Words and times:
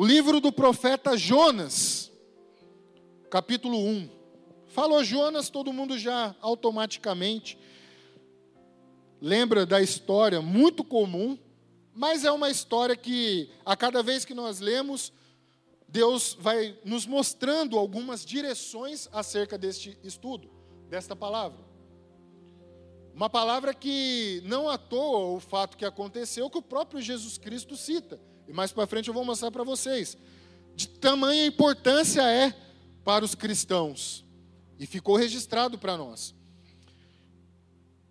O 0.00 0.04
livro 0.06 0.40
do 0.40 0.50
profeta 0.50 1.14
Jonas, 1.14 2.10
capítulo 3.28 3.76
1. 3.76 4.08
Falou 4.68 5.04
Jonas, 5.04 5.50
todo 5.50 5.74
mundo 5.74 5.98
já 5.98 6.34
automaticamente 6.40 7.58
lembra 9.20 9.66
da 9.66 9.82
história, 9.82 10.40
muito 10.40 10.82
comum, 10.82 11.38
mas 11.94 12.24
é 12.24 12.32
uma 12.32 12.48
história 12.48 12.96
que, 12.96 13.50
a 13.62 13.76
cada 13.76 14.02
vez 14.02 14.24
que 14.24 14.32
nós 14.32 14.58
lemos, 14.58 15.12
Deus 15.86 16.34
vai 16.40 16.78
nos 16.82 17.04
mostrando 17.04 17.76
algumas 17.76 18.24
direções 18.24 19.06
acerca 19.12 19.58
deste 19.58 19.98
estudo, 20.02 20.50
desta 20.88 21.14
palavra. 21.14 21.62
Uma 23.14 23.28
palavra 23.28 23.74
que 23.74 24.42
não 24.46 24.66
à 24.66 24.78
toa 24.78 25.36
o 25.36 25.40
fato 25.40 25.76
que 25.76 25.84
aconteceu, 25.84 26.48
que 26.48 26.56
o 26.56 26.62
próprio 26.62 27.02
Jesus 27.02 27.36
Cristo 27.36 27.76
cita. 27.76 28.29
E 28.50 28.52
mais 28.52 28.72
para 28.72 28.84
frente 28.84 29.06
eu 29.06 29.14
vou 29.14 29.24
mostrar 29.24 29.52
para 29.52 29.62
vocês. 29.62 30.18
De 30.74 30.88
tamanha 30.88 31.46
importância 31.46 32.20
é 32.22 32.52
para 33.04 33.24
os 33.24 33.32
cristãos. 33.32 34.24
E 34.76 34.86
ficou 34.86 35.14
registrado 35.14 35.78
para 35.78 35.96
nós. 35.96 36.34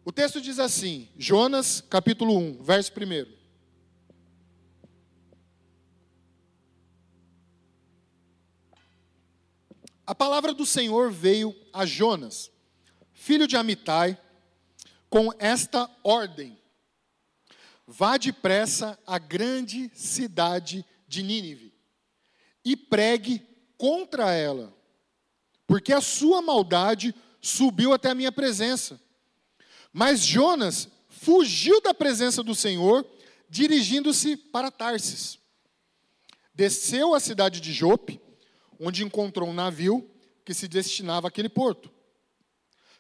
O 0.05 0.13
texto 0.13 0.39
diz 0.39 0.57
assim, 0.57 1.09
Jonas, 1.17 1.81
capítulo 1.81 2.37
1, 2.37 2.63
verso 2.63 2.89
1. 2.93 3.25
A 10.07 10.15
palavra 10.15 10.53
do 10.53 10.65
Senhor 10.65 11.11
veio 11.11 11.53
a 11.73 11.85
Jonas, 11.85 12.49
filho 13.11 13.45
de 13.45 13.57
Amitai, 13.57 14.17
com 15.09 15.33
esta 15.37 15.89
ordem: 16.01 16.58
Vá 17.91 18.17
depressa 18.17 18.99
à 19.07 19.17
grande 19.17 19.89
cidade 19.95 20.85
de 21.07 21.23
Nínive 21.23 21.73
e 22.63 22.77
pregue 22.77 23.41
contra 23.79 24.31
ela, 24.31 24.71
porque 25.65 25.91
a 25.91 25.99
sua 25.99 26.39
maldade 26.39 27.15
subiu 27.41 27.91
até 27.91 28.11
a 28.11 28.15
minha 28.15 28.31
presença. 28.31 29.01
Mas 29.91 30.19
Jonas 30.19 30.87
fugiu 31.09 31.81
da 31.81 31.91
presença 31.91 32.43
do 32.43 32.53
Senhor, 32.53 33.03
dirigindo-se 33.49 34.37
para 34.37 34.69
Tarsis. 34.69 35.39
Desceu 36.53 37.15
à 37.15 37.19
cidade 37.19 37.59
de 37.59 37.73
Jope 37.73 38.21
onde 38.79 39.03
encontrou 39.03 39.49
um 39.49 39.53
navio 39.53 40.07
que 40.45 40.53
se 40.53 40.67
destinava 40.67 41.27
àquele 41.27 41.49
porto. 41.49 41.91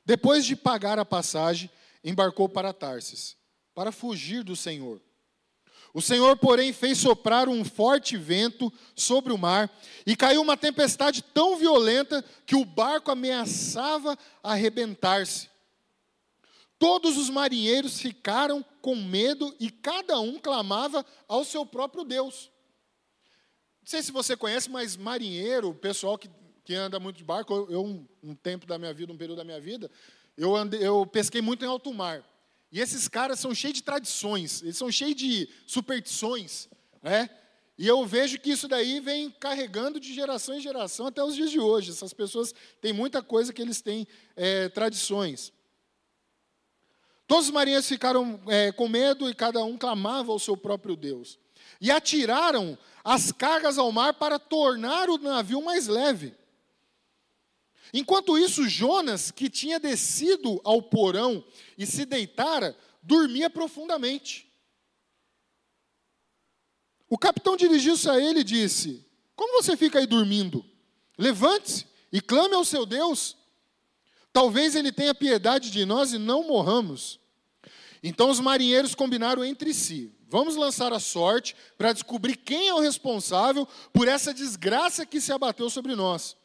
Depois 0.03 0.43
de 0.45 0.55
pagar 0.55 0.97
a 0.97 1.05
passagem, 1.05 1.69
embarcou 2.03 2.49
para 2.49 2.73
Tarsis, 2.73 3.37
para 3.79 3.93
fugir 3.93 4.43
do 4.43 4.57
Senhor. 4.57 5.01
O 5.93 6.01
Senhor, 6.01 6.35
porém, 6.35 6.73
fez 6.73 6.97
soprar 6.97 7.47
um 7.47 7.63
forte 7.63 8.17
vento 8.17 8.69
sobre 8.93 9.31
o 9.31 9.37
mar 9.37 9.73
e 10.05 10.17
caiu 10.17 10.41
uma 10.41 10.57
tempestade 10.57 11.21
tão 11.21 11.55
violenta 11.55 12.21
que 12.45 12.57
o 12.57 12.65
barco 12.65 13.09
ameaçava 13.09 14.17
arrebentar-se. 14.43 15.49
Todos 16.77 17.15
os 17.15 17.29
marinheiros 17.29 18.01
ficaram 18.01 18.65
com 18.81 18.97
medo 18.97 19.55
e 19.61 19.71
cada 19.71 20.19
um 20.19 20.37
clamava 20.37 21.05
ao 21.25 21.45
seu 21.45 21.65
próprio 21.65 22.03
Deus. 22.03 22.51
Não 23.79 23.87
sei 23.87 24.03
se 24.03 24.11
você 24.11 24.35
conhece, 24.35 24.69
mas 24.69 24.97
marinheiro, 24.97 25.73
pessoal 25.73 26.17
que, 26.17 26.29
que 26.65 26.75
anda 26.75 26.99
muito 26.99 27.15
de 27.15 27.23
barco, 27.23 27.65
eu, 27.69 27.85
um, 27.85 28.05
um 28.21 28.35
tempo 28.35 28.65
da 28.65 28.77
minha 28.77 28.93
vida, 28.93 29.13
um 29.13 29.17
período 29.17 29.37
da 29.37 29.45
minha 29.45 29.61
vida, 29.61 29.89
eu, 30.35 30.53
eu 30.81 31.05
pesquei 31.05 31.41
muito 31.41 31.63
em 31.63 31.67
alto 31.69 31.93
mar. 31.93 32.25
E 32.71 32.79
esses 32.79 33.07
caras 33.07 33.39
são 33.39 33.53
cheios 33.53 33.75
de 33.75 33.83
tradições, 33.83 34.61
eles 34.61 34.77
são 34.77 34.91
cheios 34.91 35.15
de 35.15 35.49
superstições, 35.65 36.69
né? 37.01 37.29
E 37.79 37.87
eu 37.87 38.05
vejo 38.05 38.37
que 38.39 38.51
isso 38.51 38.67
daí 38.67 38.99
vem 38.99 39.31
carregando 39.31 40.01
de 40.01 40.13
geração 40.13 40.53
em 40.53 40.59
geração 40.59 41.07
até 41.07 41.23
os 41.23 41.33
dias 41.33 41.49
de 41.49 41.61
hoje. 41.61 41.91
Essas 41.91 42.11
pessoas 42.11 42.53
têm 42.81 42.91
muita 42.91 43.23
coisa 43.23 43.53
que 43.53 43.61
eles 43.61 43.81
têm 43.81 44.05
é, 44.35 44.67
tradições. 44.67 45.53
Todos 47.25 47.45
os 47.45 47.51
marinheiros 47.51 47.87
ficaram 47.87 48.37
é, 48.47 48.73
com 48.73 48.89
medo 48.89 49.29
e 49.29 49.33
cada 49.33 49.63
um 49.63 49.77
clamava 49.77 50.29
ao 50.29 50.39
seu 50.39 50.57
próprio 50.57 50.97
Deus. 50.97 51.39
E 51.79 51.89
atiraram 51.89 52.77
as 53.01 53.31
cargas 53.31 53.77
ao 53.77 53.89
mar 53.93 54.13
para 54.15 54.37
tornar 54.37 55.09
o 55.09 55.17
navio 55.17 55.63
mais 55.63 55.87
leve. 55.87 56.35
Enquanto 57.93 58.37
isso, 58.37 58.67
Jonas, 58.67 59.31
que 59.31 59.49
tinha 59.49 59.79
descido 59.79 60.61
ao 60.63 60.81
porão 60.81 61.43
e 61.77 61.85
se 61.85 62.05
deitara, 62.05 62.77
dormia 63.01 63.49
profundamente. 63.49 64.47
O 67.09 67.17
capitão 67.17 67.57
dirigiu-se 67.57 68.07
a 68.09 68.19
ele 68.19 68.41
e 68.41 68.43
disse: 68.43 69.05
Como 69.35 69.61
você 69.61 69.75
fica 69.75 69.99
aí 69.99 70.05
dormindo? 70.05 70.63
Levante-se 71.17 71.87
e 72.11 72.21
clame 72.21 72.53
ao 72.53 72.63
seu 72.63 72.85
Deus. 72.85 73.35
Talvez 74.31 74.75
ele 74.75 74.91
tenha 74.91 75.15
piedade 75.15 75.71
de 75.71 75.85
nós 75.85 76.13
e 76.13 76.19
não 76.19 76.47
morramos. 76.47 77.19
Então 78.03 78.29
os 78.29 78.39
marinheiros 78.39 78.93
combinaram 78.93 79.43
entre 79.43 79.73
si: 79.73 80.13
Vamos 80.27 80.55
lançar 80.55 80.93
a 80.93 80.99
sorte 80.99 81.55
para 81.75 81.91
descobrir 81.91 82.35
quem 82.35 82.67
é 82.67 82.73
o 82.73 82.79
responsável 82.79 83.67
por 83.91 84.07
essa 84.07 84.31
desgraça 84.31 85.05
que 85.05 85.19
se 85.19 85.31
abateu 85.31 85.69
sobre 85.71 85.95
nós. 85.95 86.37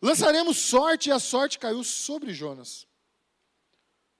Lançaremos 0.00 0.58
sorte 0.58 1.08
e 1.08 1.12
a 1.12 1.18
sorte 1.18 1.58
caiu 1.58 1.82
sobre 1.82 2.32
Jonas. 2.32 2.86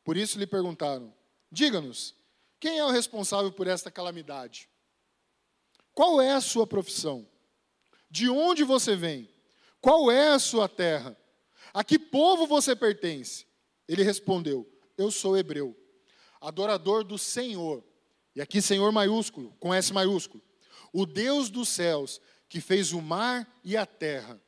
Por 0.05 0.17
isso 0.17 0.39
lhe 0.39 0.47
perguntaram: 0.47 1.15
Diga-nos, 1.51 2.15
quem 2.59 2.79
é 2.79 2.85
o 2.85 2.91
responsável 2.91 3.53
por 3.53 3.67
esta 3.67 3.91
calamidade? 3.91 4.69
Qual 5.95 6.21
é 6.21 6.33
a 6.33 6.41
sua 6.41 6.67
profissão? 6.67 7.29
De 8.11 8.29
onde 8.29 8.65
você 8.65 8.97
vem? 8.97 9.29
Qual 9.81 10.11
é 10.11 10.29
a 10.29 10.39
sua 10.39 10.69
terra? 10.69 11.17
A 11.73 11.85
que 11.85 11.99
povo 11.99 12.47
você 12.47 12.75
pertence? 12.75 13.47
Ele 13.87 14.03
respondeu: 14.03 14.69
Eu 14.97 15.11
sou 15.11 15.37
hebreu, 15.37 15.77
adorador 16.41 17.05
do 17.05 17.19
Senhor 17.19 17.85
e 18.39 18.41
aqui 18.41 18.63
Senhor 18.63 18.93
maiúsculo, 18.93 19.53
com 19.59 19.75
S 19.75 19.93
maiúsculo. 19.93 20.41
O 20.93 21.05
Deus 21.05 21.51
dos 21.51 21.69
céus, 21.69 22.21
que 22.49 22.61
fez 22.61 22.93
o 22.93 23.03
mar 23.03 23.53
e 23.65 23.77
a 23.77 23.85
terra. 23.85 24.41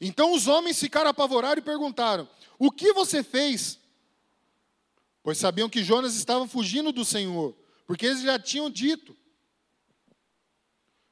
Então 0.00 0.32
os 0.32 0.46
homens 0.46 0.78
ficaram 0.78 1.10
apavorados 1.10 1.62
e 1.62 1.64
perguntaram: 1.64 2.28
O 2.58 2.70
que 2.70 2.92
você 2.92 3.22
fez? 3.22 3.78
Pois 5.22 5.38
sabiam 5.38 5.68
que 5.68 5.82
Jonas 5.82 6.14
estava 6.14 6.46
fugindo 6.46 6.92
do 6.92 7.04
Senhor, 7.04 7.56
porque 7.86 8.06
eles 8.06 8.22
já 8.22 8.38
tinham 8.38 8.70
dito. 8.70 9.16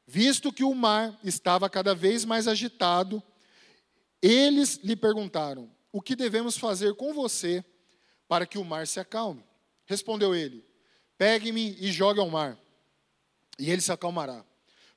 Visto 0.06 0.52
que 0.52 0.62
o 0.62 0.74
mar 0.74 1.18
estava 1.24 1.68
cada 1.68 1.94
vez 1.94 2.24
mais 2.24 2.46
agitado, 2.46 3.22
eles 4.20 4.76
lhe 4.82 4.94
perguntaram: 4.94 5.70
O 5.90 6.00
que 6.00 6.14
devemos 6.14 6.56
fazer 6.56 6.94
com 6.94 7.12
você 7.12 7.64
para 8.28 8.46
que 8.46 8.58
o 8.58 8.64
mar 8.64 8.86
se 8.86 9.00
acalme? 9.00 9.44
Respondeu 9.86 10.34
ele: 10.34 10.64
Pegue-me 11.16 11.76
e 11.80 11.90
jogue 11.90 12.20
ao 12.20 12.28
mar, 12.28 12.58
e 13.58 13.70
ele 13.70 13.80
se 13.80 13.92
acalmará. 13.92 14.44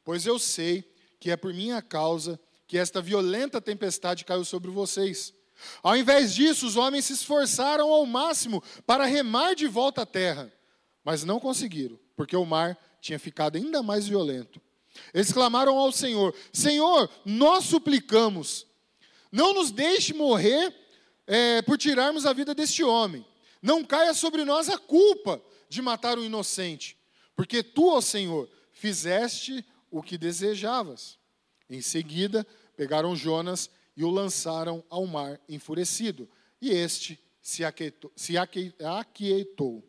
Pois 0.04 0.26
eu 0.26 0.38
sei 0.38 0.84
que 1.20 1.32
é 1.32 1.36
por 1.36 1.54
minha 1.54 1.82
causa 1.82 2.40
que 2.68 2.78
esta 2.78 3.02
violenta 3.02 3.62
tempestade 3.62 4.26
caiu 4.26 4.44
sobre 4.44 4.70
vocês. 4.70 5.34
Ao 5.82 5.96
invés 5.96 6.36
disso, 6.36 6.68
os 6.68 6.76
homens 6.76 7.06
se 7.06 7.14
esforçaram 7.14 7.92
ao 7.92 8.06
máximo 8.06 8.62
para 8.86 9.06
remar 9.06 9.56
de 9.56 9.68
volta 9.68 10.02
à 10.02 10.06
terra, 10.06 10.52
mas 11.04 11.24
não 11.24 11.40
conseguiram, 11.40 11.98
porque 12.16 12.36
o 12.36 12.46
mar 12.46 12.78
tinha 13.02 13.18
ficado 13.18 13.56
ainda 13.56 13.82
mais 13.82 14.08
violento. 14.08 14.62
Eles 15.14 15.32
clamaram 15.32 15.78
ao 15.78 15.92
Senhor: 15.92 16.36
Senhor, 16.52 17.10
nós 17.26 17.66
suplicamos, 17.66 18.68
não 19.32 19.54
nos 19.54 19.72
deixe 19.72 20.14
morrer 20.14 20.76
é, 21.26 21.62
por 21.62 21.78
tirarmos 21.78 22.26
a 22.26 22.34
vida 22.34 22.54
deste 22.54 22.84
homem. 22.84 23.26
Não 23.62 23.84
caia 23.84 24.14
sobre 24.14 24.44
nós 24.46 24.70
a 24.70 24.78
culpa 24.78 25.42
de 25.70 25.82
matar 25.82 26.18
o 26.18 26.24
inocente, 26.24 26.98
porque 27.36 27.64
tu, 27.64 27.90
ó 27.90 28.02
Senhor, 28.02 28.50
fizeste 28.72 29.66
o 29.90 30.04
que 30.04 30.18
desejavas. 30.18 31.18
Em 31.70 31.82
seguida, 31.82 32.46
pegaram 32.76 33.16
Jonas 33.16 33.70
e 33.96 34.04
o 34.04 34.10
lançaram 34.10 34.84
ao 34.90 35.06
mar 35.06 35.40
enfurecido, 35.50 36.30
e 36.62 36.70
este 36.70 37.20
se 37.42 37.64
aquietou. 37.64 38.12
Se 38.16 38.36
aquietou. 38.38 39.84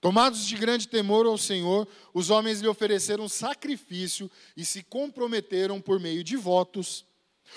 Tomados 0.00 0.46
de 0.46 0.56
grande 0.56 0.88
temor 0.88 1.26
ao 1.26 1.36
Senhor, 1.36 1.86
os 2.14 2.30
homens 2.30 2.60
lhe 2.60 2.68
ofereceram 2.68 3.28
sacrifício 3.28 4.30
e 4.56 4.64
se 4.64 4.82
comprometeram 4.82 5.80
por 5.80 6.00
meio 6.00 6.24
de 6.24 6.36
votos. 6.36 7.04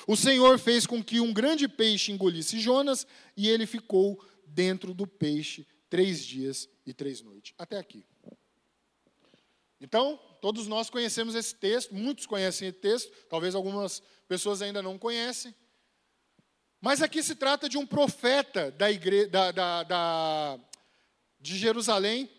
O 0.08 0.18
Senhor 0.18 0.60
fez 0.60 0.86
com 0.86 1.02
que 1.04 1.22
um 1.22 1.31
grande 1.31 1.68
peixe 1.68 2.12
engolisse 2.12 2.60
Jonas 2.60 3.08
e 3.38 3.48
ele 3.48 3.66
ficou 3.66 4.22
dentro 4.46 4.94
do 4.94 5.08
peixe 5.08 5.66
três 5.90 6.26
dias 6.26 6.68
e 6.86 6.94
três 6.94 7.22
noites. 7.22 7.54
Até 7.58 7.78
aqui. 7.78 8.04
Então, 9.80 10.19
todos 10.44 10.68
nós 10.68 10.90
conhecemos 10.90 11.36
esse 11.36 11.56
texto, 11.56 11.95
muitos 11.95 12.25
conhecem 12.25 12.68
esse 12.68 12.78
texto, 12.78 13.10
talvez 13.30 13.56
algumas 13.56 14.04
pessoas 14.28 14.62
ainda 14.62 14.81
não 14.81 15.00
conhecem. 15.00 15.56
Mas 16.81 17.01
aqui 17.01 17.24
se 17.24 17.34
trata 17.34 17.69
de 17.69 17.78
um 17.78 17.86
profeta 17.86 18.69
da 18.72 18.92
igreja, 18.92 19.30
da, 19.30 19.51
da, 19.54 19.84
da, 19.84 20.60
de 21.40 21.57
Jerusalém, 21.57 22.30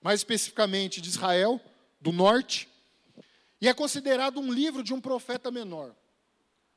mais 0.00 0.20
especificamente 0.20 1.00
de 1.00 1.08
Israel, 1.08 1.60
do 2.00 2.12
norte. 2.12 2.68
E 3.60 3.66
é 3.66 3.74
considerado 3.74 4.38
um 4.38 4.52
livro 4.52 4.84
de 4.84 4.94
um 4.94 5.00
profeta 5.00 5.50
menor. 5.50 5.92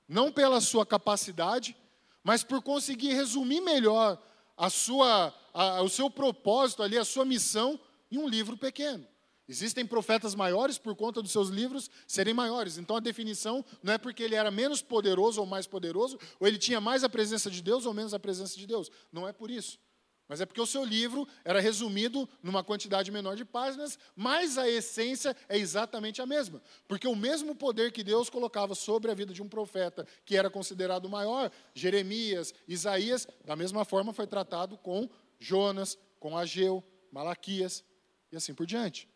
Não 0.07 0.31
pela 0.31 0.59
sua 0.59 0.87
capacidade, 0.87 1.77
mas 2.23 2.41
por 2.43 2.63
conseguir 2.63 3.13
resumir 3.13 3.61
melhor 3.61 4.19
a 4.57 4.71
sua, 4.71 5.31
a, 5.53 5.83
o 5.83 5.87
seu 5.87 6.09
propósito 6.09 6.81
ali, 6.81 6.97
a 6.97 7.05
sua 7.05 7.25
missão, 7.25 7.79
em 8.11 8.17
um 8.17 8.27
livro 8.27 8.57
pequeno. 8.57 9.07
Existem 9.49 9.83
profetas 9.83 10.35
maiores 10.35 10.77
por 10.77 10.95
conta 10.95 11.23
dos 11.23 11.31
seus 11.31 11.49
livros 11.49 11.89
serem 12.05 12.35
maiores. 12.35 12.77
Então 12.77 12.95
a 12.95 12.99
definição 12.99 13.65
não 13.81 13.93
é 13.93 13.97
porque 13.97 14.21
ele 14.21 14.35
era 14.35 14.51
menos 14.51 14.79
poderoso 14.79 15.41
ou 15.41 15.47
mais 15.47 15.65
poderoso, 15.65 16.19
ou 16.39 16.47
ele 16.47 16.59
tinha 16.59 16.79
mais 16.79 17.03
a 17.03 17.09
presença 17.09 17.49
de 17.49 17.59
Deus 17.59 17.87
ou 17.87 17.93
menos 17.93 18.13
a 18.13 18.19
presença 18.19 18.55
de 18.55 18.67
Deus. 18.67 18.91
Não 19.11 19.27
é 19.27 19.33
por 19.33 19.49
isso. 19.49 19.79
Mas 20.27 20.39
é 20.39 20.45
porque 20.45 20.61
o 20.61 20.67
seu 20.67 20.85
livro 20.85 21.27
era 21.43 21.59
resumido 21.59 22.29
numa 22.43 22.63
quantidade 22.63 23.09
menor 23.09 23.35
de 23.35 23.43
páginas, 23.43 23.97
mas 24.15 24.55
a 24.55 24.69
essência 24.69 25.35
é 25.49 25.57
exatamente 25.57 26.21
a 26.21 26.27
mesma. 26.27 26.61
Porque 26.87 27.07
o 27.07 27.15
mesmo 27.15 27.55
poder 27.55 27.91
que 27.91 28.03
Deus 28.03 28.29
colocava 28.29 28.75
sobre 28.75 29.09
a 29.09 29.15
vida 29.15 29.33
de 29.33 29.41
um 29.41 29.49
profeta, 29.49 30.05
que 30.23 30.37
era 30.37 30.51
considerado 30.51 31.09
maior, 31.09 31.51
Jeremias, 31.73 32.53
Isaías, 32.67 33.27
da 33.43 33.55
mesma 33.55 33.83
forma 33.83 34.13
foi 34.13 34.27
tratado 34.27 34.77
com 34.77 35.09
Jonas, 35.39 35.97
com 36.19 36.37
Ageu, 36.37 36.83
Malaquias 37.11 37.83
e 38.31 38.37
assim 38.37 38.53
por 38.53 38.67
diante. 38.67 39.09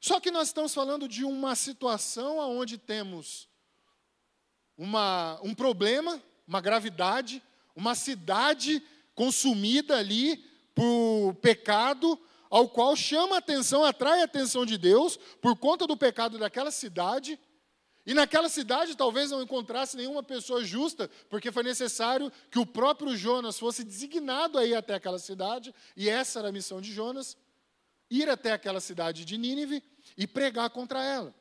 Só 0.00 0.20
que 0.20 0.30
nós 0.30 0.48
estamos 0.48 0.72
falando 0.72 1.08
de 1.08 1.24
uma 1.24 1.54
situação 1.54 2.38
onde 2.38 2.78
temos 2.78 3.48
uma, 4.76 5.40
um 5.42 5.54
problema, 5.54 6.22
uma 6.46 6.60
gravidade, 6.60 7.42
uma 7.74 7.94
cidade 7.94 8.82
consumida 9.14 9.96
ali 9.98 10.36
por 10.74 11.34
pecado, 11.42 12.18
ao 12.48 12.68
qual 12.68 12.94
chama 12.94 13.34
a 13.34 13.38
atenção, 13.38 13.84
atrai 13.84 14.20
a 14.20 14.24
atenção 14.24 14.64
de 14.64 14.78
Deus 14.78 15.18
por 15.42 15.56
conta 15.56 15.86
do 15.86 15.96
pecado 15.96 16.38
daquela 16.38 16.70
cidade. 16.70 17.38
E 18.06 18.14
naquela 18.14 18.48
cidade 18.48 18.96
talvez 18.96 19.30
não 19.30 19.42
encontrasse 19.42 19.96
nenhuma 19.96 20.22
pessoa 20.22 20.64
justa, 20.64 21.10
porque 21.28 21.52
foi 21.52 21.62
necessário 21.62 22.32
que 22.50 22.58
o 22.58 22.64
próprio 22.64 23.14
Jonas 23.16 23.58
fosse 23.58 23.84
designado 23.84 24.56
a 24.56 24.64
ir 24.64 24.74
até 24.74 24.94
aquela 24.94 25.18
cidade, 25.18 25.74
e 25.94 26.08
essa 26.08 26.38
era 26.38 26.48
a 26.48 26.52
missão 26.52 26.80
de 26.80 26.90
Jonas: 26.90 27.36
ir 28.10 28.28
até 28.28 28.52
aquela 28.52 28.80
cidade 28.80 29.24
de 29.24 29.36
Nínive 29.36 29.82
e 30.16 30.26
pregar 30.26 30.70
contra 30.70 31.02
ela 31.02 31.34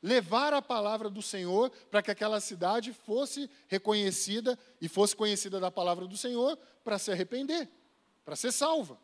levar 0.00 0.54
a 0.54 0.62
palavra 0.62 1.10
do 1.10 1.20
Senhor 1.20 1.70
para 1.90 2.02
que 2.02 2.10
aquela 2.10 2.40
cidade 2.40 2.92
fosse 2.92 3.50
reconhecida 3.66 4.58
e 4.80 4.88
fosse 4.88 5.14
conhecida 5.14 5.58
da 5.58 5.70
palavra 5.70 6.06
do 6.06 6.16
Senhor 6.16 6.56
para 6.84 6.98
se 6.98 7.10
arrepender, 7.10 7.68
para 8.24 8.36
ser 8.36 8.52
salva. 8.52 8.98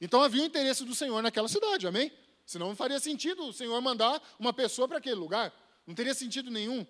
Então 0.00 0.22
havia 0.22 0.42
o 0.42 0.46
interesse 0.46 0.84
do 0.84 0.94
Senhor 0.94 1.22
naquela 1.22 1.48
cidade, 1.48 1.86
amém? 1.86 2.12
Senão 2.44 2.68
não 2.68 2.76
faria 2.76 3.00
sentido 3.00 3.46
o 3.46 3.52
Senhor 3.52 3.80
mandar 3.80 4.20
uma 4.38 4.52
pessoa 4.52 4.86
para 4.86 4.98
aquele 4.98 5.16
lugar, 5.16 5.52
não 5.86 5.94
teria 5.94 6.14
sentido 6.14 6.50
nenhum. 6.50 6.86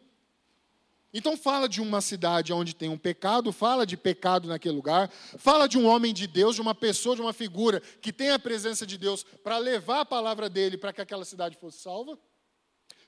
Então 1.16 1.36
fala 1.36 1.68
de 1.68 1.80
uma 1.80 2.00
cidade 2.00 2.52
onde 2.52 2.74
tem 2.74 2.88
um 2.88 2.98
pecado, 2.98 3.52
fala 3.52 3.86
de 3.86 3.96
pecado 3.96 4.48
naquele 4.48 4.74
lugar, 4.74 5.10
fala 5.38 5.66
de 5.66 5.78
um 5.78 5.86
homem 5.86 6.12
de 6.12 6.26
Deus, 6.26 6.56
de 6.56 6.60
uma 6.60 6.74
pessoa, 6.74 7.16
de 7.16 7.22
uma 7.22 7.32
figura 7.32 7.80
que 8.00 8.12
tem 8.12 8.30
a 8.30 8.38
presença 8.38 8.86
de 8.86 8.98
Deus 8.98 9.22
para 9.22 9.58
levar 9.58 10.00
a 10.00 10.04
palavra 10.04 10.50
dele 10.50 10.76
para 10.76 10.92
que 10.92 11.00
aquela 11.00 11.24
cidade 11.24 11.56
fosse 11.56 11.78
salva 11.78 12.18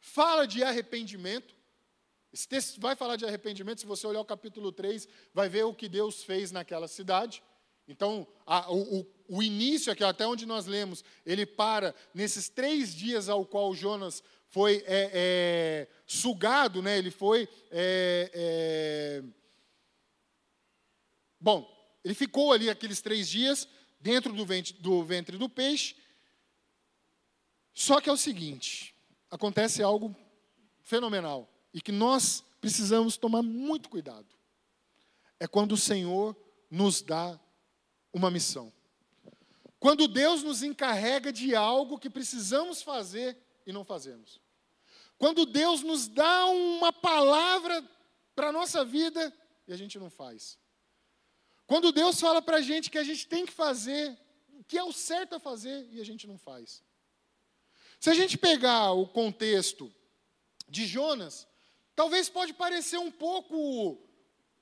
fala 0.00 0.46
de 0.46 0.62
arrependimento. 0.62 1.54
Esse 2.32 2.46
texto 2.46 2.80
vai 2.80 2.94
falar 2.94 3.16
de 3.16 3.24
arrependimento, 3.24 3.80
se 3.80 3.86
você 3.86 4.06
olhar 4.06 4.20
o 4.20 4.24
capítulo 4.24 4.70
3, 4.70 5.08
vai 5.32 5.48
ver 5.48 5.64
o 5.64 5.74
que 5.74 5.88
Deus 5.88 6.22
fez 6.22 6.52
naquela 6.52 6.88
cidade. 6.88 7.42
Então, 7.86 8.26
a, 8.46 8.70
o, 8.70 9.06
o, 9.28 9.42
início 9.42 9.90
aqui, 9.90 10.04
até 10.04 10.26
onde 10.26 10.44
nós 10.44 10.66
lemos, 10.66 11.02
ele 11.24 11.46
para 11.46 11.94
nesses 12.12 12.48
três 12.48 12.94
dias 12.94 13.30
ao 13.30 13.46
qual 13.46 13.74
Jonas 13.74 14.22
foi 14.48 14.82
é, 14.86 15.10
é, 15.12 15.88
sugado, 16.06 16.82
né? 16.82 16.98
ele 16.98 17.10
foi. 17.10 17.48
É, 17.70 18.30
é 18.32 19.22
bom, 21.40 21.68
ele 22.02 22.14
ficou 22.14 22.52
ali 22.52 22.70
aqueles 22.70 23.00
três 23.00 23.28
dias 23.28 23.68
dentro 24.00 24.32
do 24.32 24.44
ventre, 24.44 24.72
do 24.74 25.04
ventre 25.04 25.36
do 25.36 25.48
peixe. 25.48 25.96
Só 27.74 28.00
que 28.00 28.08
é 28.08 28.12
o 28.12 28.16
seguinte: 28.16 28.94
acontece 29.30 29.82
algo 29.82 30.14
fenomenal 30.82 31.48
e 31.72 31.80
que 31.80 31.92
nós 31.92 32.42
precisamos 32.60 33.16
tomar 33.16 33.42
muito 33.42 33.88
cuidado. 33.88 34.26
É 35.38 35.46
quando 35.46 35.72
o 35.72 35.76
Senhor 35.76 36.36
nos 36.70 37.02
dá 37.02 37.38
uma 38.12 38.30
missão. 38.30 38.72
Quando 39.78 40.08
Deus 40.08 40.42
nos 40.42 40.62
encarrega 40.62 41.32
de 41.32 41.54
algo 41.54 41.98
que 41.98 42.10
precisamos 42.10 42.82
fazer 42.82 43.36
e 43.68 43.72
não 43.72 43.84
fazemos. 43.84 44.40
Quando 45.18 45.44
Deus 45.44 45.82
nos 45.82 46.08
dá 46.08 46.46
uma 46.46 46.90
palavra 46.90 47.86
para 48.34 48.48
a 48.48 48.52
nossa 48.52 48.82
vida 48.82 49.32
e 49.66 49.72
a 49.74 49.76
gente 49.76 49.98
não 49.98 50.08
faz. 50.08 50.58
Quando 51.66 51.92
Deus 51.92 52.18
fala 52.18 52.40
para 52.40 52.56
a 52.56 52.62
gente 52.62 52.90
que 52.90 52.96
a 52.96 53.04
gente 53.04 53.28
tem 53.28 53.44
que 53.44 53.52
fazer, 53.52 54.18
que 54.66 54.78
é 54.78 54.82
o 54.82 54.92
certo 54.92 55.34
a 55.34 55.38
fazer 55.38 55.86
e 55.92 56.00
a 56.00 56.04
gente 56.04 56.26
não 56.26 56.38
faz. 56.38 56.82
Se 58.00 58.08
a 58.08 58.14
gente 58.14 58.38
pegar 58.38 58.92
o 58.92 59.06
contexto 59.06 59.92
de 60.66 60.86
Jonas, 60.86 61.46
talvez 61.94 62.30
pode 62.30 62.54
parecer 62.54 62.96
um 62.96 63.10
pouco 63.10 63.98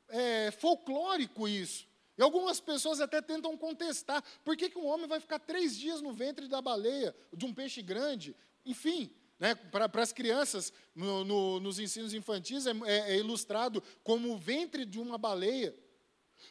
é, 0.09 0.51
folclórico 0.51 1.47
isso. 1.47 1.87
E 2.19 2.23
algumas 2.23 2.59
pessoas 2.59 3.01
até 3.01 3.23
tentam 3.23 3.57
contestar. 3.57 4.25
Por 4.43 4.57
que, 4.57 4.71
que 4.71 4.79
um 4.79 4.87
homem 4.87 5.07
vai 5.07 5.21
ficar 5.21 5.39
três 5.39 5.77
dias 5.77 6.01
no 6.01 6.13
ventre 6.13 6.49
da 6.49 6.61
baleia, 6.61 7.15
de 7.33 7.45
um 7.45 7.55
peixe 7.55 7.83
grande? 7.83 8.35
Enfim, 8.67 9.11
né, 9.39 9.55
para 9.55 10.03
as 10.03 10.13
crianças, 10.13 10.73
no, 10.95 11.25
no, 11.25 11.61
nos 11.61 11.79
ensinos 11.79 12.13
infantis, 12.13 12.67
é, 12.67 12.73
é, 12.85 13.13
é 13.13 13.17
ilustrado 13.19 13.83
como 14.03 14.33
o 14.33 14.37
ventre 14.37 14.85
de 14.85 14.99
uma 14.99 15.17
baleia. 15.17 15.75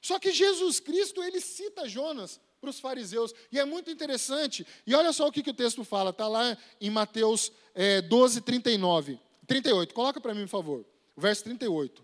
Só 0.01 0.17
que 0.17 0.31
Jesus 0.31 0.79
Cristo, 0.79 1.21
ele 1.21 1.41
cita 1.41 1.87
Jonas 1.89 2.39
para 2.61 2.69
os 2.69 2.79
fariseus. 2.79 3.33
E 3.51 3.59
é 3.59 3.65
muito 3.65 3.91
interessante. 3.91 4.65
E 4.87 4.95
olha 4.95 5.11
só 5.11 5.27
o 5.27 5.31
que, 5.31 5.43
que 5.43 5.49
o 5.49 5.53
texto 5.53 5.83
fala, 5.83 6.11
está 6.11 6.27
lá 6.27 6.57
em 6.79 6.89
Mateus 6.89 7.51
é, 7.73 8.01
12, 8.01 8.41
39. 8.41 9.19
38, 9.45 9.93
coloca 9.93 10.21
para 10.21 10.33
mim, 10.33 10.43
por 10.43 10.49
favor. 10.49 10.85
O 11.15 11.21
verso 11.21 11.43
38. 11.43 12.03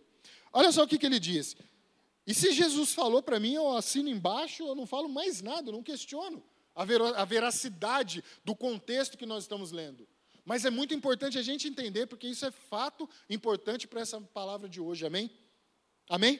Olha 0.53 0.71
só 0.71 0.83
o 0.83 0.87
que, 0.87 0.97
que 0.97 1.05
ele 1.05 1.19
diz. 1.19 1.55
E 2.27 2.33
se 2.33 2.51
Jesus 2.51 2.93
falou 2.93 3.23
para 3.23 3.39
mim, 3.39 3.53
eu 3.53 3.75
assino 3.75 4.09
embaixo, 4.09 4.63
eu 4.63 4.75
não 4.75 4.85
falo 4.85 5.07
mais 5.07 5.41
nada, 5.41 5.69
eu 5.69 5.73
não 5.73 5.81
questiono 5.81 6.43
a 6.75 7.25
veracidade 7.25 8.23
do 8.43 8.55
contexto 8.55 9.17
que 9.17 9.25
nós 9.25 9.43
estamos 9.43 9.71
lendo. 9.71 10.07
Mas 10.45 10.65
é 10.65 10.69
muito 10.69 10.93
importante 10.93 11.37
a 11.37 11.41
gente 11.41 11.67
entender, 11.67 12.07
porque 12.07 12.27
isso 12.27 12.45
é 12.45 12.51
fato 12.51 13.09
importante 13.29 13.87
para 13.87 14.01
essa 14.01 14.19
palavra 14.19 14.67
de 14.67 14.81
hoje, 14.81 15.05
amém? 15.05 15.29
Amém? 16.09 16.39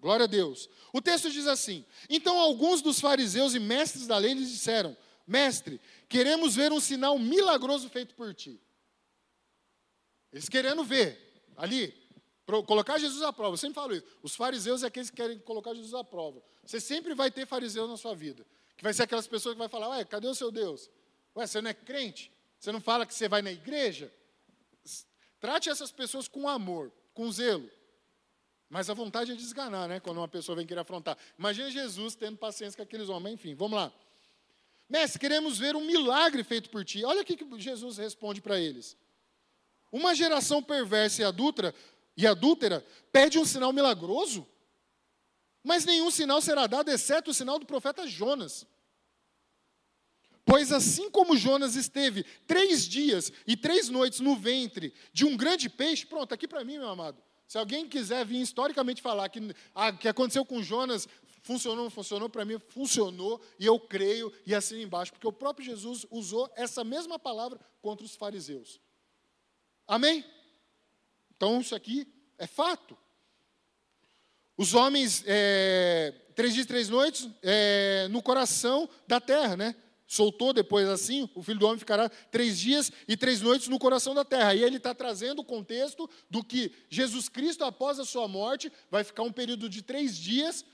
Glória 0.00 0.24
a 0.24 0.28
Deus. 0.28 0.68
O 0.92 1.00
texto 1.00 1.30
diz 1.30 1.46
assim: 1.46 1.84
Então 2.08 2.38
alguns 2.38 2.82
dos 2.82 3.00
fariseus 3.00 3.54
e 3.54 3.58
mestres 3.58 4.06
da 4.06 4.18
lei 4.18 4.34
lhes 4.34 4.50
disseram: 4.50 4.96
Mestre, 5.26 5.80
queremos 6.08 6.54
ver 6.54 6.72
um 6.72 6.80
sinal 6.80 7.18
milagroso 7.18 7.88
feito 7.88 8.14
por 8.14 8.34
ti. 8.34 8.60
Eles 10.32 10.48
querendo 10.48 10.84
ver, 10.84 11.42
ali, 11.56 11.94
colocar 12.66 12.98
Jesus 12.98 13.22
à 13.22 13.32
prova. 13.32 13.54
Eu 13.54 13.58
sempre 13.58 13.74
falo 13.74 13.94
isso. 13.94 14.04
Os 14.22 14.36
fariseus 14.36 14.82
é 14.82 14.86
aqueles 14.86 15.10
que 15.10 15.16
querem 15.16 15.38
colocar 15.38 15.74
Jesus 15.74 15.94
à 15.94 16.04
prova. 16.04 16.42
Você 16.64 16.80
sempre 16.80 17.14
vai 17.14 17.30
ter 17.30 17.46
fariseus 17.46 17.88
na 17.88 17.96
sua 17.96 18.14
vida. 18.14 18.46
Que 18.78 18.84
vai 18.84 18.94
ser 18.94 19.02
aquelas 19.02 19.26
pessoas 19.26 19.54
que 19.54 19.58
vai 19.58 19.68
falar: 19.68 19.90
Ué, 19.90 20.04
cadê 20.04 20.28
o 20.28 20.34
seu 20.34 20.52
Deus? 20.52 20.88
Ué, 21.36 21.46
você 21.46 21.60
não 21.60 21.68
é 21.68 21.74
crente? 21.74 22.32
Você 22.58 22.70
não 22.72 22.80
fala 22.80 23.04
que 23.04 23.12
você 23.12 23.28
vai 23.28 23.42
na 23.42 23.50
igreja? 23.50 24.10
Trate 25.40 25.68
essas 25.68 25.90
pessoas 25.90 26.28
com 26.28 26.48
amor, 26.48 26.92
com 27.12 27.30
zelo. 27.30 27.68
Mas 28.70 28.88
a 28.88 28.94
vontade 28.94 29.32
é 29.32 29.34
desganar, 29.34 29.88
né? 29.88 29.98
Quando 29.98 30.18
uma 30.18 30.28
pessoa 30.28 30.54
vem 30.54 30.66
querer 30.66 30.80
afrontar. 30.80 31.18
Imagina 31.36 31.70
Jesus 31.70 32.14
tendo 32.14 32.36
paciência 32.36 32.76
com 32.76 32.82
aqueles 32.82 33.08
homens. 33.08 33.34
Enfim, 33.34 33.54
vamos 33.54 33.76
lá. 33.76 33.92
Mestre, 34.88 35.18
queremos 35.18 35.58
ver 35.58 35.74
um 35.74 35.84
milagre 35.84 36.44
feito 36.44 36.70
por 36.70 36.84
ti. 36.84 37.04
Olha 37.04 37.22
o 37.22 37.24
que 37.24 37.36
Jesus 37.58 37.98
responde 37.98 38.40
para 38.40 38.60
eles. 38.60 38.96
Uma 39.90 40.14
geração 40.14 40.62
perversa 40.62 41.22
e 41.22 41.24
adúltera, 41.24 41.74
e 42.16 42.26
adúltera 42.26 42.84
pede 43.10 43.38
um 43.38 43.44
sinal 43.44 43.72
milagroso? 43.72 44.46
Mas 45.68 45.84
nenhum 45.84 46.10
sinal 46.10 46.40
será 46.40 46.66
dado, 46.66 46.90
exceto 46.90 47.30
o 47.30 47.34
sinal 47.34 47.58
do 47.58 47.66
profeta 47.66 48.06
Jonas. 48.06 48.66
Pois 50.42 50.72
assim 50.72 51.10
como 51.10 51.36
Jonas 51.36 51.76
esteve 51.76 52.24
três 52.46 52.88
dias 52.88 53.30
e 53.46 53.54
três 53.54 53.90
noites 53.90 54.20
no 54.20 54.34
ventre 54.34 54.94
de 55.12 55.26
um 55.26 55.36
grande 55.36 55.68
peixe, 55.68 56.06
pronto, 56.06 56.32
aqui 56.32 56.48
para 56.48 56.64
mim, 56.64 56.78
meu 56.78 56.88
amado. 56.88 57.22
Se 57.46 57.58
alguém 57.58 57.86
quiser 57.86 58.24
vir 58.24 58.40
historicamente 58.40 59.02
falar 59.02 59.28
que 59.28 59.54
ah, 59.74 59.92
que 59.92 60.08
aconteceu 60.08 60.42
com 60.42 60.62
Jonas, 60.62 61.06
funcionou, 61.42 61.84
não 61.84 61.90
funcionou, 61.90 62.30
para 62.30 62.46
mim 62.46 62.58
funcionou, 62.70 63.38
e 63.58 63.66
eu 63.66 63.78
creio, 63.78 64.32
e 64.46 64.54
assim 64.54 64.80
embaixo, 64.80 65.12
porque 65.12 65.28
o 65.28 65.32
próprio 65.32 65.66
Jesus 65.66 66.06
usou 66.10 66.50
essa 66.56 66.82
mesma 66.82 67.18
palavra 67.18 67.60
contra 67.82 68.06
os 68.06 68.16
fariseus. 68.16 68.80
Amém? 69.86 70.24
Então 71.36 71.60
isso 71.60 71.74
aqui 71.74 72.10
é 72.38 72.46
fato. 72.46 72.96
Os 74.58 74.74
homens, 74.74 75.24
é, 75.26 76.12
três 76.34 76.52
dias, 76.52 76.66
três 76.66 76.88
noites, 76.90 77.28
é, 77.42 78.08
no 78.10 78.20
coração 78.20 78.88
da 79.06 79.20
terra, 79.20 79.56
né? 79.56 79.74
soltou 80.08 80.54
depois 80.54 80.88
assim, 80.88 81.28
o 81.34 81.42
filho 81.42 81.58
do 81.58 81.66
homem 81.66 81.78
ficará 81.78 82.08
três 82.08 82.58
dias 82.58 82.90
e 83.06 83.14
três 83.14 83.42
noites 83.42 83.68
no 83.68 83.78
coração 83.78 84.14
da 84.14 84.24
terra. 84.24 84.54
E 84.54 84.64
ele 84.64 84.78
está 84.78 84.94
trazendo 84.94 85.40
o 85.40 85.44
contexto 85.44 86.08
do 86.30 86.42
que 86.42 86.72
Jesus 86.88 87.28
Cristo, 87.28 87.62
após 87.62 88.00
a 88.00 88.06
sua 88.06 88.26
morte, 88.26 88.72
vai 88.90 89.04
ficar 89.04 89.22
um 89.22 89.30
período 89.30 89.68
de 89.68 89.82
três 89.82 90.16
dias 90.16 90.64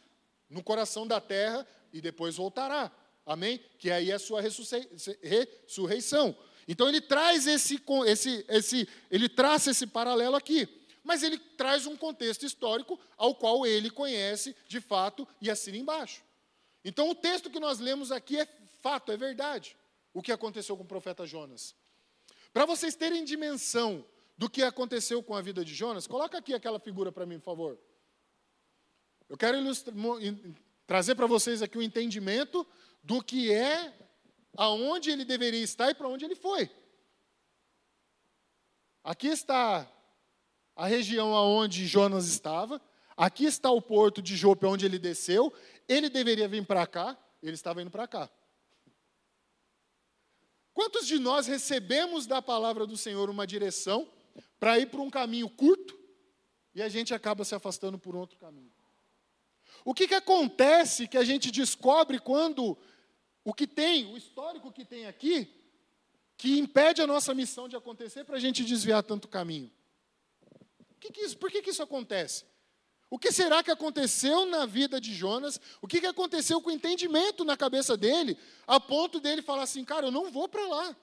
no 0.49 0.63
coração 0.63 1.05
da 1.05 1.21
terra 1.21 1.67
e 1.93 2.01
depois 2.01 2.37
voltará. 2.37 2.93
Amém? 3.27 3.61
Que 3.77 3.91
aí 3.91 4.13
é 4.13 4.15
a 4.15 4.19
sua 4.21 4.41
ressurreição. 4.41 6.37
Então 6.69 6.89
ele 6.89 7.01
traz 7.01 7.47
esse, 7.49 7.83
esse, 8.07 8.45
esse, 8.49 8.89
ele 9.11 9.29
traça 9.29 9.73
esse 9.73 9.87
paralelo 9.87 10.37
aqui. 10.37 10.69
Mas 11.05 11.23
ele 11.23 11.39
traz 11.39 11.87
um 11.87 11.97
contexto 11.97 12.47
histórico 12.47 12.99
ao 13.17 13.35
qual 13.35 13.67
ele 13.67 13.91
conhece 13.91 14.57
de 14.67 14.81
fato 14.81 15.29
e 15.41 15.51
assina 15.51 15.77
embaixo. 15.77 16.25
Então 16.83 17.11
o 17.11 17.15
texto 17.15 17.51
que 17.51 17.61
nós 17.61 17.79
lemos 17.79 18.11
aqui 18.11 18.41
é 18.41 18.49
fato, 18.81 19.13
é 19.13 19.17
verdade. 19.17 19.77
O 20.15 20.23
que 20.23 20.33
aconteceu 20.33 20.77
com 20.77 20.83
o 20.83 20.87
profeta 20.87 21.27
Jonas. 21.27 21.75
Para 22.53 22.65
vocês 22.65 22.95
terem 22.95 23.25
dimensão 23.25 24.05
do 24.37 24.49
que 24.49 24.63
aconteceu 24.63 25.23
com 25.23 25.35
a 25.35 25.43
vida 25.43 25.65
de 25.65 25.75
Jonas, 25.75 26.07
coloca 26.07 26.39
aqui 26.39 26.55
aquela 26.55 26.81
figura 26.81 27.13
para 27.13 27.27
mim, 27.27 27.39
por 27.39 27.45
favor. 27.45 27.79
Eu 29.29 29.37
quero 29.37 29.59
trazer 30.87 31.15
para 31.15 31.27
vocês 31.27 31.63
aqui 31.63 31.77
o 31.77 31.81
um 31.81 31.85
entendimento 31.85 32.67
do 33.03 33.23
que 33.23 33.53
é, 33.53 33.93
aonde 34.57 35.11
ele 35.11 35.25
deveria 35.25 35.63
estar 35.63 35.91
e 35.91 35.95
para 35.95 36.09
onde 36.09 36.25
ele 36.25 36.35
foi. 36.35 36.71
Aqui 39.03 39.29
está 39.29 39.91
a 40.77 40.87
região 40.87 41.35
aonde 41.35 41.87
Jonas 41.87 42.27
estava, 42.27 42.81
aqui 43.17 43.45
está 43.45 43.71
o 43.71 43.81
porto 43.81 44.21
de 44.21 44.37
Jope 44.37 44.67
onde 44.67 44.85
ele 44.85 44.99
desceu, 44.99 45.53
ele 45.89 46.09
deveria 46.09 46.49
vir 46.49 46.67
para 46.67 46.87
cá, 46.87 47.17
ele 47.43 47.55
estava 47.55 47.81
indo 47.81 47.91
para 47.91 48.09
cá. 48.09 48.31
Quantos 50.73 51.07
de 51.07 51.19
nós 51.19 51.47
recebemos 51.47 52.27
da 52.27 52.43
palavra 52.43 52.87
do 52.87 52.97
Senhor 52.97 53.31
uma 53.31 53.47
direção 53.47 54.11
para 54.59 54.79
ir 54.79 54.87
por 54.87 55.01
um 55.01 55.09
caminho 55.09 55.49
curto 55.49 55.97
e 56.75 56.83
a 56.83 56.89
gente 56.89 57.15
acaba 57.15 57.45
se 57.45 57.55
afastando 57.55 57.97
por 57.99 58.17
outro 58.17 58.37
caminho? 58.39 58.73
O 59.85 59.95
que, 59.95 60.09
que 60.09 60.15
acontece 60.15 61.07
que 61.07 61.17
a 61.17 61.25
gente 61.25 61.51
descobre 61.51 62.19
quando 62.19 62.77
o 63.45 63.55
que 63.55 63.67
tem, 63.67 64.07
o 64.07 64.17
histórico 64.17 64.73
que 64.73 64.85
tem 64.85 65.07
aqui, 65.07 65.49
que 66.37 66.59
impede 66.59 67.01
a 67.01 67.07
nossa 67.07 67.33
missão 67.35 67.69
de 67.69 67.77
acontecer 67.77 68.25
para 68.25 68.37
a 68.37 68.41
gente 68.41 68.65
desviar 68.65 69.03
tanto 69.03 69.29
caminho? 69.29 69.71
Que 71.05 71.13
que 71.13 71.21
isso, 71.21 71.37
por 71.37 71.51
que, 71.51 71.61
que 71.61 71.69
isso 71.69 71.83
acontece? 71.83 72.47
O 73.11 73.19
que 73.19 73.31
será 73.31 73.63
que 73.63 73.71
aconteceu 73.71 74.47
na 74.47 74.65
vida 74.65 74.99
de 74.99 75.13
Jonas? 75.13 75.61
O 75.83 75.87
que, 75.87 76.01
que 76.01 76.07
aconteceu 76.07 76.63
com 76.63 76.71
o 76.71 76.73
entendimento 76.73 77.45
na 77.45 77.59
cabeça 77.59 77.95
dele, 77.95 78.39
a 78.67 78.81
ponto 78.81 79.21
dele 79.21 79.43
falar 79.43 79.65
assim, 79.65 79.85
cara, 79.85 80.07
eu 80.07 80.11
não 80.11 80.31
vou 80.31 80.49
para 80.49 80.67
lá. 80.67 80.97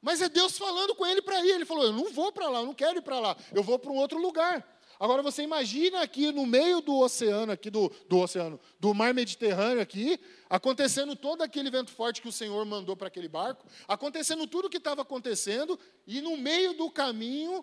Mas 0.00 0.22
é 0.22 0.28
Deus 0.30 0.56
falando 0.56 0.94
com 0.94 1.04
ele 1.04 1.20
para 1.20 1.44
ir. 1.44 1.50
Ele 1.50 1.66
falou, 1.66 1.84
eu 1.84 1.92
não 1.92 2.10
vou 2.10 2.32
para 2.32 2.48
lá, 2.48 2.60
eu 2.60 2.64
não 2.64 2.72
quero 2.72 2.98
ir 2.98 3.02
para 3.02 3.20
lá, 3.20 3.36
eu 3.52 3.62
vou 3.62 3.78
para 3.78 3.92
um 3.92 3.96
outro 3.96 4.18
lugar. 4.18 4.66
Agora 4.98 5.22
você 5.22 5.42
imagina 5.42 6.00
aqui 6.00 6.32
no 6.32 6.46
meio 6.46 6.80
do 6.80 6.98
oceano, 6.98 7.52
aqui 7.52 7.68
do, 7.68 7.92
do 8.08 8.18
oceano, 8.20 8.58
do 8.80 8.94
mar 8.94 9.12
Mediterrâneo 9.12 9.82
aqui, 9.82 10.18
acontecendo 10.48 11.14
todo 11.14 11.42
aquele 11.42 11.70
vento 11.70 11.92
forte 11.92 12.22
que 12.22 12.28
o 12.28 12.32
Senhor 12.32 12.64
mandou 12.64 12.96
para 12.96 13.08
aquele 13.08 13.28
barco, 13.28 13.66
acontecendo 13.86 14.46
tudo 14.46 14.64
o 14.64 14.70
que 14.70 14.78
estava 14.78 15.02
acontecendo, 15.02 15.78
e 16.06 16.22
no 16.22 16.38
meio 16.38 16.72
do 16.72 16.90
caminho 16.90 17.62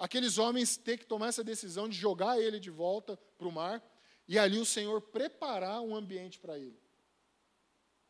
aqueles 0.00 0.38
homens 0.38 0.78
ter 0.78 0.96
que 0.96 1.04
tomar 1.04 1.28
essa 1.28 1.44
decisão 1.44 1.86
de 1.86 1.94
jogar 1.94 2.40
ele 2.40 2.58
de 2.58 2.70
volta 2.70 3.18
para 3.36 3.46
o 3.46 3.52
mar 3.52 3.84
e 4.26 4.38
ali 4.38 4.58
o 4.58 4.64
Senhor 4.64 5.02
preparar 5.02 5.82
um 5.82 5.94
ambiente 5.94 6.40
para 6.40 6.58
ele. 6.58 6.80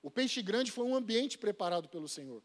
O 0.01 0.11
peixe 0.11 0.41
grande 0.41 0.71
foi 0.71 0.85
um 0.85 0.95
ambiente 0.95 1.37
preparado 1.37 1.89
pelo 1.89 2.09
Senhor. 2.09 2.43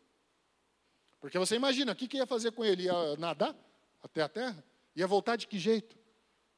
Porque 1.22 1.38
você 1.38 1.56
imagina, 1.56 1.92
o 1.92 1.96
que, 1.96 2.08
que 2.08 2.18
ia 2.18 2.26
fazer 2.26 2.52
com 2.52 2.66
ele? 2.66 2.84
Ia 2.84 3.16
nadar 3.18 3.56
até 4.02 4.24
a 4.24 4.28
terra? 4.28 4.64
Ia 4.96 5.06
voltar 5.06 5.36
de 5.36 5.48
que 5.48 5.60
jeito? 5.60 5.96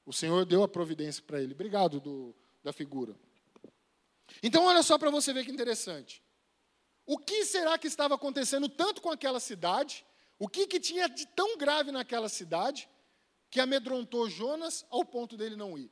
O 0.06 0.14
Senhor 0.14 0.46
deu 0.46 0.64
a 0.64 0.68
providência 0.68 1.22
para 1.22 1.42
ele. 1.42 1.54
Obrigado 1.54 2.00
do, 2.00 2.34
da 2.64 2.72
figura. 2.72 3.16
Então, 4.42 4.66
olha 4.66 4.82
só 4.82 4.98
para 4.98 5.12
você 5.12 5.34
ver 5.34 5.44
que 5.44 5.52
interessante. 5.52 6.24
O 7.06 7.18
que 7.18 7.44
será 7.44 7.78
que 7.78 7.88
estava 7.88 8.16
acontecendo 8.16 8.70
tanto 8.70 9.02
com 9.02 9.10
aquela 9.10 9.40
cidade 9.40 10.06
o 10.40 10.48
que, 10.48 10.68
que 10.68 10.80
tinha 10.80 11.08
de 11.08 11.26
tão 11.28 11.58
grave 11.58 11.92
naquela 11.92 12.30
cidade 12.30 12.88
que 13.50 13.60
amedrontou 13.60 14.30
Jonas 14.30 14.86
ao 14.90 15.04
ponto 15.04 15.36
dele 15.36 15.56
não 15.56 15.78
ir? 15.78 15.92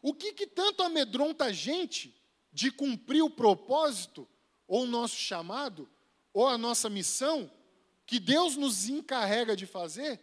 O 0.00 0.14
que, 0.14 0.32
que 0.32 0.46
tanto 0.46 0.82
amedronta 0.82 1.46
a 1.46 1.52
gente 1.52 2.14
de 2.52 2.70
cumprir 2.70 3.22
o 3.22 3.30
propósito, 3.30 4.28
ou 4.66 4.82
o 4.82 4.86
nosso 4.86 5.16
chamado, 5.16 5.88
ou 6.32 6.46
a 6.46 6.58
nossa 6.58 6.90
missão, 6.90 7.50
que 8.06 8.20
Deus 8.20 8.56
nos 8.56 8.88
encarrega 8.88 9.56
de 9.56 9.66
fazer, 9.66 10.20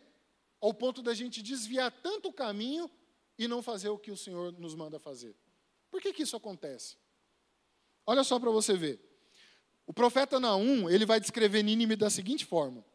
ao 0.61 0.73
ponto 0.73 1.01
da 1.01 1.13
gente 1.13 1.41
desviar 1.41 1.91
tanto 1.91 2.29
o 2.29 2.33
caminho 2.33 2.89
e 3.37 3.47
não 3.47 3.63
fazer 3.63 3.89
o 3.89 3.97
que 3.97 4.11
o 4.11 4.17
Senhor 4.17 4.51
nos 4.59 4.75
manda 4.75 4.99
fazer? 4.99 5.35
Por 5.89 6.01
que, 6.01 6.13
que 6.13 6.23
isso 6.23 6.35
acontece? 6.35 6.97
Olha 8.05 8.23
só 8.23 8.39
para 8.39 8.51
você 8.51 8.75
ver. 8.75 8.99
O 9.87 9.93
profeta 9.93 10.39
Naum, 10.39 10.89
ele 10.89 11.05
vai 11.05 11.19
descrever 11.19 11.63
Nínive 11.63 11.95
da 11.95 12.09
seguinte 12.09 12.45
forma: 12.45 12.85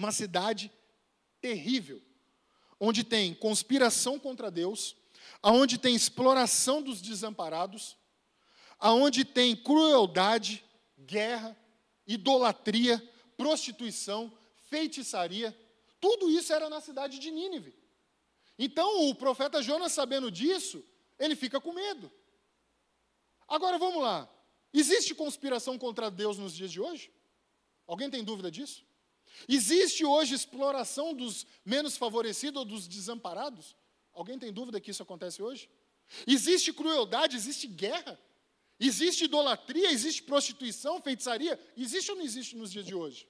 uma 0.00 0.12
cidade 0.12 0.72
terrível, 1.42 2.02
onde 2.78 3.04
tem 3.04 3.34
conspiração 3.34 4.18
contra 4.18 4.50
Deus, 4.50 4.96
aonde 5.42 5.76
tem 5.76 5.94
exploração 5.94 6.80
dos 6.80 7.02
desamparados, 7.02 7.98
aonde 8.78 9.26
tem 9.26 9.54
crueldade, 9.54 10.64
guerra, 10.98 11.54
idolatria, 12.06 12.98
prostituição, 13.36 14.32
feitiçaria. 14.70 15.54
Tudo 16.00 16.30
isso 16.30 16.50
era 16.50 16.70
na 16.70 16.80
cidade 16.80 17.18
de 17.18 17.30
Nínive. 17.30 17.74
Então 18.58 19.06
o 19.10 19.14
profeta 19.14 19.62
Jonas, 19.62 19.92
sabendo 19.92 20.30
disso, 20.30 20.82
ele 21.18 21.36
fica 21.36 21.60
com 21.60 21.74
medo. 21.74 22.10
Agora 23.46 23.78
vamos 23.78 24.02
lá. 24.02 24.26
Existe 24.72 25.14
conspiração 25.14 25.78
contra 25.78 26.10
Deus 26.10 26.38
nos 26.38 26.54
dias 26.54 26.72
de 26.72 26.80
hoje? 26.80 27.12
Alguém 27.86 28.08
tem 28.08 28.24
dúvida 28.24 28.50
disso? 28.50 28.88
Existe 29.48 30.04
hoje 30.04 30.34
exploração 30.34 31.14
dos 31.14 31.46
menos 31.64 31.96
favorecidos 31.96 32.60
ou 32.60 32.64
dos 32.64 32.86
desamparados? 32.86 33.76
Alguém 34.12 34.38
tem 34.38 34.52
dúvida 34.52 34.80
que 34.80 34.90
isso 34.90 35.02
acontece 35.02 35.42
hoje? 35.42 35.68
Existe 36.26 36.72
crueldade, 36.72 37.36
existe 37.36 37.66
guerra, 37.66 38.18
existe 38.78 39.24
idolatria, 39.24 39.90
existe 39.90 40.22
prostituição, 40.22 41.00
feitiçaria? 41.00 41.58
Existe 41.76 42.10
ou 42.10 42.16
não 42.16 42.24
existe 42.24 42.56
nos 42.56 42.72
dias 42.72 42.84
de 42.84 42.94
hoje? 42.94 43.28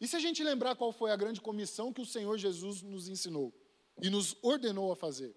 E 0.00 0.06
se 0.06 0.16
a 0.16 0.20
gente 0.20 0.42
lembrar 0.44 0.76
qual 0.76 0.92
foi 0.92 1.10
a 1.10 1.16
grande 1.16 1.40
comissão 1.40 1.92
que 1.92 2.00
o 2.00 2.06
Senhor 2.06 2.38
Jesus 2.38 2.82
nos 2.82 3.08
ensinou 3.08 3.52
e 4.00 4.08
nos 4.08 4.36
ordenou 4.42 4.92
a 4.92 4.96
fazer? 4.96 5.34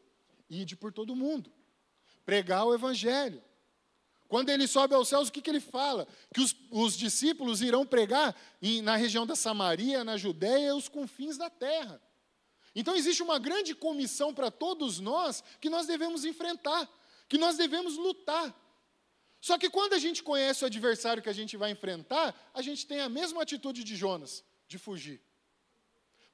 Ide 0.49 0.75
por 0.75 0.93
todo 0.93 1.15
mundo, 1.15 1.51
pregar 2.25 2.65
o 2.65 2.73
Evangelho, 2.73 3.41
quando 4.31 4.47
ele 4.47 4.65
sobe 4.65 4.95
aos 4.95 5.09
céus, 5.09 5.27
o 5.27 5.31
que, 5.33 5.41
que 5.41 5.49
ele 5.49 5.59
fala? 5.59 6.07
Que 6.33 6.39
os, 6.39 6.55
os 6.69 6.95
discípulos 6.95 7.61
irão 7.61 7.85
pregar 7.85 8.33
em, 8.61 8.81
na 8.81 8.95
região 8.95 9.27
da 9.27 9.35
Samaria, 9.35 10.05
na 10.05 10.15
Judéia 10.15 10.69
e 10.69 10.71
os 10.71 10.87
confins 10.87 11.37
da 11.37 11.49
terra. 11.49 12.01
Então 12.73 12.95
existe 12.95 13.21
uma 13.21 13.37
grande 13.37 13.75
comissão 13.75 14.33
para 14.33 14.49
todos 14.49 15.01
nós 15.01 15.43
que 15.59 15.69
nós 15.69 15.85
devemos 15.85 16.23
enfrentar, 16.23 16.89
que 17.27 17.37
nós 17.37 17.57
devemos 17.57 17.97
lutar. 17.97 18.55
Só 19.41 19.57
que 19.57 19.69
quando 19.69 19.91
a 19.91 19.99
gente 19.99 20.23
conhece 20.23 20.63
o 20.63 20.67
adversário 20.67 21.21
que 21.21 21.27
a 21.27 21.33
gente 21.33 21.57
vai 21.57 21.71
enfrentar, 21.71 22.33
a 22.53 22.61
gente 22.61 22.87
tem 22.87 23.01
a 23.01 23.09
mesma 23.09 23.41
atitude 23.41 23.83
de 23.83 23.97
Jonas, 23.97 24.45
de 24.65 24.77
fugir. 24.77 25.21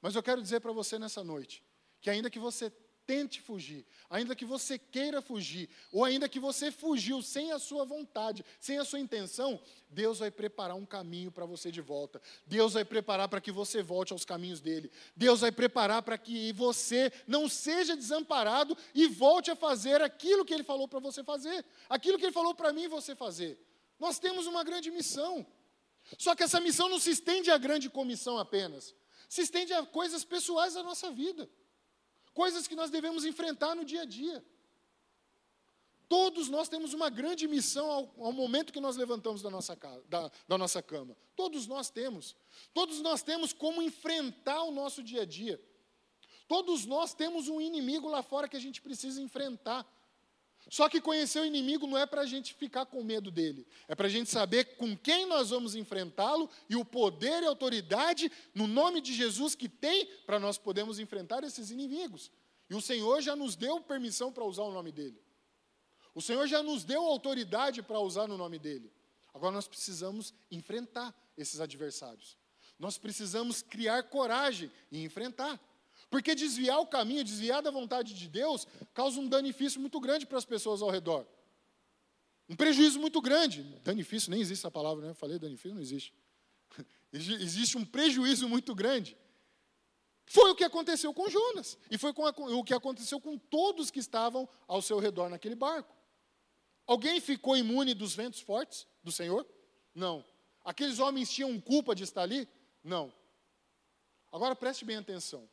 Mas 0.00 0.14
eu 0.14 0.22
quero 0.22 0.40
dizer 0.40 0.60
para 0.60 0.70
você 0.70 1.00
nessa 1.00 1.24
noite, 1.24 1.64
que 2.00 2.08
ainda 2.08 2.30
que 2.30 2.38
você 2.38 2.72
tente 3.08 3.40
fugir, 3.40 3.86
ainda 4.10 4.36
que 4.36 4.44
você 4.44 4.78
queira 4.78 5.22
fugir, 5.22 5.70
ou 5.90 6.04
ainda 6.04 6.28
que 6.28 6.38
você 6.38 6.70
fugiu 6.70 7.22
sem 7.22 7.52
a 7.52 7.58
sua 7.58 7.82
vontade, 7.82 8.44
sem 8.60 8.78
a 8.78 8.84
sua 8.84 9.00
intenção, 9.00 9.58
Deus 9.88 10.18
vai 10.18 10.30
preparar 10.30 10.76
um 10.76 10.84
caminho 10.84 11.32
para 11.32 11.46
você 11.46 11.72
de 11.72 11.80
volta. 11.80 12.20
Deus 12.46 12.74
vai 12.74 12.84
preparar 12.84 13.26
para 13.26 13.40
que 13.40 13.50
você 13.50 13.82
volte 13.82 14.12
aos 14.12 14.26
caminhos 14.26 14.60
dele. 14.60 14.92
Deus 15.16 15.40
vai 15.40 15.50
preparar 15.50 16.02
para 16.02 16.18
que 16.18 16.52
você 16.52 17.10
não 17.26 17.48
seja 17.48 17.96
desamparado 17.96 18.76
e 18.94 19.06
volte 19.06 19.50
a 19.50 19.56
fazer 19.56 20.02
aquilo 20.02 20.44
que 20.44 20.52
ele 20.52 20.62
falou 20.62 20.86
para 20.86 21.00
você 21.00 21.24
fazer, 21.24 21.64
aquilo 21.88 22.18
que 22.18 22.26
ele 22.26 22.32
falou 22.32 22.54
para 22.54 22.74
mim 22.74 22.88
você 22.88 23.16
fazer. 23.16 23.58
Nós 23.98 24.18
temos 24.18 24.46
uma 24.46 24.62
grande 24.62 24.90
missão. 24.90 25.46
Só 26.18 26.34
que 26.34 26.42
essa 26.42 26.60
missão 26.60 26.90
não 26.90 26.98
se 26.98 27.10
estende 27.10 27.50
à 27.50 27.56
grande 27.56 27.88
comissão 27.88 28.36
apenas, 28.36 28.94
se 29.30 29.40
estende 29.40 29.72
a 29.72 29.84
coisas 29.86 30.24
pessoais 30.24 30.74
da 30.74 30.82
nossa 30.82 31.10
vida 31.10 31.48
coisas 32.38 32.68
que 32.68 32.76
nós 32.76 32.88
devemos 32.88 33.24
enfrentar 33.24 33.74
no 33.74 33.84
dia 33.84 34.02
a 34.02 34.04
dia. 34.04 34.44
Todos 36.08 36.48
nós 36.48 36.68
temos 36.68 36.94
uma 36.94 37.10
grande 37.10 37.48
missão 37.48 37.90
ao, 37.90 38.14
ao 38.26 38.32
momento 38.32 38.72
que 38.72 38.78
nós 38.86 38.96
levantamos 38.96 39.42
da 39.42 39.50
nossa, 39.50 39.74
casa, 39.74 40.04
da, 40.08 40.30
da 40.46 40.56
nossa 40.56 40.80
cama. 40.80 41.16
Todos 41.34 41.66
nós 41.66 41.90
temos. 41.90 42.36
Todos 42.72 43.00
nós 43.00 43.22
temos 43.22 43.52
como 43.52 43.82
enfrentar 43.82 44.62
o 44.62 44.70
nosso 44.70 45.02
dia 45.02 45.22
a 45.22 45.24
dia. 45.26 45.60
Todos 46.46 46.86
nós 46.86 47.12
temos 47.12 47.48
um 47.48 47.60
inimigo 47.60 48.08
lá 48.08 48.22
fora 48.22 48.48
que 48.48 48.56
a 48.56 48.60
gente 48.60 48.80
precisa 48.80 49.20
enfrentar. 49.20 49.84
Só 50.70 50.88
que 50.88 51.00
conhecer 51.00 51.40
o 51.40 51.46
inimigo 51.46 51.86
não 51.86 51.96
é 51.96 52.04
para 52.04 52.22
a 52.22 52.26
gente 52.26 52.52
ficar 52.52 52.84
com 52.84 53.02
medo 53.02 53.30
dele, 53.30 53.66
é 53.86 53.94
para 53.94 54.06
a 54.06 54.10
gente 54.10 54.30
saber 54.30 54.76
com 54.76 54.96
quem 54.96 55.26
nós 55.26 55.50
vamos 55.50 55.74
enfrentá-lo 55.74 56.48
e 56.68 56.76
o 56.76 56.84
poder 56.84 57.42
e 57.42 57.46
autoridade 57.46 58.30
no 58.54 58.66
nome 58.66 59.00
de 59.00 59.14
Jesus 59.14 59.54
que 59.54 59.68
tem 59.68 60.06
para 60.26 60.38
nós 60.38 60.58
podermos 60.58 60.98
enfrentar 60.98 61.42
esses 61.42 61.70
inimigos. 61.70 62.30
E 62.68 62.74
o 62.74 62.82
Senhor 62.82 63.22
já 63.22 63.34
nos 63.34 63.56
deu 63.56 63.80
permissão 63.80 64.30
para 64.30 64.44
usar 64.44 64.64
o 64.64 64.72
nome 64.72 64.92
dele. 64.92 65.18
O 66.14 66.20
Senhor 66.20 66.46
já 66.46 66.62
nos 66.62 66.84
deu 66.84 67.02
autoridade 67.02 67.82
para 67.82 67.98
usar 68.00 68.26
no 68.26 68.36
nome 68.36 68.58
dele. 68.58 68.92
Agora 69.32 69.52
nós 69.52 69.68
precisamos 69.68 70.34
enfrentar 70.50 71.14
esses 71.36 71.60
adversários. 71.60 72.36
Nós 72.78 72.98
precisamos 72.98 73.62
criar 73.62 74.02
coragem 74.04 74.70
e 74.90 75.02
enfrentar. 75.02 75.58
Porque 76.10 76.34
desviar 76.34 76.80
o 76.80 76.86
caminho, 76.86 77.22
desviar 77.22 77.62
da 77.62 77.70
vontade 77.70 78.14
de 78.14 78.28
Deus, 78.28 78.66
causa 78.94 79.20
um 79.20 79.28
danifício 79.28 79.80
muito 79.80 80.00
grande 80.00 80.26
para 80.26 80.38
as 80.38 80.44
pessoas 80.44 80.80
ao 80.80 80.90
redor. 80.90 81.26
Um 82.48 82.56
prejuízo 82.56 82.98
muito 82.98 83.20
grande. 83.20 83.62
Danifício, 83.84 84.30
nem 84.30 84.40
existe 84.40 84.62
essa 84.62 84.70
palavra, 84.70 85.04
né? 85.04 85.10
Eu 85.10 85.14
falei 85.14 85.38
danifício, 85.38 85.74
não 85.74 85.82
existe. 85.82 86.14
existe 87.12 87.76
um 87.76 87.84
prejuízo 87.84 88.48
muito 88.48 88.74
grande. 88.74 89.16
Foi 90.24 90.50
o 90.50 90.54
que 90.54 90.64
aconteceu 90.64 91.12
com 91.12 91.28
Jonas. 91.28 91.76
E 91.90 91.98
foi 91.98 92.12
o 92.12 92.64
que 92.64 92.74
aconteceu 92.74 93.20
com 93.20 93.36
todos 93.36 93.90
que 93.90 93.98
estavam 93.98 94.48
ao 94.66 94.80
seu 94.80 94.98
redor 94.98 95.28
naquele 95.28 95.54
barco. 95.54 95.94
Alguém 96.86 97.20
ficou 97.20 97.54
imune 97.54 97.92
dos 97.92 98.14
ventos 98.14 98.40
fortes 98.40 98.86
do 99.02 99.12
Senhor? 99.12 99.46
Não. 99.94 100.24
Aqueles 100.64 100.98
homens 100.98 101.30
tinham 101.30 101.60
culpa 101.60 101.94
de 101.94 102.04
estar 102.04 102.22
ali? 102.22 102.48
Não. 102.82 103.12
Agora 104.32 104.56
preste 104.56 104.84
bem 104.84 104.96
atenção. 104.96 105.48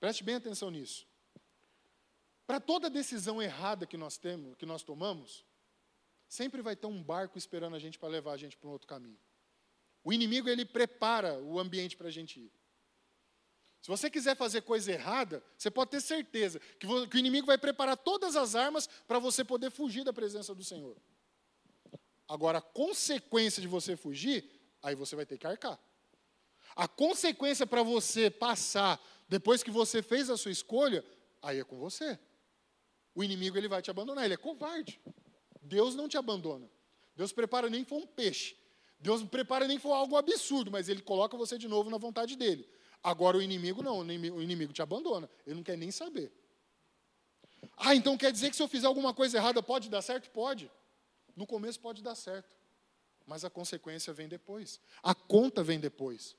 Preste 0.00 0.24
bem 0.24 0.34
atenção 0.34 0.70
nisso. 0.70 1.06
Para 2.46 2.58
toda 2.58 2.90
decisão 2.90 3.40
errada 3.40 3.86
que 3.86 3.96
nós 3.96 4.16
temos, 4.16 4.56
que 4.56 4.66
nós 4.66 4.82
tomamos, 4.82 5.44
sempre 6.26 6.62
vai 6.62 6.74
ter 6.74 6.86
um 6.86 7.02
barco 7.02 7.38
esperando 7.38 7.76
a 7.76 7.78
gente 7.78 7.98
para 7.98 8.08
levar 8.08 8.32
a 8.32 8.36
gente 8.36 8.56
para 8.56 8.68
um 8.68 8.72
outro 8.72 8.88
caminho. 8.88 9.20
O 10.02 10.12
inimigo 10.12 10.48
ele 10.48 10.64
prepara 10.64 11.38
o 11.38 11.60
ambiente 11.60 11.96
para 11.96 12.08
a 12.08 12.10
gente 12.10 12.40
ir. 12.40 12.52
Se 13.82 13.88
você 13.88 14.10
quiser 14.10 14.36
fazer 14.36 14.62
coisa 14.62 14.90
errada, 14.90 15.42
você 15.56 15.70
pode 15.70 15.90
ter 15.90 16.00
certeza 16.00 16.58
que, 16.78 16.86
que 17.08 17.16
o 17.16 17.18
inimigo 17.18 17.46
vai 17.46 17.58
preparar 17.58 17.96
todas 17.96 18.36
as 18.36 18.54
armas 18.54 18.86
para 19.06 19.18
você 19.18 19.44
poder 19.44 19.70
fugir 19.70 20.04
da 20.04 20.12
presença 20.12 20.54
do 20.54 20.64
Senhor. 20.64 20.96
Agora, 22.28 22.58
a 22.58 22.62
consequência 22.62 23.60
de 23.60 23.68
você 23.68 23.96
fugir, 23.96 24.48
aí 24.82 24.94
você 24.94 25.16
vai 25.16 25.26
ter 25.26 25.38
que 25.38 25.46
arcar. 25.46 25.78
A 26.76 26.86
consequência 26.86 27.66
para 27.66 27.82
você 27.82 28.30
passar 28.30 29.00
depois 29.30 29.62
que 29.62 29.70
você 29.70 30.02
fez 30.02 30.28
a 30.28 30.36
sua 30.36 30.50
escolha, 30.50 31.04
aí 31.40 31.60
é 31.60 31.64
com 31.64 31.78
você. 31.78 32.18
O 33.14 33.22
inimigo 33.22 33.56
ele 33.56 33.68
vai 33.68 33.80
te 33.80 33.88
abandonar, 33.88 34.24
ele 34.24 34.34
é 34.34 34.36
covarde. 34.36 35.00
Deus 35.62 35.94
não 35.94 36.08
te 36.08 36.18
abandona. 36.18 36.68
Deus 37.14 37.32
prepara 37.32 37.70
nem 37.70 37.84
for 37.84 37.98
um 37.98 38.06
peixe. 38.08 38.56
Deus 38.98 39.22
prepara 39.22 39.68
nem 39.68 39.78
for 39.78 39.92
algo 39.92 40.16
absurdo, 40.16 40.68
mas 40.68 40.88
ele 40.88 41.00
coloca 41.00 41.36
você 41.36 41.56
de 41.56 41.68
novo 41.68 41.88
na 41.88 41.96
vontade 41.96 42.34
dele. 42.34 42.68
Agora 43.04 43.36
o 43.36 43.42
inimigo 43.42 43.84
não, 43.84 44.00
o 44.00 44.42
inimigo 44.42 44.72
te 44.72 44.82
abandona. 44.82 45.30
Ele 45.46 45.54
não 45.54 45.62
quer 45.62 45.78
nem 45.78 45.92
saber. 45.92 46.32
Ah, 47.76 47.94
então 47.94 48.18
quer 48.18 48.32
dizer 48.32 48.50
que 48.50 48.56
se 48.56 48.62
eu 48.62 48.68
fizer 48.68 48.88
alguma 48.88 49.14
coisa 49.14 49.38
errada 49.38 49.62
pode 49.62 49.88
dar 49.88 50.02
certo? 50.02 50.28
Pode. 50.30 50.68
No 51.36 51.46
começo 51.46 51.78
pode 51.78 52.02
dar 52.02 52.16
certo. 52.16 52.56
Mas 53.24 53.44
a 53.44 53.50
consequência 53.50 54.12
vem 54.12 54.26
depois. 54.26 54.80
A 55.04 55.14
conta 55.14 55.62
vem 55.62 55.78
depois. 55.78 56.36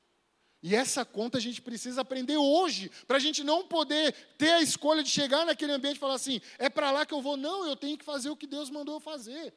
E 0.64 0.76
essa 0.76 1.04
conta 1.04 1.38
a 1.38 1.42
gente 1.42 1.62
precisa 1.62 2.02
aprender 2.02 2.38
hoje, 2.38 2.92
para 3.08 3.18
a 3.18 3.20
gente 3.20 3.44
não 3.44 3.66
poder 3.68 4.14
ter 4.38 4.52
a 4.52 4.62
escolha 4.62 5.02
de 5.02 5.10
chegar 5.10 5.46
naquele 5.46 5.72
ambiente 5.72 5.98
e 5.98 6.00
falar 6.00 6.16
assim: 6.16 6.40
é 6.60 6.70
para 6.70 6.92
lá 6.92 7.06
que 7.06 7.14
eu 7.14 7.22
vou. 7.22 7.36
Não, 7.36 7.66
eu 7.66 7.76
tenho 7.76 7.98
que 7.98 8.06
fazer 8.06 8.30
o 8.30 8.36
que 8.36 8.46
Deus 8.46 8.70
mandou 8.70 8.96
eu 8.96 9.00
fazer. 9.00 9.54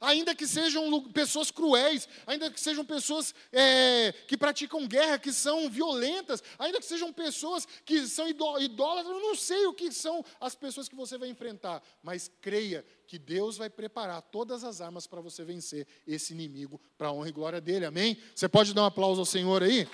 Ainda 0.00 0.34
que 0.34 0.46
sejam 0.46 1.02
pessoas 1.10 1.50
cruéis, 1.50 2.08
ainda 2.26 2.50
que 2.50 2.60
sejam 2.60 2.84
pessoas 2.84 3.34
é, 3.52 4.12
que 4.26 4.36
praticam 4.36 4.86
guerra, 4.86 5.18
que 5.18 5.32
são 5.32 5.70
violentas, 5.70 6.42
ainda 6.58 6.78
que 6.78 6.84
sejam 6.84 7.12
pessoas 7.12 7.66
que 7.84 8.06
são 8.06 8.28
idólatras, 8.28 9.06
eu 9.06 9.20
não 9.20 9.34
sei 9.34 9.66
o 9.66 9.72
que 9.72 9.90
são 9.92 10.24
as 10.40 10.54
pessoas 10.54 10.88
que 10.88 10.96
você 10.96 11.16
vai 11.16 11.28
enfrentar, 11.28 11.82
mas 12.02 12.30
creia 12.40 12.84
que 13.06 13.18
Deus 13.18 13.56
vai 13.56 13.70
preparar 13.70 14.20
todas 14.22 14.64
as 14.64 14.80
armas 14.80 15.06
para 15.06 15.20
você 15.20 15.44
vencer 15.44 15.86
esse 16.06 16.32
inimigo, 16.32 16.80
para 16.98 17.08
a 17.08 17.12
honra 17.12 17.28
e 17.28 17.32
glória 17.32 17.60
dele, 17.60 17.86
amém? 17.86 18.18
Você 18.34 18.48
pode 18.48 18.74
dar 18.74 18.82
um 18.82 18.86
aplauso 18.86 19.20
ao 19.20 19.26
Senhor 19.26 19.62
aí? 19.62 19.88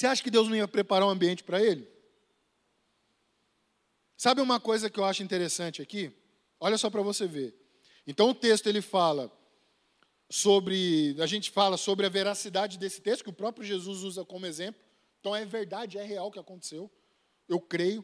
Você 0.00 0.06
acha 0.06 0.22
que 0.22 0.30
Deus 0.30 0.48
não 0.48 0.56
ia 0.56 0.66
preparar 0.66 1.06
um 1.06 1.10
ambiente 1.10 1.44
para 1.44 1.62
ele? 1.62 1.86
Sabe 4.16 4.40
uma 4.40 4.58
coisa 4.58 4.88
que 4.88 4.98
eu 4.98 5.04
acho 5.04 5.22
interessante 5.22 5.82
aqui? 5.82 6.10
Olha 6.58 6.78
só 6.78 6.88
para 6.88 7.02
você 7.02 7.26
ver. 7.26 7.54
Então 8.06 8.30
o 8.30 8.34
texto 8.34 8.66
ele 8.66 8.80
fala 8.80 9.30
sobre, 10.30 11.14
a 11.20 11.26
gente 11.26 11.50
fala 11.50 11.76
sobre 11.76 12.06
a 12.06 12.08
veracidade 12.08 12.78
desse 12.78 13.02
texto 13.02 13.24
que 13.24 13.28
o 13.28 13.34
próprio 13.34 13.62
Jesus 13.62 14.00
usa 14.00 14.24
como 14.24 14.46
exemplo. 14.46 14.80
Então 15.20 15.36
é 15.36 15.44
verdade, 15.44 15.98
é 15.98 16.02
real 16.02 16.28
o 16.28 16.32
que 16.32 16.38
aconteceu. 16.38 16.90
Eu 17.46 17.60
creio. 17.60 18.02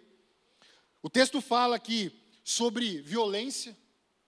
O 1.02 1.08
texto 1.08 1.40
fala 1.40 1.76
aqui 1.76 2.12
sobre 2.44 3.00
violência, 3.00 3.74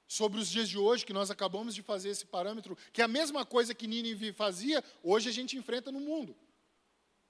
sobre 0.06 0.40
os 0.40 0.48
dias 0.48 0.70
de 0.70 0.78
hoje, 0.78 1.04
que 1.04 1.12
nós 1.12 1.30
acabamos 1.30 1.74
de 1.74 1.82
fazer 1.82 2.08
esse 2.08 2.24
parâmetro, 2.24 2.78
que 2.94 3.02
é 3.02 3.04
a 3.04 3.08
mesma 3.08 3.44
coisa 3.44 3.74
que 3.74 3.86
Nínive 3.86 4.32
fazia, 4.32 4.82
hoje 5.02 5.28
a 5.28 5.32
gente 5.32 5.54
enfrenta 5.54 5.92
no 5.92 6.00
mundo 6.00 6.34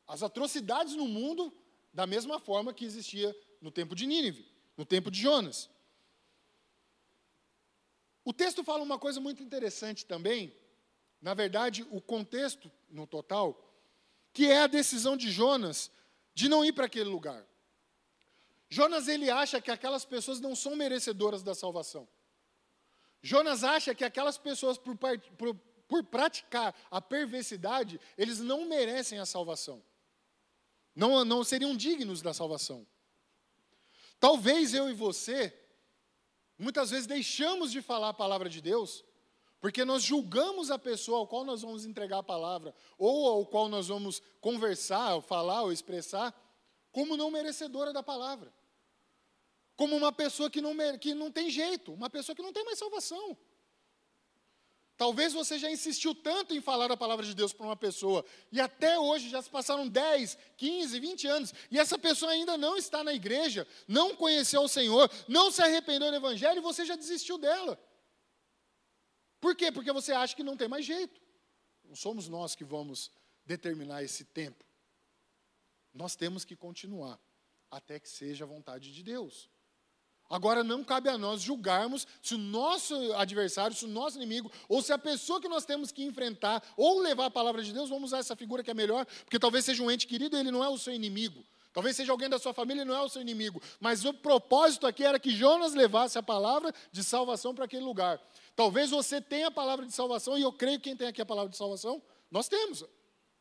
as 0.09 0.23
atrocidades 0.23 0.94
no 0.94 1.07
mundo 1.07 1.53
da 1.92 2.07
mesma 2.07 2.40
forma 2.40 2.73
que 2.73 2.85
existia 2.85 3.37
no 3.61 3.71
tempo 3.71 3.94
de 3.94 4.07
Nínive, 4.07 4.51
no 4.77 4.87
tempo 4.87 5.11
de 5.11 5.21
Jonas. 5.21 5.68
O 8.25 8.33
texto 8.33 8.64
fala 8.64 8.83
uma 8.83 8.99
coisa 8.99 9.21
muito 9.21 9.42
interessante 9.42 10.07
também, 10.07 10.57
na 11.21 11.35
verdade, 11.35 11.87
o 11.90 12.01
contexto 12.01 12.71
no 12.88 13.07
total, 13.07 13.75
que 14.33 14.47
é 14.47 14.61
a 14.61 14.66
decisão 14.66 15.16
de 15.16 15.31
Jonas 15.31 15.90
de 16.35 16.49
não 16.49 16.64
ir 16.64 16.73
para 16.73 16.87
aquele 16.87 17.11
lugar. 17.11 17.44
Jonas 18.71 19.09
ele 19.09 19.31
acha 19.31 19.61
que 19.61 19.71
aquelas 19.71 20.05
pessoas 20.05 20.40
não 20.40 20.55
são 20.55 20.77
merecedoras 20.77 21.42
da 21.42 21.55
salvação. 21.55 22.09
Jonas 23.21 23.64
acha 23.64 23.94
que 23.94 24.05
aquelas 24.05 24.38
pessoas, 24.38 24.79
por, 24.79 24.97
por, 24.97 25.55
por 25.88 26.05
praticar 26.05 26.75
a 26.90 27.01
perversidade, 27.01 28.01
eles 28.16 28.38
não 28.38 28.66
merecem 28.66 29.18
a 29.18 29.27
salvação 29.27 29.83
não, 30.99 31.25
não 31.25 31.45
seriam 31.45 31.77
dignos 31.77 32.21
da 32.21 32.35
salvação. 32.35 32.85
Talvez 34.19 34.75
eu 34.75 34.91
e 34.91 34.93
você, 34.93 35.57
muitas 36.59 36.91
vezes 36.91 37.07
deixamos 37.07 37.71
de 37.71 37.81
falar 37.81 38.09
a 38.09 38.15
palavra 38.15 38.49
de 38.49 38.61
Deus, 38.61 39.05
porque 39.61 39.85
nós 39.85 40.03
julgamos 40.03 40.73
a 40.73 40.79
pessoa 40.79 41.21
ao 41.21 41.29
qual 41.29 41.45
nós 41.45 41.63
vamos 41.63 41.85
entregar 41.85 42.19
a 42.19 42.23
palavra, 42.23 42.75
ou 42.99 43.29
ao 43.29 43.47
qual 43.47 43.69
nós 43.69 43.87
vamos 43.87 44.21
conversar, 44.41 45.15
ou 45.15 45.23
falar, 45.23 45.63
ou 45.63 45.73
expressar, 45.73 46.35
como 46.91 47.17
não 47.17 47.31
merecedora 47.31 47.93
da 47.93 48.03
palavra. 48.03 48.53
Como 49.77 49.97
uma 49.97 50.11
pessoa 50.11 50.51
que 50.51 50.61
não, 50.61 50.75
que 50.99 51.15
não 51.15 51.31
tem 51.31 51.49
jeito, 51.49 51.93
uma 51.93 52.11
pessoa 52.11 52.35
que 52.35 52.43
não 52.43 52.53
tem 52.53 52.65
mais 52.65 52.77
salvação. 52.77 53.39
Talvez 54.99 55.33
você 55.33 55.61
já 55.61 55.71
insistiu 55.71 56.13
tanto 56.13 56.53
em 56.53 56.61
falar 56.61 56.91
a 56.91 56.97
palavra 56.97 57.25
de 57.25 57.33
Deus 57.33 57.53
para 57.53 57.65
uma 57.65 57.77
pessoa, 57.77 58.25
e 58.51 58.61
até 58.61 58.99
hoje 58.99 59.31
já 59.31 59.41
se 59.41 59.49
passaram 59.49 59.87
10, 59.87 60.37
15, 60.57 60.99
20 60.99 61.27
anos, 61.29 61.55
e 61.71 61.79
essa 61.79 61.97
pessoa 61.97 62.33
ainda 62.33 62.59
não 62.59 62.77
está 62.77 63.05
na 63.05 63.15
igreja, 63.15 63.65
não 63.87 64.17
conheceu 64.17 64.61
o 64.61 64.69
Senhor, 64.69 65.09
não 65.29 65.53
se 65.53 65.63
arrependeu 65.63 66.11
do 66.11 66.17
Evangelho, 66.17 66.59
e 66.59 66.61
você 66.61 66.85
já 66.85 66.97
desistiu 66.97 67.39
dela. 67.39 67.81
Por 69.41 69.55
quê? 69.55 69.71
Porque 69.71 69.93
você 69.93 70.13
acha 70.13 70.35
que 70.35 70.43
não 70.43 70.57
tem 70.57 70.67
mais 70.67 70.85
jeito. 70.85 71.21
Não 71.85 71.95
somos 71.95 72.29
nós 72.29 72.57
que 72.57 72.65
vamos 72.65 73.13
determinar 73.47 74.03
esse 74.03 74.25
tempo. 74.25 74.65
Nós 75.95 76.17
temos 76.17 76.45
que 76.45 76.57
continuar 76.57 77.21
até 77.71 78.01
que 78.01 78.09
seja 78.09 78.45
a 78.45 78.49
vontade 78.49 78.93
de 78.93 79.05
Deus. 79.05 79.49
Agora 80.31 80.62
não 80.62 80.85
cabe 80.85 81.09
a 81.09 81.17
nós 81.17 81.41
julgarmos 81.41 82.07
se 82.23 82.35
o 82.35 82.38
nosso 82.38 82.95
adversário, 83.14 83.75
se 83.75 83.87
o 83.87 83.88
nosso 83.88 84.19
inimigo, 84.19 84.53
ou 84.69 84.83
se 84.83 84.93
a 84.93 84.99
pessoa 84.99 85.41
que 85.41 85.49
nós 85.49 85.64
temos 85.64 85.91
que 85.91 86.05
enfrentar, 86.05 86.62
ou 86.77 87.01
levar 87.01 87.27
a 87.27 87.31
palavra 87.31 87.62
de 87.62 87.73
Deus, 87.73 87.88
vamos 87.88 88.11
usar 88.11 88.19
essa 88.19 88.37
figura 88.37 88.62
que 88.62 88.71
é 88.71 88.75
melhor, 88.75 89.07
porque 89.25 89.38
talvez 89.38 89.64
seja 89.64 89.83
um 89.83 89.91
ente 89.91 90.07
querido 90.07 90.37
e 90.37 90.41
ele 90.41 90.51
não 90.51 90.62
é 90.62 90.69
o 90.69 90.77
seu 90.77 90.93
inimigo. 90.93 91.43
Talvez 91.73 91.97
seja 91.97 92.12
alguém 92.12 92.29
da 92.29 92.38
sua 92.38 92.53
família 92.53 92.83
e 92.83 92.85
não 92.85 92.95
é 92.95 93.01
o 93.01 93.09
seu 93.09 93.23
inimigo. 93.23 93.62
Mas 93.81 94.05
o 94.05 94.12
propósito 94.12 94.87
aqui 94.87 95.05
era 95.05 95.19
que 95.19 95.31
Jonas 95.31 95.75
levasse 95.75 96.19
a 96.19 96.23
palavra 96.23 96.75
de 96.91 97.05
salvação 97.05 97.55
para 97.55 97.64
aquele 97.64 97.85
lugar. 97.85 98.21
Talvez 98.57 98.91
você 98.91 99.21
tenha 99.21 99.47
a 99.47 99.51
palavra 99.51 99.87
de 99.87 99.93
salvação, 99.93 100.37
e 100.37 100.43
eu 100.43 100.53
creio 100.53 100.79
que 100.79 100.85
quem 100.85 100.97
tem 100.97 101.09
aqui 101.09 101.23
a 101.23 101.27
palavra 101.27 101.51
de 101.51 101.57
salvação, 101.57 102.03
nós 102.31 102.49
temos. 102.49 102.85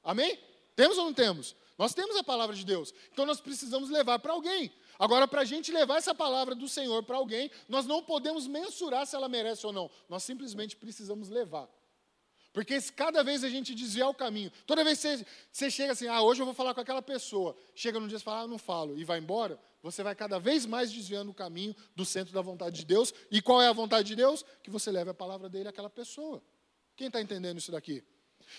Amém? 0.03 0.39
Temos 0.75 0.97
ou 0.97 1.05
não 1.05 1.13
temos? 1.13 1.55
Nós 1.77 1.93
temos 1.93 2.15
a 2.15 2.23
palavra 2.23 2.55
de 2.55 2.65
Deus. 2.65 2.93
Então 3.11 3.25
nós 3.25 3.41
precisamos 3.41 3.89
levar 3.89 4.19
para 4.19 4.33
alguém. 4.33 4.71
Agora, 4.99 5.27
para 5.27 5.41
a 5.41 5.45
gente 5.45 5.71
levar 5.71 5.97
essa 5.97 6.13
palavra 6.13 6.55
do 6.55 6.67
Senhor 6.67 7.03
para 7.03 7.17
alguém, 7.17 7.51
nós 7.67 7.85
não 7.85 8.01
podemos 8.03 8.47
mensurar 8.47 9.05
se 9.05 9.15
ela 9.15 9.29
merece 9.29 9.65
ou 9.65 9.73
não. 9.73 9.89
Nós 10.09 10.23
simplesmente 10.23 10.75
precisamos 10.75 11.29
levar. 11.29 11.69
Porque 12.51 12.81
cada 12.95 13.23
vez 13.23 13.43
a 13.43 13.49
gente 13.49 13.75
desviar 13.75 14.09
o 14.09 14.15
caminho, 14.15 14.51
toda 14.65 14.83
vez 14.83 14.99
que 14.99 15.07
você, 15.07 15.25
você 15.51 15.69
chega 15.69 15.91
assim, 15.93 16.07
ah, 16.07 16.21
hoje 16.21 16.41
eu 16.41 16.45
vou 16.45 16.55
falar 16.55 16.73
com 16.73 16.81
aquela 16.81 17.03
pessoa, 17.03 17.55
chega 17.75 17.99
num 17.99 18.07
dia 18.07 18.17
e 18.17 18.21
fala, 18.21 18.41
ah, 18.41 18.47
não 18.47 18.57
falo, 18.57 18.97
e 18.97 19.03
vai 19.03 19.19
embora, 19.19 19.59
você 19.83 20.01
vai 20.01 20.15
cada 20.15 20.39
vez 20.39 20.65
mais 20.65 20.91
desviando 20.91 21.29
o 21.29 21.33
caminho 21.35 21.75
do 21.95 22.03
centro 22.03 22.33
da 22.33 22.41
vontade 22.41 22.77
de 22.77 22.85
Deus. 22.85 23.13
E 23.29 23.41
qual 23.41 23.61
é 23.61 23.67
a 23.67 23.73
vontade 23.73 24.07
de 24.07 24.15
Deus? 24.15 24.43
Que 24.63 24.71
você 24.71 24.91
leve 24.91 25.11
a 25.11 25.13
palavra 25.13 25.47
dele 25.47 25.69
àquela 25.69 25.89
pessoa. 25.89 26.41
Quem 26.95 27.07
está 27.07 27.21
entendendo 27.21 27.59
isso 27.59 27.71
daqui? 27.71 28.03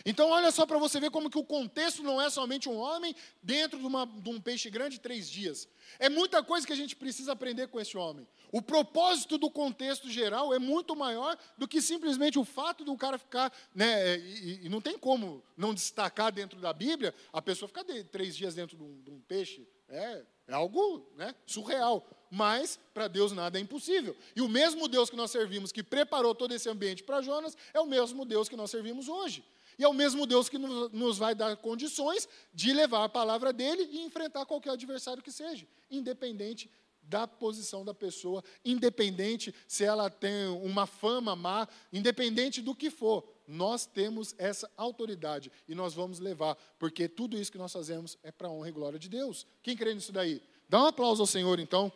Então, 0.05 0.31
olha 0.31 0.51
só 0.51 0.67
para 0.67 0.79
você 0.79 1.01
ver 1.01 1.11
como 1.11 1.31
que 1.31 1.39
o 1.39 1.45
contexto 1.45 2.03
não 2.03 2.21
é 2.21 2.31
somente 2.31 2.69
um 2.69 2.77
homem 2.77 3.15
dentro 3.43 3.79
de, 3.79 3.87
uma, 3.87 4.07
de, 4.07 4.29
um 4.29 4.41
peixe 4.41 4.71
grande 4.71 5.01
três 5.01 5.29
dias. 5.31 5.69
É 5.99 6.09
muita 6.09 6.43
coisa 6.43 6.67
que 6.67 6.73
a 6.73 6.77
gente 6.77 6.97
precisa 6.97 7.33
aprender 7.33 7.69
com 7.69 7.81
esse 7.81 7.97
homem. 7.97 8.27
O 8.53 8.63
propósito 8.63 9.39
do 9.39 9.51
contexto 9.51 10.11
geral 10.11 10.55
é 10.55 10.59
muito 10.59 10.95
maior 10.97 11.37
do 11.57 11.69
que 11.69 11.81
simplesmente 11.81 12.39
o 12.39 12.45
fato 12.45 12.85
do 12.85 12.97
cara 12.97 13.19
ficar. 13.19 13.53
Né, 13.75 14.19
e, 14.19 14.67
e 14.67 14.69
não 14.69 14.81
tem 14.81 14.99
como 14.99 15.43
não 15.57 15.75
destacar 15.75 16.33
dentro 16.33 16.59
da 16.61 16.73
Bíblia 16.73 17.15
a 17.33 17.43
pessoa 17.43 17.69
ficar 17.69 17.83
de, 17.83 18.05
três 18.05 18.37
dias 18.37 18.55
dentro 18.55 18.77
de 18.77 18.83
um, 18.83 19.03
de 19.03 19.11
um 19.11 19.21
peixe. 19.21 19.67
É, 19.89 20.23
é 20.47 20.55
algo 20.55 21.11
né, 21.17 21.35
surreal. 21.47 22.07
Mas 22.31 22.79
para 22.93 23.09
Deus 23.09 23.33
nada 23.33 23.59
é 23.59 23.61
impossível. 23.61 24.17
E 24.37 24.43
o 24.43 24.49
mesmo 24.49 24.89
Deus 24.89 25.09
que 25.09 25.17
nós 25.17 25.31
servimos, 25.31 25.73
que 25.73 25.83
preparou 25.83 26.35
todo 26.35 26.53
esse 26.55 26.69
ambiente 26.69 27.03
para 27.03 27.23
Jonas, 27.23 27.57
é 27.73 27.81
o 27.81 27.87
mesmo 27.87 28.25
Deus 28.25 28.49
que 28.49 28.57
nós 28.57 28.71
servimos 28.71 29.09
hoje. 29.09 29.45
E 29.79 29.85
é 29.85 29.89
o 29.89 29.95
mesmo 29.95 30.27
Deus 30.27 30.49
que 30.49 30.59
nos 30.59 31.19
vai 31.19 31.35
dar 31.35 31.57
condições 31.57 32.29
de 32.53 32.73
levar 32.73 33.05
a 33.05 33.09
palavra 33.09 33.53
dele 33.53 33.89
e 33.93 34.01
enfrentar 34.01 34.45
qualquer 34.45 34.71
adversário 34.71 35.23
que 35.23 35.31
seja, 35.31 35.67
independente 35.89 36.69
da 37.01 37.27
posição 37.27 37.85
da 37.85 37.95
pessoa, 37.95 38.45
independente 38.65 39.55
se 39.67 39.85
ela 39.85 40.11
tem 40.11 40.49
uma 40.63 40.87
fama 40.87 41.35
má, 41.35 41.67
independente 41.93 42.61
do 42.61 42.75
que 42.75 42.91
for. 42.91 43.25
Nós 43.47 43.87
temos 43.87 44.35
essa 44.37 44.71
autoridade 44.77 45.51
e 45.67 45.75
nós 45.75 45.95
vamos 45.95 46.19
levar, 46.19 46.55
porque 46.79 47.09
tudo 47.09 47.39
isso 47.39 47.51
que 47.51 47.57
nós 47.57 47.73
fazemos 47.73 48.19
é 48.23 48.31
para 48.31 48.49
a 48.49 48.51
honra 48.51 48.69
e 48.69 48.73
glória 48.73 48.99
de 48.99 49.09
Deus. 49.09 49.47
Quem 49.63 49.77
crê 49.77 49.95
nisso 49.95 50.13
daí? 50.13 50.43
Dá 50.69 50.83
um 50.83 50.87
aplauso 50.87 51.23
ao 51.23 51.27
Senhor, 51.27 51.59
então. 51.59 51.91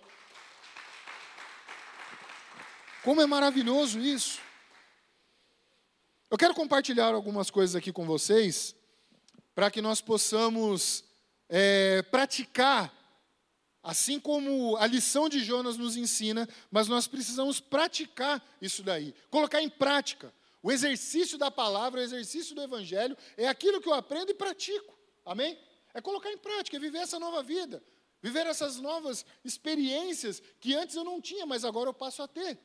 Como 3.04 3.20
é 3.20 3.26
maravilhoso 3.26 3.98
isso. 3.98 4.40
Eu 6.32 6.38
quero 6.38 6.54
compartilhar 6.54 7.12
algumas 7.12 7.50
coisas 7.50 7.76
aqui 7.76 7.92
com 7.92 8.06
vocês, 8.06 8.74
para 9.54 9.70
que 9.70 9.82
nós 9.82 10.00
possamos 10.00 11.04
é, 11.46 12.00
praticar, 12.04 12.90
assim 13.82 14.18
como 14.18 14.74
a 14.78 14.86
lição 14.86 15.28
de 15.28 15.40
Jonas 15.44 15.76
nos 15.76 15.94
ensina, 15.94 16.48
mas 16.70 16.88
nós 16.88 17.06
precisamos 17.06 17.60
praticar 17.60 18.42
isso 18.62 18.82
daí, 18.82 19.14
colocar 19.28 19.60
em 19.60 19.68
prática. 19.68 20.32
O 20.62 20.72
exercício 20.72 21.36
da 21.36 21.50
palavra, 21.50 22.00
o 22.00 22.02
exercício 22.02 22.54
do 22.54 22.62
evangelho, 22.62 23.14
é 23.36 23.46
aquilo 23.46 23.78
que 23.78 23.88
eu 23.90 23.92
aprendo 23.92 24.30
e 24.30 24.34
pratico. 24.34 24.98
Amém? 25.26 25.58
É 25.92 26.00
colocar 26.00 26.32
em 26.32 26.38
prática, 26.38 26.78
é 26.78 26.80
viver 26.80 27.00
essa 27.00 27.18
nova 27.18 27.42
vida, 27.42 27.82
viver 28.22 28.46
essas 28.46 28.78
novas 28.78 29.26
experiências 29.44 30.42
que 30.58 30.74
antes 30.74 30.96
eu 30.96 31.04
não 31.04 31.20
tinha, 31.20 31.44
mas 31.44 31.62
agora 31.62 31.90
eu 31.90 31.94
passo 31.94 32.22
a 32.22 32.26
ter. 32.26 32.58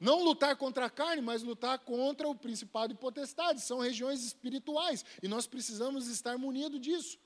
Não 0.00 0.24
lutar 0.24 0.56
contra 0.56 0.86
a 0.86 0.90
carne, 0.90 1.20
mas 1.20 1.42
lutar 1.42 1.78
contra 1.80 2.26
o 2.26 2.34
principado 2.34 2.94
e 2.94 2.96
potestade. 2.96 3.60
São 3.60 3.80
regiões 3.80 4.24
espirituais 4.24 5.04
e 5.22 5.28
nós 5.28 5.46
precisamos 5.46 6.08
estar 6.08 6.38
munidos 6.38 6.80
disso. 6.80 7.18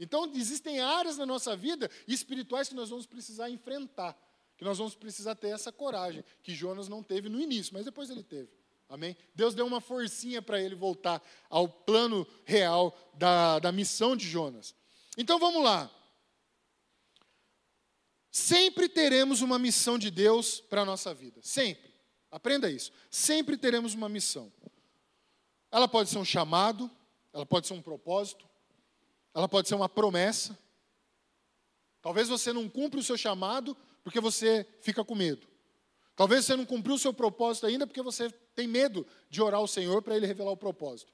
Então, 0.00 0.32
existem 0.34 0.80
áreas 0.80 1.18
na 1.18 1.26
nossa 1.26 1.54
vida 1.54 1.90
espirituais 2.08 2.68
que 2.68 2.74
nós 2.74 2.88
vamos 2.88 3.06
precisar 3.06 3.50
enfrentar, 3.50 4.16
que 4.56 4.64
nós 4.64 4.78
vamos 4.78 4.94
precisar 4.94 5.34
ter 5.34 5.48
essa 5.48 5.70
coragem, 5.70 6.24
que 6.42 6.54
Jonas 6.54 6.88
não 6.88 7.02
teve 7.02 7.28
no 7.28 7.38
início, 7.38 7.74
mas 7.74 7.84
depois 7.84 8.08
ele 8.08 8.22
teve. 8.22 8.50
Amém? 8.88 9.16
Deus 9.34 9.54
deu 9.54 9.66
uma 9.66 9.80
forcinha 9.80 10.40
para 10.40 10.60
ele 10.60 10.74
voltar 10.74 11.22
ao 11.48 11.68
plano 11.68 12.26
real 12.44 12.96
da, 13.14 13.58
da 13.58 13.70
missão 13.70 14.16
de 14.16 14.26
Jonas. 14.26 14.74
Então 15.16 15.38
vamos 15.38 15.62
lá. 15.62 15.90
Sempre 18.30 18.88
teremos 18.88 19.42
uma 19.42 19.58
missão 19.58 19.96
de 19.98 20.10
Deus 20.10 20.60
para 20.60 20.82
a 20.82 20.84
nossa 20.84 21.14
vida. 21.14 21.40
Sempre. 21.42 21.93
Aprenda 22.34 22.68
isso. 22.68 22.90
Sempre 23.08 23.56
teremos 23.56 23.94
uma 23.94 24.08
missão. 24.08 24.52
Ela 25.70 25.86
pode 25.86 26.10
ser 26.10 26.18
um 26.18 26.24
chamado, 26.24 26.90
ela 27.32 27.46
pode 27.46 27.68
ser 27.68 27.74
um 27.74 27.80
propósito, 27.80 28.44
ela 29.32 29.48
pode 29.48 29.68
ser 29.68 29.76
uma 29.76 29.88
promessa. 29.88 30.58
Talvez 32.02 32.28
você 32.28 32.52
não 32.52 32.68
cumpra 32.68 32.98
o 32.98 33.04
seu 33.04 33.16
chamado 33.16 33.76
porque 34.02 34.18
você 34.18 34.66
fica 34.80 35.04
com 35.04 35.14
medo. 35.14 35.46
Talvez 36.16 36.44
você 36.44 36.56
não 36.56 36.66
cumpriu 36.66 36.96
o 36.96 36.98
seu 36.98 37.14
propósito 37.14 37.66
ainda 37.66 37.86
porque 37.86 38.02
você 38.02 38.28
tem 38.52 38.66
medo 38.66 39.06
de 39.30 39.40
orar 39.40 39.60
ao 39.60 39.68
Senhor 39.68 40.02
para 40.02 40.16
Ele 40.16 40.26
revelar 40.26 40.50
o 40.50 40.56
propósito. 40.56 41.12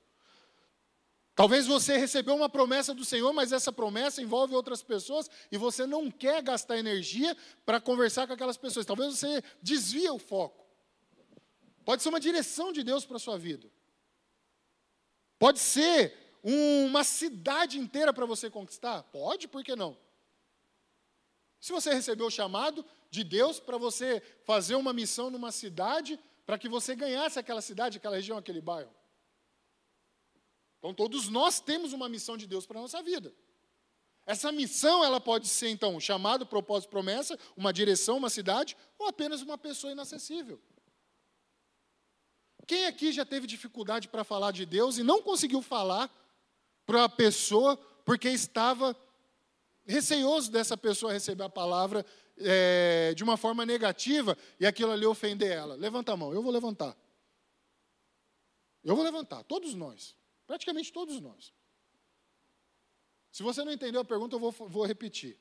Talvez 1.35 1.67
você 1.67 1.99
recebeu 1.99 2.35
uma 2.35 2.49
promessa 2.49 2.95
do 2.95 3.05
Senhor, 3.05 3.31
mas 3.35 3.53
essa 3.53 3.71
promessa 3.71 4.23
envolve 4.23 4.55
outras 4.55 4.83
pessoas 4.83 5.29
e 5.53 5.59
você 5.59 5.87
não 5.87 6.11
quer 6.11 6.43
gastar 6.43 6.79
energia 6.79 7.37
para 7.67 7.79
conversar 7.79 8.27
com 8.27 8.33
aquelas 8.33 8.57
pessoas. 8.57 8.87
Talvez 8.87 9.19
você 9.19 9.45
desvia 9.63 10.15
o 10.15 10.19
foco. 10.19 10.60
Pode 11.91 12.05
ser 12.05 12.09
uma 12.09 12.21
direção 12.21 12.73
de 12.73 12.85
Deus 12.85 13.05
para 13.05 13.17
a 13.17 13.19
sua 13.19 13.37
vida. 13.37 13.69
Pode 15.41 15.59
ser 15.59 16.17
uma 16.41 17.03
cidade 17.03 17.81
inteira 17.81 18.13
para 18.13 18.25
você 18.25 18.49
conquistar? 18.49 19.03
Pode, 19.03 19.49
por 19.49 19.65
que 19.65 19.75
não? 19.75 19.99
Se 21.61 21.73
você 21.73 21.93
recebeu 21.93 22.27
o 22.29 22.31
chamado 22.31 22.87
de 23.11 23.25
Deus 23.25 23.59
para 23.59 23.77
você 23.77 24.23
fazer 24.45 24.77
uma 24.77 24.93
missão 24.93 25.31
numa 25.31 25.51
cidade, 25.51 26.17
para 26.47 26.57
que 26.57 26.69
você 26.69 26.95
ganhasse 26.95 27.41
aquela 27.41 27.61
cidade, 27.61 27.99
aquela 27.99 28.15
região, 28.15 28.39
aquele 28.39 28.61
bairro. 28.61 28.95
Então 30.79 30.95
todos 30.95 31.29
nós 31.29 31.59
temos 31.59 31.93
uma 31.93 32.09
missão 32.09 32.37
de 32.37 32.47
Deus 32.47 32.67
para 32.67 32.79
a 32.79 32.83
nossa 32.83 33.03
vida. 33.03 33.35
Essa 34.25 34.53
missão, 34.53 35.05
ela 35.05 35.21
pode 35.21 35.49
ser 35.49 35.71
então 35.71 35.99
chamado, 35.99 36.47
propósito, 36.47 36.89
promessa, 36.89 37.37
uma 37.57 37.73
direção, 37.73 38.17
uma 38.17 38.31
cidade, 38.31 38.77
ou 38.97 39.09
apenas 39.09 39.43
uma 39.43 39.59
pessoa 39.59 39.93
inacessível. 39.93 40.63
Quem 42.67 42.87
aqui 42.87 43.13
já 43.13 43.25
teve 43.25 43.47
dificuldade 43.47 44.09
para 44.09 44.25
falar 44.25 44.53
de 44.53 44.65
Deus 44.65 44.99
e 44.99 45.03
não 45.03 45.23
conseguiu 45.23 45.63
falar 45.63 46.11
para 46.87 47.05
a 47.05 47.09
pessoa 47.09 47.77
porque 48.05 48.29
estava 48.29 48.97
receioso 49.85 50.51
dessa 50.51 50.77
pessoa 50.77 51.13
receber 51.13 51.45
a 51.45 51.49
palavra 51.49 52.05
é, 52.37 53.13
de 53.15 53.23
uma 53.23 53.37
forma 53.37 53.67
negativa 53.67 54.37
e 54.59 54.67
aquilo 54.67 54.93
ali 54.93 55.07
ofender 55.07 55.51
ela? 55.51 55.75
Levanta 55.75 56.13
a 56.13 56.17
mão, 56.17 56.33
eu 56.33 56.43
vou 56.43 56.53
levantar. 56.53 56.97
Eu 58.83 58.97
vou 58.97 59.05
levantar, 59.05 59.43
todos 59.45 59.75
nós, 59.75 60.17
praticamente 60.47 60.93
todos 60.93 61.21
nós. 61.21 61.53
Se 63.31 63.43
você 63.43 63.63
não 63.63 63.73
entendeu 63.73 64.01
a 64.01 64.05
pergunta, 64.05 64.35
eu 64.35 64.41
vou, 64.41 64.51
vou 64.51 64.85
repetir. 64.85 65.39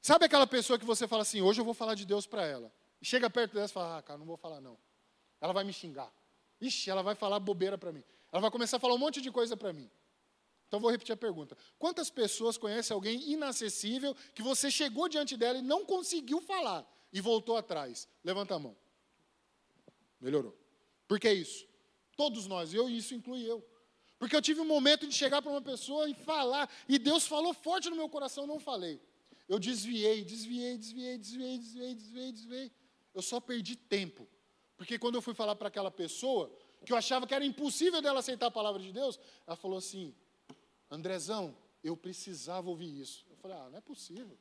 Sabe 0.00 0.26
aquela 0.26 0.46
pessoa 0.46 0.78
que 0.78 0.84
você 0.84 1.08
fala 1.08 1.22
assim, 1.22 1.40
hoje 1.40 1.60
eu 1.60 1.64
vou 1.64 1.72
falar 1.72 1.94
de 1.94 2.04
Deus 2.04 2.26
para 2.26 2.44
ela? 2.44 2.70
Chega 3.00 3.30
perto 3.30 3.54
dela 3.54 3.66
e 3.66 3.68
fala, 3.68 3.98
ah, 3.98 4.02
cara, 4.02 4.18
não 4.18 4.26
vou 4.26 4.36
falar 4.36 4.60
não. 4.60 4.78
Ela 5.40 5.52
vai 5.52 5.64
me 5.64 5.72
xingar. 5.72 6.12
Ixi, 6.60 6.90
ela 6.90 7.02
vai 7.02 7.14
falar 7.14 7.38
bobeira 7.40 7.76
para 7.76 7.92
mim. 7.92 8.02
Ela 8.32 8.40
vai 8.40 8.50
começar 8.50 8.78
a 8.78 8.80
falar 8.80 8.94
um 8.94 8.98
monte 8.98 9.20
de 9.20 9.30
coisa 9.30 9.56
para 9.56 9.72
mim. 9.72 9.90
Então 10.66 10.80
vou 10.80 10.90
repetir 10.90 11.12
a 11.12 11.16
pergunta. 11.16 11.56
Quantas 11.78 12.10
pessoas 12.10 12.56
conhecem 12.56 12.94
alguém 12.94 13.30
inacessível 13.30 14.14
que 14.34 14.42
você 14.42 14.70
chegou 14.70 15.08
diante 15.08 15.36
dela 15.36 15.58
e 15.58 15.62
não 15.62 15.84
conseguiu 15.84 16.40
falar 16.40 16.84
e 17.12 17.20
voltou 17.20 17.56
atrás? 17.56 18.08
Levanta 18.24 18.54
a 18.54 18.58
mão. 18.58 18.76
Melhorou. 20.20 20.56
Por 21.06 21.20
que 21.20 21.30
isso? 21.30 21.66
Todos 22.16 22.46
nós, 22.46 22.72
eu 22.72 22.88
e 22.88 22.96
isso 22.96 23.14
inclui 23.14 23.48
eu. 23.48 23.64
Porque 24.18 24.34
eu 24.34 24.42
tive 24.42 24.60
um 24.60 24.64
momento 24.64 25.06
de 25.06 25.14
chegar 25.14 25.42
para 25.42 25.50
uma 25.50 25.60
pessoa 25.60 26.08
e 26.08 26.14
falar, 26.14 26.70
e 26.88 26.98
Deus 26.98 27.26
falou 27.26 27.52
forte 27.52 27.90
no 27.90 27.96
meu 27.96 28.08
coração, 28.08 28.46
não 28.46 28.58
falei. 28.58 29.00
Eu 29.48 29.58
desviei, 29.58 30.24
desviei, 30.24 30.78
desviei, 30.78 31.18
desviei, 31.18 31.58
desviei, 31.58 31.94
desviei, 31.94 32.32
desviei. 32.32 32.72
Eu 33.12 33.22
só 33.22 33.38
perdi 33.38 33.76
tempo. 33.76 34.26
Porque 34.76 34.98
quando 34.98 35.14
eu 35.14 35.22
fui 35.22 35.34
falar 35.34 35.54
para 35.54 35.68
aquela 35.68 35.90
pessoa, 35.90 36.50
que 36.84 36.92
eu 36.92 36.96
achava 36.96 37.26
que 37.26 37.34
era 37.34 37.44
impossível 37.44 38.02
dela 38.02 38.20
aceitar 38.20 38.46
a 38.46 38.50
palavra 38.50 38.82
de 38.82 38.92
Deus, 38.92 39.18
ela 39.46 39.56
falou 39.56 39.78
assim: 39.78 40.14
Andrezão, 40.90 41.56
eu 41.82 41.96
precisava 41.96 42.68
ouvir 42.68 43.00
isso. 43.00 43.24
Eu 43.30 43.36
falei: 43.36 43.56
ah, 43.56 43.68
não 43.70 43.78
é 43.78 43.80
possível. 43.80 44.36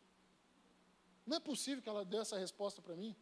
Não 1.25 1.37
é 1.37 1.39
possível 1.39 1.81
que 1.81 1.89
ela 1.89 2.03
dê 2.03 2.17
essa 2.17 2.37
resposta 2.37 2.81
para 2.81 2.95
mim. 2.95 3.15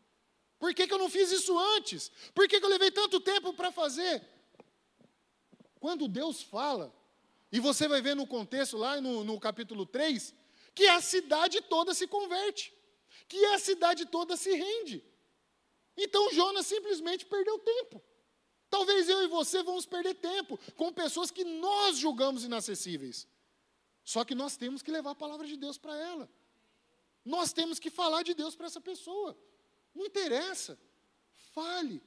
Por 0.57 0.73
que, 0.73 0.87
que 0.87 0.93
eu 0.93 0.97
não 0.97 1.09
fiz 1.09 1.31
isso 1.31 1.57
antes? 1.57 2.11
Por 2.33 2.47
que, 2.47 2.59
que 2.59 2.65
eu 2.65 2.69
levei 2.69 2.91
tanto 2.91 3.19
tempo 3.19 3.53
para 3.53 3.71
fazer? 3.71 4.23
Quando 5.79 6.07
Deus 6.07 6.41
fala, 6.41 6.93
e 7.51 7.59
você 7.59 7.87
vai 7.87 8.01
ver 8.01 8.15
no 8.15 8.27
contexto 8.27 8.77
lá 8.77 9.01
no, 9.01 9.23
no 9.23 9.39
capítulo 9.39 9.85
3, 9.85 10.33
que 10.73 10.87
a 10.87 11.01
cidade 11.01 11.61
toda 11.61 11.93
se 11.93 12.07
converte, 12.07 12.73
que 13.27 13.43
a 13.47 13.59
cidade 13.59 14.05
toda 14.05 14.37
se 14.37 14.53
rende. 14.53 15.03
Então 16.03 16.31
Jonas 16.31 16.65
simplesmente 16.65 17.25
perdeu 17.25 17.57
tempo. 17.59 18.01
Talvez 18.69 19.07
eu 19.07 19.23
e 19.23 19.27
você 19.27 19.61
vamos 19.61 19.85
perder 19.85 20.15
tempo 20.15 20.57
com 20.75 20.91
pessoas 20.91 21.29
que 21.29 21.43
nós 21.43 21.97
julgamos 21.97 22.43
inacessíveis. 22.43 23.27
Só 24.03 24.23
que 24.23 24.33
nós 24.33 24.57
temos 24.57 24.81
que 24.81 24.89
levar 24.89 25.11
a 25.11 25.15
palavra 25.15 25.45
de 25.45 25.55
Deus 25.55 25.77
para 25.77 25.95
ela. 25.95 26.29
Nós 27.23 27.53
temos 27.53 27.79
que 27.79 27.89
falar 27.89 28.23
de 28.23 28.33
Deus 28.33 28.55
para 28.55 28.65
essa 28.65 28.81
pessoa. 28.81 29.37
Não 29.93 30.05
interessa. 30.05 30.79
Fale. 31.53 32.01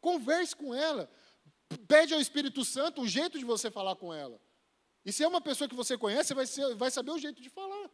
Converse 0.00 0.56
com 0.56 0.74
ela. 0.74 1.10
pede 1.86 2.14
ao 2.14 2.20
Espírito 2.20 2.64
Santo 2.64 3.02
um 3.02 3.08
jeito 3.08 3.38
de 3.38 3.44
você 3.44 3.70
falar 3.70 3.96
com 3.96 4.12
ela. 4.12 4.40
E 5.04 5.12
se 5.12 5.22
é 5.22 5.28
uma 5.28 5.40
pessoa 5.40 5.68
que 5.68 5.74
você 5.74 5.98
conhece, 5.98 6.32
vai, 6.32 6.46
ser, 6.46 6.74
vai 6.76 6.90
saber 6.90 7.10
o 7.10 7.18
jeito 7.18 7.42
de 7.42 7.50
falar. 7.50 7.90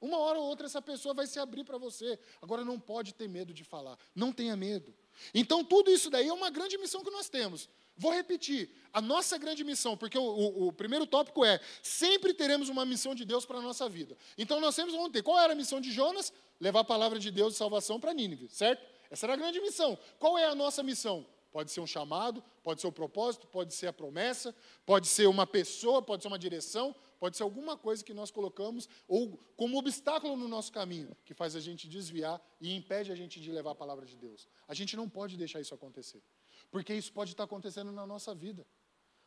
Uma 0.00 0.18
hora 0.18 0.38
ou 0.38 0.44
outra 0.44 0.66
essa 0.66 0.80
pessoa 0.80 1.12
vai 1.12 1.26
se 1.26 1.38
abrir 1.38 1.64
para 1.64 1.76
você. 1.78 2.18
Agora 2.40 2.64
não 2.64 2.78
pode 2.78 3.14
ter 3.14 3.28
medo 3.28 3.52
de 3.52 3.64
falar. 3.64 3.98
Não 4.14 4.32
tenha 4.32 4.56
medo. 4.56 4.94
Então 5.34 5.64
tudo 5.64 5.90
isso 5.90 6.08
daí 6.08 6.28
é 6.28 6.32
uma 6.32 6.50
grande 6.50 6.78
missão 6.78 7.02
que 7.02 7.10
nós 7.10 7.28
temos. 7.28 7.68
Vou 7.96 8.12
repetir, 8.12 8.70
a 8.92 9.00
nossa 9.00 9.36
grande 9.36 9.64
missão, 9.64 9.96
porque 9.96 10.16
o, 10.16 10.22
o, 10.22 10.68
o 10.68 10.72
primeiro 10.72 11.04
tópico 11.04 11.44
é: 11.44 11.60
sempre 11.82 12.32
teremos 12.32 12.68
uma 12.68 12.86
missão 12.86 13.12
de 13.12 13.24
Deus 13.24 13.44
para 13.44 13.58
a 13.58 13.62
nossa 13.62 13.88
vida. 13.88 14.16
Então 14.36 14.60
nós 14.60 14.76
temos 14.76 14.94
ontem, 14.94 15.20
qual 15.20 15.38
era 15.38 15.52
a 15.52 15.56
missão 15.56 15.80
de 15.80 15.90
Jonas? 15.90 16.32
Levar 16.60 16.80
a 16.80 16.84
palavra 16.84 17.18
de 17.18 17.30
Deus 17.32 17.54
de 17.54 17.58
salvação 17.58 17.98
para 17.98 18.14
Nínive, 18.14 18.48
certo? 18.48 18.86
Essa 19.10 19.26
era 19.26 19.34
a 19.34 19.36
grande 19.36 19.60
missão. 19.60 19.98
Qual 20.18 20.38
é 20.38 20.44
a 20.46 20.54
nossa 20.54 20.82
missão? 20.82 21.26
Pode 21.50 21.72
ser 21.72 21.80
um 21.80 21.86
chamado, 21.86 22.44
pode 22.62 22.80
ser 22.80 22.86
o 22.86 22.90
um 22.90 22.92
propósito, 22.92 23.46
pode 23.48 23.74
ser 23.74 23.88
a 23.88 23.92
promessa, 23.92 24.54
pode 24.86 25.08
ser 25.08 25.26
uma 25.26 25.46
pessoa, 25.46 26.00
pode 26.00 26.22
ser 26.22 26.28
uma 26.28 26.38
direção, 26.38 26.94
pode 27.18 27.36
ser 27.36 27.42
alguma 27.42 27.76
coisa 27.76 28.04
que 28.04 28.14
nós 28.14 28.30
colocamos 28.30 28.88
ou 29.06 29.36
como 29.56 29.78
obstáculo 29.78 30.36
no 30.36 30.48
nosso 30.48 30.72
caminho, 30.72 31.16
que 31.24 31.34
faz 31.34 31.56
a 31.56 31.60
gente 31.60 31.88
desviar 31.88 32.40
e 32.60 32.74
impede 32.74 33.10
a 33.10 33.14
gente 33.14 33.40
de 33.40 33.50
levar 33.50 33.72
a 33.72 33.74
palavra 33.74 34.06
de 34.06 34.16
Deus. 34.16 34.48
A 34.66 34.74
gente 34.74 34.96
não 34.96 35.08
pode 35.08 35.36
deixar 35.36 35.60
isso 35.60 35.74
acontecer, 35.74 36.22
porque 36.70 36.94
isso 36.94 37.12
pode 37.12 37.32
estar 37.32 37.44
acontecendo 37.44 37.92
na 37.92 38.06
nossa 38.06 38.34
vida. 38.34 38.66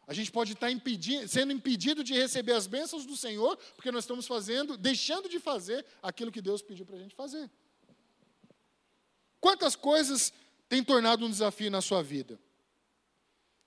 A 0.08 0.14
gente 0.14 0.32
pode 0.32 0.54
estar 0.54 0.68
sendo 1.28 1.54
impedido 1.54 2.04
de 2.04 2.14
receber 2.14 2.54
as 2.54 2.68
bênçãos 2.68 3.06
do 3.06 3.16
Senhor, 3.16 3.58
porque 3.76 3.92
nós 3.92 4.04
estamos 4.04 4.26
fazendo, 4.26 4.76
deixando 4.76 5.30
de 5.30 5.40
fazer 5.40 5.86
aquilo 6.02 6.32
que 6.32 6.42
Deus 6.42 6.62
pediu 6.62 6.86
para 6.86 6.96
a 6.96 7.00
gente 7.00 7.16
fazer. 7.16 7.50
Quantas 9.40 9.76
coisas 9.76 10.34
tem 10.68 10.84
tornado 10.84 11.26
um 11.26 11.30
desafio 11.30 11.70
na 11.72 11.82
sua 11.82 12.02
vida? 12.02 12.40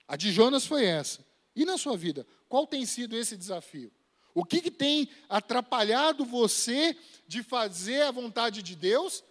A 0.07 0.17
de 0.17 0.33
Jonas 0.33 0.67
foi 0.67 0.85
essa. 0.85 1.25
E 1.57 1.65
na 1.65 1.79
sua 1.79 1.97
vida, 1.97 2.27
qual 2.49 2.67
tem 2.67 2.85
sido 2.85 3.17
esse 3.17 3.37
desafio? 3.37 3.93
O 4.35 4.45
que, 4.45 4.61
que 4.61 4.71
tem 4.71 5.09
atrapalhado 5.29 6.25
você 6.25 6.97
de 7.27 7.43
fazer 7.43 8.03
a 8.03 8.11
vontade 8.11 8.63
de 8.63 8.75
Deus, 8.75 9.23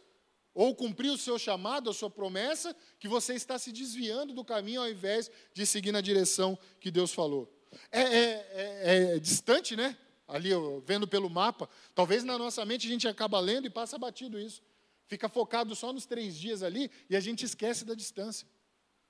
ou 0.54 0.74
cumprir 0.74 1.12
o 1.12 1.18
seu 1.18 1.38
chamado, 1.38 1.90
a 1.90 1.94
sua 1.94 2.10
promessa, 2.10 2.76
que 3.00 3.08
você 3.08 3.34
está 3.34 3.60
se 3.60 3.72
desviando 3.72 4.34
do 4.34 4.46
caminho 4.46 4.82
ao 4.82 4.90
invés 4.90 5.30
de 5.54 5.66
seguir 5.66 5.92
na 5.92 6.00
direção 6.00 6.58
que 6.80 6.90
Deus 6.90 7.14
falou? 7.14 7.52
É, 7.92 8.02
é, 8.02 8.48
é, 8.54 9.16
é 9.16 9.20
distante, 9.20 9.76
né? 9.76 9.98
Ali, 10.28 10.52
vendo 10.86 11.08
pelo 11.08 11.30
mapa. 11.30 11.70
Talvez 11.94 12.24
na 12.24 12.38
nossa 12.38 12.64
mente 12.66 12.88
a 12.88 12.90
gente 12.90 13.08
acaba 13.08 13.40
lendo 13.40 13.68
e 13.68 13.70
passa 13.70 13.98
batido 13.98 14.40
isso. 14.40 14.62
Fica 15.08 15.28
focado 15.28 15.76
só 15.76 15.92
nos 15.92 16.06
três 16.06 16.38
dias 16.38 16.64
ali 16.64 16.90
e 17.10 17.16
a 17.16 17.20
gente 17.20 17.44
esquece 17.44 17.84
da 17.84 17.94
distância. 17.94 18.48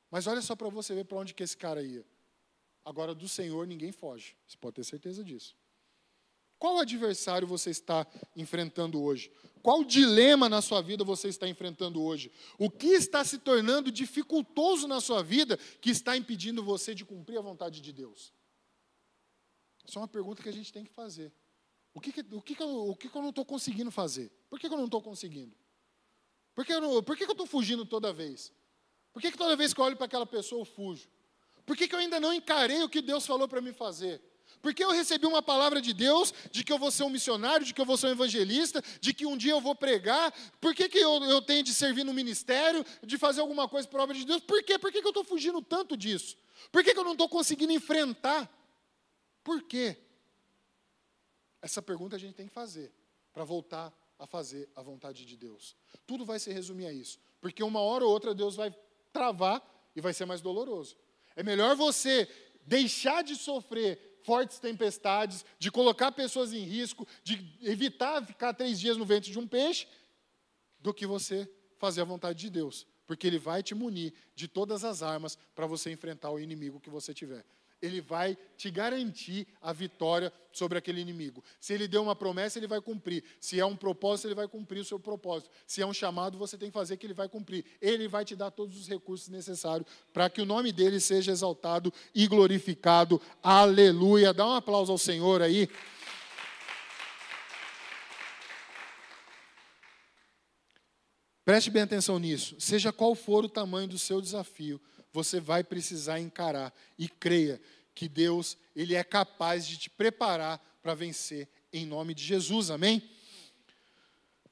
Mas 0.09 0.27
olha 0.27 0.41
só 0.41 0.55
para 0.55 0.69
você 0.69 0.95
ver 0.95 1.05
para 1.05 1.17
onde 1.17 1.33
que 1.33 1.43
esse 1.43 1.55
cara 1.55 1.83
ia. 1.83 2.05
Agora, 2.83 3.13
do 3.13 3.27
Senhor 3.27 3.67
ninguém 3.67 3.91
foge. 3.91 4.35
Você 4.47 4.57
pode 4.57 4.75
ter 4.75 4.83
certeza 4.83 5.23
disso. 5.23 5.55
Qual 6.63 6.79
adversário 6.79 7.45
você 7.45 7.71
está 7.71 8.07
enfrentando 8.37 9.03
hoje? 9.03 9.29
Qual 9.61 9.83
dilema 9.83 10.47
na 10.47 10.61
sua 10.61 10.81
vida 10.81 11.03
você 11.03 11.27
está 11.27 11.45
enfrentando 11.45 12.01
hoje? 12.01 12.31
O 12.57 12.69
que 12.71 12.87
está 12.87 13.21
se 13.25 13.37
tornando 13.37 13.91
dificultoso 13.91 14.87
na 14.87 15.01
sua 15.01 15.21
vida 15.21 15.57
que 15.81 15.89
está 15.89 16.15
impedindo 16.15 16.63
você 16.63 16.95
de 16.95 17.03
cumprir 17.03 17.37
a 17.37 17.41
vontade 17.41 17.81
de 17.81 17.91
Deus? 17.91 18.31
Essa 19.85 19.99
é 19.99 20.03
uma 20.03 20.07
pergunta 20.07 20.41
que 20.41 20.47
a 20.47 20.53
gente 20.53 20.71
tem 20.71 20.85
que 20.85 20.93
fazer. 20.93 21.33
O 21.93 21.99
que, 21.99 22.13
que 22.13 22.21
o 22.33 22.41
que, 22.41 22.63
eu, 22.63 22.89
o 22.91 22.95
que, 22.95 23.13
eu 23.13 23.21
não 23.21 23.31
estou 23.31 23.43
conseguindo 23.43 23.91
fazer? 23.91 24.31
Por 24.49 24.57
que, 24.57 24.67
eu 24.67 24.69
não 24.69 24.85
estou 24.85 25.01
conseguindo? 25.01 25.53
Por 26.55 26.65
que, 26.65 26.71
eu, 26.71 27.03
por 27.03 27.17
que 27.17 27.25
eu 27.25 27.31
estou 27.31 27.45
fugindo 27.45 27.85
toda 27.85 28.13
vez? 28.13 28.53
Por 29.11 29.21
que, 29.21 29.33
que 29.33 29.37
toda 29.37 29.57
vez 29.57 29.73
que 29.73 29.81
eu 29.81 29.83
olho 29.83 29.97
para 29.97 30.05
aquela 30.05 30.25
pessoa 30.25 30.61
eu 30.61 30.65
fujo? 30.65 31.09
Por 31.65 31.75
que, 31.75 31.89
que 31.89 31.93
eu 31.93 31.99
ainda 31.99 32.21
não 32.21 32.33
encarei 32.33 32.81
o 32.83 32.87
que 32.87 33.01
Deus 33.01 33.25
falou 33.25 33.49
para 33.49 33.59
me 33.59 33.73
fazer? 33.73 34.21
Porque 34.63 34.81
eu 34.81 34.91
recebi 34.91 35.25
uma 35.25 35.41
palavra 35.41 35.81
de 35.81 35.93
Deus 35.93 36.33
de 36.49 36.63
que 36.63 36.71
eu 36.71 36.79
vou 36.79 36.89
ser 36.89 37.03
um 37.03 37.09
missionário, 37.09 37.65
de 37.65 37.73
que 37.73 37.81
eu 37.81 37.85
vou 37.85 37.97
ser 37.97 38.07
um 38.07 38.11
evangelista, 38.11 38.81
de 39.01 39.13
que 39.13 39.25
um 39.25 39.35
dia 39.35 39.51
eu 39.51 39.59
vou 39.59 39.75
pregar. 39.75 40.33
Por 40.61 40.73
que, 40.73 40.87
que 40.87 40.97
eu, 40.97 41.21
eu 41.25 41.41
tenho 41.41 41.61
de 41.63 41.73
servir 41.73 42.05
no 42.05 42.13
ministério, 42.13 42.85
de 43.03 43.17
fazer 43.17 43.41
alguma 43.41 43.67
coisa 43.67 43.85
para 43.89 43.99
a 43.99 44.03
obra 44.05 44.15
de 44.15 44.25
Deus? 44.25 44.41
Por 44.41 44.63
quê? 44.63 44.79
Por 44.79 44.89
que, 44.89 45.01
que 45.01 45.05
eu 45.05 45.09
estou 45.09 45.25
fugindo 45.25 45.61
tanto 45.61 45.97
disso? 45.97 46.37
Por 46.71 46.81
que, 46.81 46.93
que 46.93 46.97
eu 46.97 47.03
não 47.03 47.11
estou 47.11 47.27
conseguindo 47.27 47.73
enfrentar? 47.73 48.49
Por 49.43 49.61
quê? 49.63 49.97
Essa 51.61 51.81
pergunta 51.81 52.15
a 52.15 52.19
gente 52.19 52.33
tem 52.33 52.47
que 52.47 52.53
fazer 52.53 52.89
para 53.33 53.43
voltar 53.43 53.93
a 54.17 54.25
fazer 54.25 54.69
a 54.77 54.81
vontade 54.81 55.25
de 55.25 55.35
Deus. 55.35 55.75
Tudo 56.07 56.23
vai 56.23 56.39
se 56.39 56.53
resumir 56.53 56.85
a 56.85 56.93
isso. 56.93 57.19
Porque 57.41 57.61
uma 57.61 57.81
hora 57.81 58.05
ou 58.05 58.11
outra 58.11 58.33
Deus 58.33 58.55
vai 58.55 58.73
travar 59.11 59.61
e 59.93 59.99
vai 59.99 60.13
ser 60.13 60.25
mais 60.25 60.39
doloroso. 60.39 60.95
É 61.35 61.43
melhor 61.43 61.75
você 61.75 62.29
deixar 62.65 63.25
de 63.25 63.35
sofrer 63.35 64.12
fortes 64.23 64.59
tempestades, 64.59 65.45
de 65.59 65.71
colocar 65.71 66.11
pessoas 66.11 66.53
em 66.53 66.63
risco, 66.63 67.07
de 67.23 67.57
evitar 67.61 68.25
ficar 68.25 68.53
três 68.53 68.79
dias 68.79 68.97
no 68.97 69.05
ventre 69.05 69.31
de 69.31 69.39
um 69.39 69.47
peixe, 69.47 69.87
do 70.79 70.93
que 70.93 71.05
você 71.05 71.49
fazer 71.77 72.01
a 72.01 72.05
vontade 72.05 72.39
de 72.39 72.49
Deus. 72.49 72.85
Porque 73.05 73.27
Ele 73.27 73.37
vai 73.37 73.61
te 73.61 73.75
munir 73.75 74.13
de 74.35 74.47
todas 74.47 74.83
as 74.83 75.03
armas 75.03 75.37
para 75.53 75.67
você 75.67 75.91
enfrentar 75.91 76.31
o 76.31 76.39
inimigo 76.39 76.79
que 76.79 76.89
você 76.89 77.13
tiver 77.13 77.45
ele 77.83 77.99
vai 77.99 78.37
te 78.55 78.71
garantir 78.71 79.45
a 79.61 79.73
vitória 79.73 80.31
sobre 80.53 80.77
aquele 80.77 81.01
inimigo. 81.01 81.43
Se 81.59 81.73
ele 81.73 81.85
deu 81.85 82.01
uma 82.01 82.15
promessa, 82.15 82.57
ele 82.57 82.65
vai 82.65 82.79
cumprir. 82.79 83.25
Se 83.41 83.59
é 83.59 83.65
um 83.65 83.75
propósito, 83.75 84.29
ele 84.29 84.35
vai 84.35 84.47
cumprir 84.47 84.79
o 84.79 84.85
seu 84.85 84.97
propósito. 84.97 85.51
Se 85.67 85.81
é 85.81 85.85
um 85.85 85.93
chamado, 85.93 86.37
você 86.37 86.57
tem 86.57 86.69
que 86.69 86.73
fazer 86.73 86.95
que 86.95 87.05
ele 87.05 87.13
vai 87.13 87.27
cumprir. 87.27 87.65
Ele 87.81 88.07
vai 88.07 88.23
te 88.23 88.37
dar 88.37 88.51
todos 88.51 88.79
os 88.79 88.87
recursos 88.87 89.27
necessários 89.27 89.85
para 90.13 90.29
que 90.29 90.41
o 90.41 90.45
nome 90.45 90.71
dele 90.71 90.97
seja 91.01 91.33
exaltado 91.33 91.91
e 92.15 92.25
glorificado. 92.25 93.21
Aleluia. 93.43 94.33
Dá 94.33 94.47
um 94.47 94.53
aplauso 94.53 94.89
ao 94.89 94.97
Senhor 94.97 95.41
aí. 95.41 95.69
Preste 101.43 101.69
bem 101.69 101.81
atenção 101.81 102.17
nisso. 102.17 102.55
Seja 102.59 102.93
qual 102.93 103.13
for 103.13 103.43
o 103.43 103.49
tamanho 103.49 103.89
do 103.89 103.99
seu 103.99 104.21
desafio, 104.21 104.79
você 105.13 105.39
vai 105.39 105.63
precisar 105.63 106.19
encarar 106.19 106.73
e 106.97 107.07
creia 107.07 107.61
que 107.93 108.09
Deus, 108.09 108.57
ele 108.75 108.95
é 108.95 109.03
capaz 109.03 109.67
de 109.67 109.77
te 109.77 109.89
preparar 109.89 110.59
para 110.81 110.95
vencer 110.95 111.47
em 111.71 111.85
nome 111.85 112.15
de 112.15 112.23
Jesus. 112.23 112.71
Amém? 112.71 113.07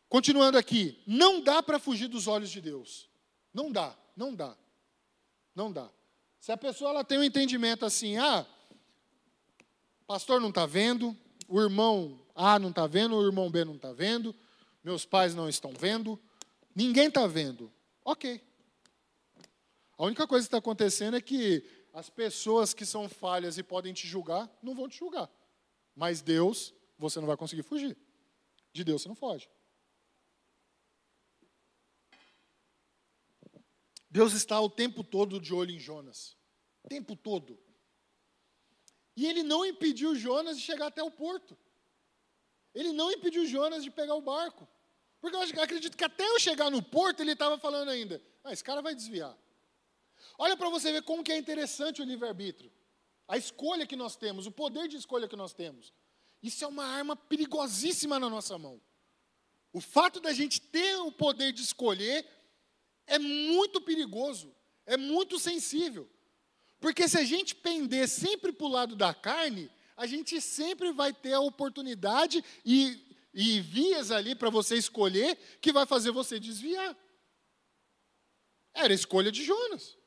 Continuando 0.08 0.58
aqui, 0.58 1.02
não 1.08 1.42
dá 1.42 1.64
para 1.64 1.80
fugir 1.80 2.08
dos 2.08 2.28
olhos 2.28 2.52
de 2.52 2.62
Deus. 2.62 3.10
Não 3.52 3.72
dá, 3.72 3.98
não 4.16 4.36
dá. 4.36 4.56
Não 5.56 5.72
dá. 5.72 5.90
Se 6.40 6.52
a 6.52 6.58
pessoa 6.58 6.92
ela 6.92 7.04
tem 7.04 7.18
um 7.18 7.24
entendimento 7.24 7.84
assim, 7.84 8.18
ah, 8.18 8.46
pastor 10.06 10.40
não 10.40 10.50
está 10.50 10.66
vendo, 10.66 11.18
o 11.48 11.60
irmão 11.60 12.20
A 12.36 12.60
não 12.60 12.70
está 12.70 12.86
vendo, 12.86 13.16
o 13.16 13.26
irmão 13.26 13.50
B 13.50 13.66
não 13.66 13.76
está 13.76 13.92
vendo, 13.92 14.36
meus 14.84 15.06
pais 15.06 15.34
não 15.34 15.50
estão 15.50 15.74
vendo, 15.74 16.20
ninguém 16.76 17.08
está 17.08 17.26
vendo. 17.26 17.72
Ok. 18.06 18.42
A 20.02 20.06
única 20.06 20.26
coisa 20.26 20.44
que 20.44 20.48
está 20.48 20.58
acontecendo 20.58 21.16
é 21.16 21.22
que 21.22 21.64
as 21.94 22.10
pessoas 22.10 22.74
que 22.74 22.88
são 22.88 23.08
falhas 23.08 23.60
e 23.60 23.62
podem 23.62 23.94
te 23.94 24.08
julgar, 24.08 24.50
não 24.60 24.74
vão 24.74 24.90
te 24.90 24.98
julgar. 24.98 25.30
Mas 25.96 26.24
Deus, 26.24 26.74
você 26.98 27.20
não 27.20 27.28
vai 27.28 27.38
conseguir 27.38 27.62
fugir. 27.62 27.96
De 28.74 28.84
Deus 28.84 29.04
você 29.04 29.08
não 29.08 29.14
foge. 29.14 29.48
Deus 34.10 34.34
está 34.34 34.60
o 34.60 34.72
tempo 34.72 35.04
todo 35.04 35.40
de 35.40 35.54
olho 35.54 35.70
em 35.70 35.80
Jonas. 35.80 36.36
O 36.82 36.90
tempo 36.90 37.16
todo. 37.16 37.60
E 39.16 39.28
ele 39.28 39.44
não 39.44 39.64
impediu 39.64 40.16
Jonas 40.16 40.58
de 40.58 40.64
chegar 40.64 40.88
até 40.88 41.04
o 41.04 41.12
porto. 41.12 41.56
Ele 42.74 42.92
não 42.92 43.12
impediu 43.12 43.46
Jonas 43.46 43.84
de 43.84 43.92
pegar 43.92 44.16
o 44.16 44.22
barco. 44.22 44.68
Porque 45.20 45.36
eu 45.36 45.62
acredito 45.62 45.96
que 45.96 46.04
até 46.04 46.28
eu 46.28 46.40
chegar 46.40 46.72
no 46.72 46.82
porto, 46.82 47.20
ele 47.20 47.34
estava 47.34 47.60
falando 47.60 47.90
ainda: 47.90 48.20
ah, 48.44 48.52
esse 48.52 48.64
cara 48.64 48.82
vai 48.82 48.96
desviar. 48.96 49.38
Olha 50.38 50.58
para 50.58 50.70
você 50.70 50.92
ver 50.92 51.04
como 51.04 51.24
que 51.24 51.32
é 51.32 51.38
interessante 51.38 52.02
o 52.02 52.06
livre-arbítrio. 52.06 52.72
A 53.28 53.38
escolha 53.38 53.88
que 53.88 53.96
nós 53.96 54.16
temos, 54.16 54.46
o 54.46 54.52
poder 54.52 54.88
de 54.88 54.98
escolha 54.98 55.28
que 55.28 55.36
nós 55.36 55.54
temos. 55.54 55.94
Isso 56.42 56.64
é 56.64 56.68
uma 56.68 56.86
arma 56.86 57.16
perigosíssima 57.16 58.20
na 58.20 58.30
nossa 58.30 58.58
mão. 58.58 58.82
O 59.72 59.80
fato 59.80 60.20
da 60.20 60.34
gente 60.34 60.60
ter 60.60 60.98
o 60.98 61.12
poder 61.12 61.54
de 61.54 61.62
escolher 61.62 62.26
é 63.08 63.18
muito 63.20 63.80
perigoso, 63.80 64.54
é 64.86 64.98
muito 64.98 65.40
sensível. 65.40 66.10
Porque 66.80 67.08
se 67.08 67.18
a 67.18 67.24
gente 67.24 67.56
pender 67.56 68.10
sempre 68.10 68.52
para 68.52 68.66
o 68.66 68.70
lado 68.70 68.96
da 68.96 69.14
carne, 69.14 69.72
a 69.96 70.08
gente 70.08 70.42
sempre 70.42 70.92
vai 70.92 71.14
ter 71.14 71.34
a 71.34 71.40
oportunidade 71.40 72.44
e, 72.66 73.00
e 73.34 73.62
vias 73.62 74.10
ali 74.10 74.34
para 74.34 74.50
você 74.50 74.76
escolher 74.76 75.38
que 75.62 75.72
vai 75.72 75.86
fazer 75.86 76.12
você 76.12 76.40
desviar. 76.40 76.98
Era 78.74 78.92
a 78.92 78.96
escolha 78.96 79.32
de 79.32 79.44
Jonas. 79.44 79.98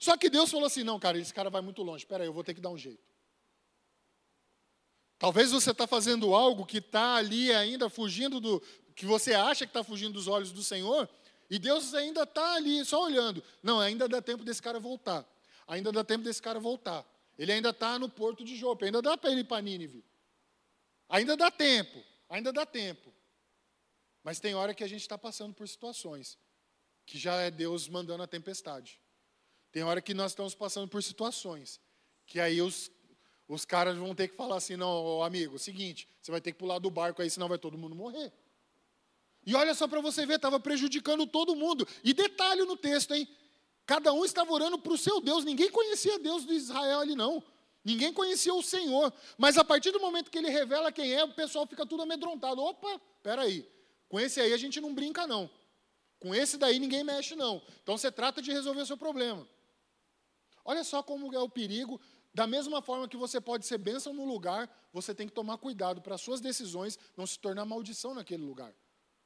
Só 0.00 0.16
que 0.16 0.30
Deus 0.30 0.50
falou 0.50 0.66
assim: 0.66 0.82
não, 0.82 0.98
cara, 0.98 1.18
esse 1.18 1.32
cara 1.32 1.50
vai 1.50 1.60
muito 1.60 1.82
longe, 1.82 2.04
espera 2.04 2.24
aí, 2.24 2.28
eu 2.28 2.32
vou 2.32 2.42
ter 2.42 2.54
que 2.54 2.60
dar 2.60 2.70
um 2.70 2.78
jeito. 2.78 3.04
Talvez 5.18 5.52
você 5.52 5.70
está 5.70 5.86
fazendo 5.86 6.34
algo 6.34 6.64
que 6.64 6.78
está 6.78 7.16
ali 7.16 7.52
ainda 7.52 7.90
fugindo 7.90 8.40
do. 8.40 8.60
que 8.96 9.04
você 9.04 9.34
acha 9.34 9.66
que 9.66 9.70
está 9.70 9.84
fugindo 9.84 10.14
dos 10.14 10.26
olhos 10.26 10.50
do 10.50 10.62
Senhor, 10.62 11.06
e 11.50 11.58
Deus 11.58 11.92
ainda 11.92 12.22
está 12.22 12.54
ali 12.54 12.82
só 12.86 13.04
olhando. 13.04 13.44
Não, 13.62 13.78
ainda 13.78 14.08
dá 14.08 14.22
tempo 14.22 14.42
desse 14.42 14.62
cara 14.62 14.80
voltar. 14.80 15.28
Ainda 15.66 15.92
dá 15.92 16.02
tempo 16.02 16.24
desse 16.24 16.40
cara 16.40 16.58
voltar. 16.58 17.06
Ele 17.38 17.52
ainda 17.52 17.68
está 17.68 17.98
no 17.98 18.08
porto 18.08 18.42
de 18.42 18.56
Jope, 18.56 18.86
ainda 18.86 19.02
dá 19.02 19.16
para 19.18 19.30
ele 19.30 19.42
ir 19.42 19.44
para 19.44 19.60
Nínive. 19.60 20.02
Ainda 21.10 21.36
dá 21.36 21.50
tempo, 21.50 22.02
ainda 22.28 22.52
dá 22.52 22.64
tempo. 22.64 23.12
Mas 24.24 24.40
tem 24.40 24.54
hora 24.54 24.72
que 24.72 24.82
a 24.82 24.88
gente 24.88 25.02
está 25.02 25.18
passando 25.18 25.52
por 25.52 25.68
situações 25.68 26.38
que 27.04 27.18
já 27.18 27.34
é 27.34 27.50
Deus 27.50 27.88
mandando 27.88 28.22
a 28.22 28.26
tempestade. 28.26 29.00
Tem 29.72 29.82
hora 29.82 30.00
que 30.00 30.14
nós 30.14 30.32
estamos 30.32 30.54
passando 30.54 30.88
por 30.88 31.02
situações 31.02 31.80
que 32.30 32.38
aí 32.38 32.62
os, 32.62 32.90
os 33.48 33.64
caras 33.64 33.98
vão 33.98 34.14
ter 34.14 34.28
que 34.28 34.36
falar 34.36 34.56
assim: 34.56 34.76
não, 34.76 35.22
amigo, 35.22 35.58
seguinte, 35.58 36.08
você 36.22 36.30
vai 36.30 36.40
ter 36.40 36.52
que 36.52 36.58
pular 36.58 36.78
do 36.78 36.88
barco 36.88 37.20
aí, 37.20 37.28
senão 37.28 37.48
vai 37.48 37.58
todo 37.58 37.76
mundo 37.76 37.94
morrer. 37.94 38.32
E 39.44 39.54
olha 39.54 39.74
só 39.74 39.88
para 39.88 40.00
você 40.00 40.24
ver, 40.24 40.36
estava 40.36 40.60
prejudicando 40.60 41.26
todo 41.26 41.56
mundo. 41.56 41.86
E 42.04 42.14
detalhe 42.14 42.62
no 42.62 42.76
texto, 42.76 43.12
hein? 43.14 43.28
Cada 43.84 44.12
um 44.12 44.24
estava 44.24 44.52
orando 44.52 44.78
para 44.78 44.92
o 44.92 44.98
seu 44.98 45.20
Deus. 45.20 45.44
Ninguém 45.44 45.70
conhecia 45.70 46.18
Deus 46.20 46.46
de 46.46 46.54
Israel 46.54 47.00
ali, 47.00 47.16
não. 47.16 47.42
Ninguém 47.82 48.12
conhecia 48.12 48.54
o 48.54 48.62
Senhor. 48.62 49.12
Mas 49.36 49.58
a 49.58 49.64
partir 49.64 49.90
do 49.90 49.98
momento 49.98 50.30
que 50.30 50.38
ele 50.38 50.50
revela 50.50 50.92
quem 50.92 51.12
é, 51.12 51.24
o 51.24 51.32
pessoal 51.32 51.66
fica 51.66 51.84
tudo 51.84 52.02
amedrontado. 52.02 52.62
Opa, 52.62 53.00
peraí. 53.22 53.66
Com 54.08 54.20
esse 54.20 54.40
aí 54.40 54.52
a 54.52 54.58
gente 54.58 54.80
não 54.80 54.94
brinca, 54.94 55.26
não. 55.26 55.50
Com 56.20 56.34
esse 56.34 56.58
daí 56.58 56.78
ninguém 56.78 57.02
mexe, 57.02 57.34
não. 57.34 57.62
Então 57.82 57.96
você 57.96 58.12
trata 58.12 58.42
de 58.42 58.52
resolver 58.52 58.82
o 58.82 58.86
seu 58.86 58.98
problema. 58.98 59.48
Olha 60.64 60.84
só 60.84 61.02
como 61.02 61.32
é 61.34 61.38
o 61.38 61.48
perigo. 61.48 62.00
Da 62.32 62.46
mesma 62.46 62.80
forma 62.80 63.08
que 63.08 63.16
você 63.16 63.40
pode 63.40 63.66
ser 63.66 63.78
bênção 63.78 64.12
no 64.12 64.24
lugar, 64.24 64.70
você 64.92 65.14
tem 65.14 65.26
que 65.26 65.32
tomar 65.32 65.58
cuidado 65.58 66.00
para 66.00 66.14
as 66.14 66.20
suas 66.20 66.40
decisões 66.40 66.98
não 67.16 67.26
se 67.26 67.38
tornar 67.38 67.64
maldição 67.64 68.14
naquele 68.14 68.44
lugar. 68.44 68.74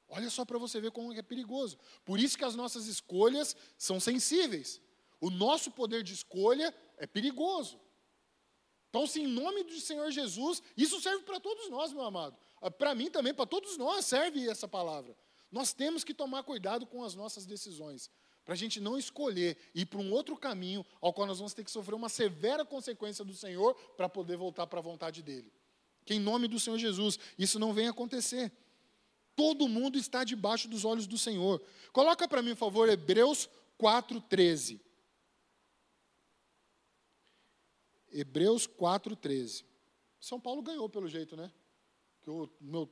Olha 0.08 0.30
só 0.30 0.44
para 0.44 0.58
você 0.58 0.80
ver 0.80 0.90
como 0.90 1.12
é 1.12 1.22
perigoso. 1.22 1.78
Por 2.04 2.18
isso 2.18 2.38
que 2.38 2.44
as 2.44 2.54
nossas 2.54 2.86
escolhas 2.86 3.56
são 3.76 3.98
sensíveis. 4.00 4.80
O 5.20 5.30
nosso 5.30 5.70
poder 5.70 6.02
de 6.02 6.14
escolha 6.14 6.74
é 6.96 7.06
perigoso. 7.06 7.80
Então, 8.90 9.06
se 9.06 9.20
em 9.20 9.26
nome 9.26 9.64
do 9.64 9.80
Senhor 9.80 10.10
Jesus, 10.10 10.62
isso 10.76 11.00
serve 11.00 11.24
para 11.24 11.40
todos 11.40 11.68
nós, 11.68 11.92
meu 11.92 12.02
amado. 12.02 12.38
Ah, 12.60 12.70
para 12.70 12.94
mim 12.94 13.10
também, 13.10 13.34
para 13.34 13.44
todos 13.46 13.76
nós 13.76 14.06
serve 14.06 14.48
essa 14.48 14.68
palavra. 14.68 15.16
Nós 15.50 15.72
temos 15.72 16.04
que 16.04 16.14
tomar 16.14 16.42
cuidado 16.44 16.86
com 16.86 17.02
as 17.02 17.14
nossas 17.14 17.44
decisões, 17.44 18.10
para 18.44 18.54
a 18.54 18.56
gente 18.56 18.78
não 18.80 18.98
escolher 18.98 19.56
ir 19.74 19.86
para 19.86 19.98
um 19.98 20.12
outro 20.12 20.36
caminho, 20.36 20.84
ao 21.00 21.12
qual 21.12 21.26
nós 21.26 21.38
vamos 21.38 21.54
ter 21.54 21.64
que 21.64 21.70
sofrer 21.70 21.94
uma 21.94 22.08
severa 22.08 22.64
consequência 22.64 23.24
do 23.24 23.34
Senhor 23.34 23.74
para 23.96 24.08
poder 24.08 24.36
voltar 24.36 24.66
para 24.66 24.80
a 24.80 24.82
vontade 24.82 25.22
dele. 25.22 25.50
Que 26.04 26.14
em 26.14 26.20
nome 26.20 26.46
do 26.46 26.60
Senhor 26.60 26.78
Jesus 26.78 27.18
isso 27.38 27.58
não 27.58 27.72
venha 27.72 27.90
acontecer. 27.90 28.52
Todo 29.34 29.66
mundo 29.66 29.98
está 29.98 30.22
debaixo 30.22 30.68
dos 30.68 30.84
olhos 30.84 31.06
do 31.06 31.16
Senhor. 31.16 31.60
Coloca 31.92 32.28
para 32.28 32.42
mim, 32.42 32.50
por 32.50 32.58
favor, 32.58 32.88
Hebreus 32.88 33.48
4,13. 33.80 34.80
Hebreus 38.12 38.68
4,13. 38.68 39.64
São 40.20 40.38
Paulo 40.38 40.62
ganhou 40.62 40.88
pelo 40.88 41.08
jeito, 41.08 41.36
né? 41.36 41.50
Que 42.22 42.30
o 42.30 42.48
meu. 42.60 42.88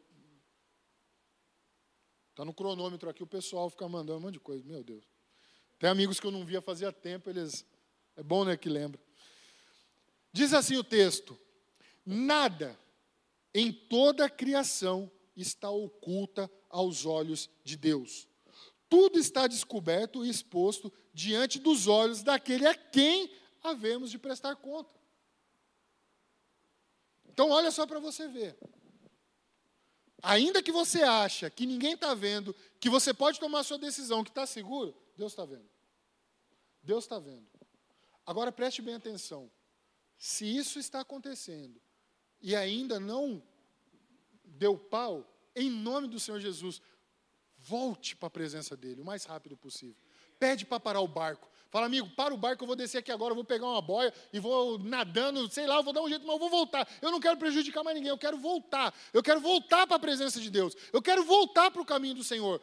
Está 2.30 2.44
no 2.44 2.54
cronômetro 2.54 3.08
aqui, 3.08 3.22
o 3.22 3.26
pessoal 3.26 3.68
fica 3.68 3.86
mandando 3.88 4.18
um 4.18 4.22
monte 4.22 4.34
de 4.34 4.40
coisa. 4.40 4.64
Meu 4.66 4.82
Deus. 4.82 5.12
Tem 5.83 5.90
amigos 5.90 6.21
que 6.21 6.27
eu 6.29 6.31
não 6.31 6.45
via 6.45 6.62
fazia 6.62 6.92
tempo, 6.92 7.29
eles. 7.29 7.66
É 8.14 8.23
bom, 8.23 8.45
né, 8.45 8.57
que 8.57 8.68
lembra. 8.68 9.01
Diz 10.33 10.55
assim 10.55 10.77
o 10.77 10.85
texto: 10.85 11.37
Nada 12.07 12.79
em 13.53 13.73
toda 13.73 14.27
a 14.27 14.31
criação 14.31 15.11
está 15.35 15.71
oculta 15.71 16.49
aos 16.71 17.05
olhos 17.05 17.51
de 17.64 17.77
Deus. 17.77 18.29
Tudo 18.88 19.18
está 19.18 19.49
descoberto 19.49 20.25
e 20.25 20.31
exposto 20.31 20.92
diante 21.12 21.59
dos 21.59 21.88
olhos 21.88 22.23
daquele 22.23 22.64
a 22.64 22.77
quem 22.77 23.29
havemos 23.61 24.09
de 24.09 24.21
prestar 24.21 24.55
conta. 24.55 24.95
Então, 27.29 27.51
olha 27.51 27.73
só 27.73 27.88
para 27.88 27.99
você 27.99 28.29
ver. 28.29 28.57
Ainda 30.23 30.62
que 30.62 30.71
você 30.71 31.03
acha 31.03 31.51
que 31.51 31.66
ninguém 31.66 31.95
está 31.95 32.14
vendo, 32.14 32.55
que 32.79 32.88
você 32.88 33.12
pode 33.12 33.40
tomar 33.40 33.64
sua 33.64 33.79
decisão, 33.79 34.23
que 34.23 34.31
está 34.31 34.47
seguro, 34.47 34.97
Deus 35.16 35.33
está 35.33 35.45
vendo. 35.45 35.71
Deus 36.83 37.05
está 37.05 37.18
vendo. 37.18 37.47
Agora 38.27 38.53
preste 38.53 38.83
bem 38.83 38.95
atenção. 38.95 39.51
Se 40.16 40.45
isso 40.45 40.79
está 40.79 41.01
acontecendo 41.01 41.81
e 42.40 42.55
ainda 42.55 43.01
não 43.01 43.42
deu 44.45 44.77
pau, 44.77 45.29
em 45.55 45.71
nome 45.71 46.09
do 46.09 46.21
Senhor 46.21 46.40
Jesus, 46.40 46.81
volte 47.57 48.16
para 48.16 48.29
a 48.29 48.31
presença 48.31 48.77
dele 48.77 49.01
o 49.01 49.05
mais 49.05 49.25
rápido 49.25 49.57
possível. 49.57 49.97
Pede 50.38 50.64
para 50.64 50.81
parar 50.81 51.01
o 51.01 51.09
barco. 51.09 51.49
Fala, 51.71 51.87
amigo, 51.87 52.11
para 52.11 52.35
o 52.35 52.37
barco, 52.37 52.62
eu 52.62 52.66
vou 52.66 52.77
descer 52.77 52.99
aqui 52.99 53.11
agora, 53.11 53.31
eu 53.31 53.35
vou 53.35 53.45
pegar 53.45 53.66
uma 53.66 53.81
boia 53.81 54.12
e 54.31 54.38
vou 54.38 54.79
nadando, 54.79 55.51
sei 55.51 55.66
lá, 55.66 55.77
eu 55.77 55.83
vou 55.83 55.92
dar 55.92 56.03
um 56.03 56.09
jeito, 56.09 56.27
mas 56.27 56.35
eu 56.35 56.38
vou 56.38 56.51
voltar. 56.51 56.87
Eu 57.01 57.11
não 57.11 57.18
quero 57.18 57.38
prejudicar 57.38 57.83
mais 57.83 57.97
ninguém, 57.97 58.11
eu 58.11 58.18
quero 58.18 58.37
voltar. 58.37 58.95
Eu 59.11 59.23
quero 59.23 59.40
voltar 59.40 59.87
para 59.87 59.97
a 59.97 59.99
presença 59.99 60.38
de 60.38 60.51
Deus. 60.51 60.77
Eu 60.92 61.01
quero 61.01 61.25
voltar 61.25 61.71
para 61.71 61.81
o 61.81 61.87
caminho 61.87 62.14
do 62.14 62.23
Senhor. 62.23 62.61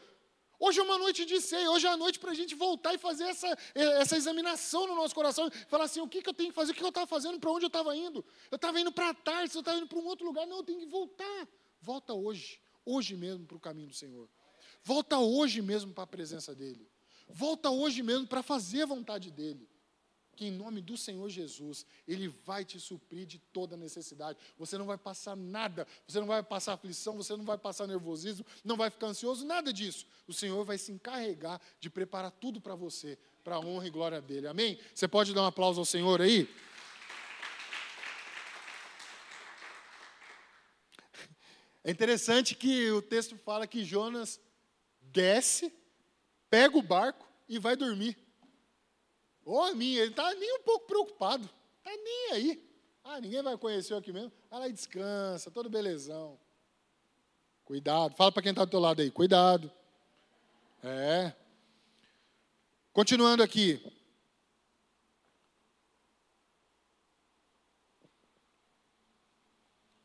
Hoje 0.59 0.79
é 0.81 0.83
uma 0.83 0.97
noite 0.97 1.25
de 1.25 1.39
ceia, 1.39 1.71
hoje 1.71 1.87
é 1.87 1.89
a 1.89 1.95
noite 1.95 2.19
para 2.19 2.31
a 2.31 2.33
gente 2.33 2.53
voltar 2.53 2.93
e 2.93 2.97
fazer 2.97 3.23
essa, 3.23 3.47
essa 3.73 4.17
examinação 4.17 4.85
no 4.87 4.93
nosso 4.93 5.15
coração. 5.15 5.49
Falar 5.69 5.85
assim: 5.85 6.01
o 6.01 6.07
que, 6.07 6.21
que 6.21 6.29
eu 6.29 6.33
tenho 6.33 6.49
que 6.49 6.55
fazer, 6.55 6.73
o 6.73 6.75
que, 6.75 6.83
eu 6.83 6.89
estava 6.89 7.07
fazendo, 7.07 7.39
para 7.39 7.49
onde 7.49 7.63
eu 7.63 7.67
estava 7.67 7.95
indo? 7.95 8.25
Eu 8.51 8.57
estava 8.57 8.79
indo 8.79 8.91
para 8.91 9.13
tarde, 9.13 9.55
eu 9.55 9.59
estava 9.59 9.77
indo 9.77 9.87
para 9.87 9.97
um 9.97 10.05
outro 10.05 10.25
lugar. 10.25 10.45
Não, 10.45 10.57
eu 10.57 10.63
tenho 10.63 10.79
que 10.79 10.85
voltar. 10.85 11.47
Volta 11.79 12.13
hoje, 12.13 12.59
hoje 12.85 13.15
mesmo 13.15 13.45
para 13.45 13.55
o 13.55 13.59
caminho 13.59 13.87
do 13.87 13.93
Senhor. 13.93 14.29
Volta 14.83 15.17
hoje 15.17 15.61
mesmo 15.61 15.93
para 15.93 16.03
a 16.03 16.07
presença 16.07 16.53
dEle. 16.53 16.89
Volta 17.29 17.69
hoje 17.69 18.03
mesmo 18.03 18.27
para 18.27 18.43
fazer 18.43 18.81
a 18.81 18.85
vontade 18.85 19.31
dEle. 19.31 19.69
Que 20.39 20.45
em 20.45 20.51
nome 20.51 20.79
do 20.79 20.95
Senhor 20.95 21.27
Jesus, 21.29 21.85
Ele 22.07 22.29
vai 22.29 22.63
te 22.63 22.79
suprir 22.79 23.25
de 23.25 23.37
toda 23.37 23.75
necessidade. 23.75 24.39
Você 24.57 24.77
não 24.77 24.85
vai 24.85 24.97
passar 24.97 25.35
nada, 25.35 25.85
você 26.07 26.17
não 26.17 26.27
vai 26.27 26.41
passar 26.41 26.71
aflição, 26.71 27.17
você 27.17 27.35
não 27.35 27.43
vai 27.43 27.57
passar 27.57 27.85
nervosismo, 27.85 28.45
não 28.63 28.77
vai 28.77 28.89
ficar 28.89 29.07
ansioso, 29.07 29.45
nada 29.45 29.73
disso. 29.73 30.07
O 30.25 30.33
Senhor 30.33 30.63
vai 30.63 30.77
se 30.77 30.93
encarregar 30.93 31.59
de 31.81 31.89
preparar 31.89 32.31
tudo 32.31 32.61
para 32.61 32.73
você, 32.73 33.17
para 33.43 33.57
a 33.57 33.59
honra 33.59 33.87
e 33.87 33.89
glória 33.89 34.21
dEle. 34.21 34.47
Amém? 34.47 34.79
Você 34.95 35.09
pode 35.09 35.33
dar 35.33 35.41
um 35.41 35.47
aplauso 35.47 35.81
ao 35.81 35.85
Senhor 35.85 36.21
aí? 36.21 36.47
É 41.83 41.91
interessante 41.91 42.55
que 42.55 42.89
o 42.91 43.01
texto 43.01 43.35
fala 43.35 43.67
que 43.67 43.83
Jonas 43.83 44.39
desce, 45.01 45.69
pega 46.49 46.77
o 46.77 46.81
barco 46.81 47.27
e 47.49 47.59
vai 47.59 47.75
dormir. 47.75 48.28
Ô, 49.49 49.63
oh, 49.63 49.73
minha, 49.73 50.01
ele 50.01 50.11
está 50.11 50.31
nem 50.35 50.57
um 50.57 50.61
pouco 50.61 50.85
preocupado. 50.85 51.49
Está 51.79 51.89
nem 52.03 52.31
aí. 52.33 52.69
Ah, 53.03 53.19
ninguém 53.19 53.41
vai 53.41 53.57
conhecer 53.57 53.95
aqui 53.95 54.13
mesmo. 54.13 54.31
Vai 54.47 54.59
lá 54.59 54.67
e 54.67 54.71
descansa, 54.71 55.49
todo 55.49 55.67
belezão. 55.67 56.39
Cuidado. 57.65 58.15
Fala 58.15 58.31
para 58.31 58.43
quem 58.43 58.51
está 58.51 58.63
do 58.63 58.69
teu 58.69 58.79
lado 58.79 59.01
aí. 59.01 59.09
Cuidado. 59.09 59.71
É. 60.83 61.33
Continuando 62.93 63.41
aqui. 63.41 63.81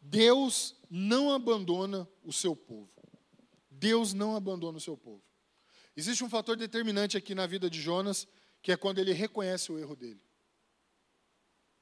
Deus 0.01 0.75
não 0.89 1.31
abandona 1.31 2.09
o 2.25 2.33
seu 2.33 2.57
povo. 2.57 2.89
Deus 3.69 4.15
não 4.15 4.35
abandona 4.35 4.79
o 4.79 4.81
seu 4.81 4.97
povo. 4.97 5.23
Existe 5.95 6.25
um 6.25 6.31
fator 6.31 6.57
determinante 6.57 7.19
aqui 7.19 7.35
na 7.35 7.47
vida 7.47 7.69
de 7.69 7.79
Jonas, 7.79 8.27
que 8.65 8.73
é 8.73 8.77
quando 8.79 8.99
ele 8.99 9.13
reconhece 9.13 9.71
o 9.71 9.79
erro 9.79 9.95
dele. 9.95 10.25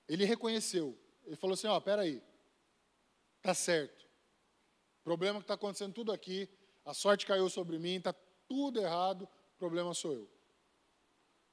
Ele 0.09 0.25
reconheceu. 0.25 0.99
Ele 1.25 1.37
falou 1.37 1.55
assim: 1.55 1.69
Ó, 1.69 1.77
oh, 1.77 1.81
peraí, 1.81 2.21
tá 3.41 3.55
certo. 3.55 4.05
O 5.01 5.05
problema 5.05 5.39
que 5.39 5.45
está 5.45 5.55
acontecendo 5.55 5.95
tudo 5.95 6.11
aqui, 6.11 6.49
a 6.85 6.93
sorte 6.93 7.25
caiu 7.25 7.49
sobre 7.49 7.79
mim, 7.79 7.95
está 7.95 8.13
tudo 8.49 8.81
errado, 8.81 9.23
o 9.23 9.59
problema 9.59 9.95
sou 9.95 10.13
eu. 10.13 10.29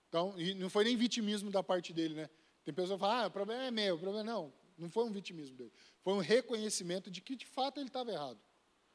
Então, 0.07 0.33
e 0.35 0.55
não 0.55 0.67
foi 0.67 0.83
nem 0.83 0.97
vitimismo 0.97 1.51
da 1.51 1.61
parte 1.61 1.93
dele, 1.93 2.15
né? 2.15 2.29
Tem 2.65 2.73
pessoas 2.73 2.97
que 2.97 3.01
falam, 3.01 3.25
ah, 3.25 3.27
o 3.27 3.31
problema 3.31 3.63
é 3.63 3.71
meu, 3.71 3.95
o 3.95 3.99
problema 3.99 4.23
não. 4.23 4.51
Não 4.79 4.89
foi 4.89 5.03
um 5.03 5.11
vitimismo 5.11 5.55
dele. 5.55 5.71
Foi 6.01 6.13
um 6.13 6.19
reconhecimento 6.19 7.11
de 7.11 7.21
que, 7.21 7.35
de 7.35 7.45
fato, 7.45 7.79
ele 7.79 7.89
estava 7.89 8.11
errado. 8.11 8.39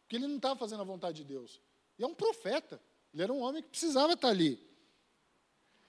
Porque 0.02 0.16
ele 0.16 0.26
não 0.26 0.36
estava 0.36 0.58
fazendo 0.58 0.80
a 0.80 0.84
vontade 0.84 1.18
de 1.18 1.24
Deus. 1.24 1.60
E 1.96 2.02
é 2.02 2.06
um 2.06 2.14
profeta. 2.14 2.80
Ele 3.12 3.22
era 3.22 3.32
um 3.32 3.40
homem 3.40 3.62
que 3.62 3.68
precisava 3.68 4.14
estar 4.14 4.28
ali. 4.28 4.73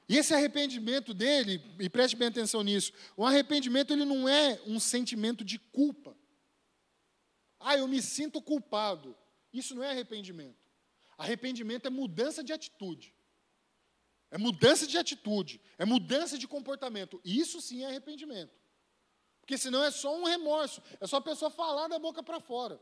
E 0.08 0.18
esse 0.18 0.34
arrependimento 0.34 1.14
dele, 1.14 1.62
e 1.80 1.90
preste 1.90 2.16
bem 2.16 2.28
atenção 2.28 2.62
nisso, 2.62 2.94
o 3.18 3.26
arrependimento 3.26 3.92
ele 3.92 4.06
não 4.06 4.30
é 4.30 4.62
um 4.66 4.80
sentimento 4.80 5.44
de 5.44 5.58
culpa. 5.58 6.16
Ah, 7.60 7.76
eu 7.76 7.88
me 7.88 8.02
sinto 8.02 8.42
culpado. 8.42 9.16
Isso 9.52 9.74
não 9.74 9.84
é 9.84 9.90
arrependimento. 9.90 10.64
Arrependimento 11.18 11.88
é 11.88 11.90
mudança 11.90 12.44
de 12.44 12.54
atitude. 12.54 13.14
É 14.30 14.38
mudança 14.38 14.86
de 14.86 14.98
atitude, 14.98 15.62
é 15.78 15.86
mudança 15.86 16.38
de 16.38 16.48
comportamento. 16.48 17.22
Isso 17.24 17.62
sim 17.62 17.84
é 17.84 17.88
arrependimento. 17.88 18.54
Porque 19.40 19.58
senão 19.58 19.84
é 19.84 19.92
só 19.92 20.16
um 20.16 20.26
remorso, 20.26 20.82
é 21.00 21.08
só 21.08 21.18
a 21.18 21.22
pessoa 21.22 21.50
falar 21.50 21.88
da 21.88 21.98
boca 21.98 22.22
para 22.22 22.40
fora. 22.40 22.80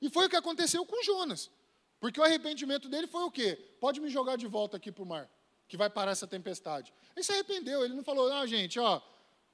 E 0.00 0.08
foi 0.08 0.26
o 0.26 0.28
que 0.28 0.36
aconteceu 0.36 0.86
com 0.86 1.02
Jonas. 1.02 1.50
Porque 1.98 2.20
o 2.20 2.22
arrependimento 2.22 2.88
dele 2.88 3.06
foi 3.06 3.22
o 3.22 3.30
quê? 3.30 3.56
Pode 3.80 4.00
me 4.00 4.08
jogar 4.08 4.36
de 4.36 4.46
volta 4.46 4.76
aqui 4.76 4.92
para 4.92 5.02
o 5.02 5.06
mar. 5.06 5.28
Que 5.68 5.76
vai 5.76 5.90
parar 5.90 6.12
essa 6.12 6.26
tempestade. 6.26 6.92
Ele 7.14 7.22
se 7.22 7.30
arrependeu, 7.30 7.84
ele 7.84 7.94
não 7.94 8.02
falou, 8.02 8.28
não, 8.28 8.46
gente, 8.46 8.80
ó, 8.80 9.00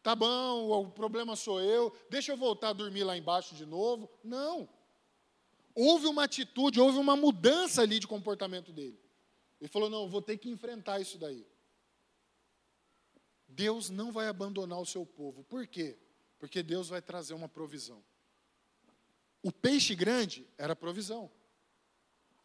tá 0.02 0.14
bom, 0.14 0.70
o 0.70 0.90
problema 0.90 1.34
sou 1.34 1.60
eu, 1.60 1.92
deixa 2.08 2.32
eu 2.32 2.36
voltar 2.36 2.68
a 2.70 2.72
dormir 2.72 3.02
lá 3.02 3.16
embaixo 3.16 3.54
de 3.54 3.66
novo. 3.66 4.08
Não. 4.22 4.68
Houve 5.74 6.06
uma 6.06 6.24
atitude, 6.24 6.80
houve 6.80 6.98
uma 6.98 7.16
mudança 7.16 7.82
ali 7.82 7.98
de 7.98 8.06
comportamento 8.06 8.72
dele. 8.72 8.98
Ele 9.60 9.68
falou, 9.68 9.90
não, 9.90 10.08
vou 10.08 10.22
ter 10.22 10.38
que 10.38 10.48
enfrentar 10.48 11.00
isso 11.00 11.18
daí. 11.18 11.44
Deus 13.48 13.90
não 13.90 14.12
vai 14.12 14.28
abandonar 14.28 14.78
o 14.80 14.86
seu 14.86 15.04
povo. 15.04 15.42
Por 15.44 15.66
quê? 15.66 15.98
Porque 16.38 16.62
Deus 16.62 16.88
vai 16.88 17.02
trazer 17.02 17.34
uma 17.34 17.48
provisão. 17.48 18.04
O 19.42 19.50
peixe 19.50 19.94
grande 19.94 20.46
era 20.56 20.76
provisão. 20.76 21.30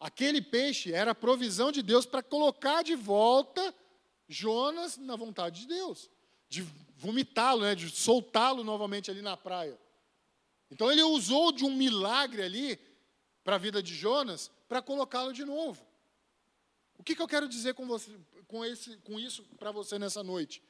Aquele 0.00 0.40
peixe 0.40 0.94
era 0.94 1.10
a 1.10 1.14
provisão 1.14 1.70
de 1.70 1.82
Deus 1.82 2.06
para 2.06 2.22
colocar 2.22 2.82
de 2.82 2.96
volta 2.96 3.74
Jonas 4.26 4.96
na 4.96 5.14
vontade 5.14 5.60
de 5.60 5.66
Deus, 5.66 6.08
de 6.48 6.62
vomitá-lo, 6.96 7.60
né, 7.62 7.74
de 7.74 7.90
soltá-lo 7.90 8.64
novamente 8.64 9.10
ali 9.10 9.20
na 9.20 9.36
praia. 9.36 9.78
Então 10.70 10.90
ele 10.90 11.02
usou 11.02 11.52
de 11.52 11.66
um 11.66 11.74
milagre 11.74 12.40
ali 12.40 12.80
para 13.44 13.56
a 13.56 13.58
vida 13.58 13.82
de 13.82 13.94
Jonas 13.94 14.50
para 14.66 14.80
colocá-lo 14.80 15.34
de 15.34 15.44
novo. 15.44 15.84
O 16.96 17.02
que, 17.02 17.14
que 17.14 17.20
eu 17.20 17.28
quero 17.28 17.48
dizer 17.48 17.74
com, 17.74 17.86
você, 17.86 18.10
com, 18.46 18.64
esse, 18.64 18.96
com 18.98 19.18
isso 19.18 19.44
para 19.58 19.72
você 19.72 19.98
nessa 19.98 20.22
noite? 20.22 20.62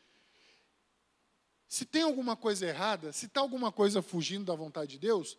Se 1.68 1.84
tem 1.84 2.02
alguma 2.02 2.36
coisa 2.36 2.66
errada, 2.66 3.12
se 3.12 3.26
está 3.26 3.40
alguma 3.40 3.70
coisa 3.70 4.02
fugindo 4.02 4.46
da 4.46 4.54
vontade 4.54 4.92
de 4.92 4.98
Deus, 4.98 5.36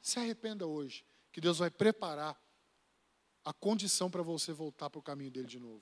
se 0.00 0.18
arrependa 0.18 0.66
hoje, 0.66 1.04
que 1.32 1.40
Deus 1.40 1.58
vai 1.58 1.70
preparar 1.70 2.38
a 3.46 3.52
condição 3.52 4.10
para 4.10 4.24
você 4.24 4.52
voltar 4.52 4.90
para 4.90 4.98
o 4.98 5.02
caminho 5.02 5.30
dele 5.30 5.46
de 5.46 5.60
novo. 5.60 5.80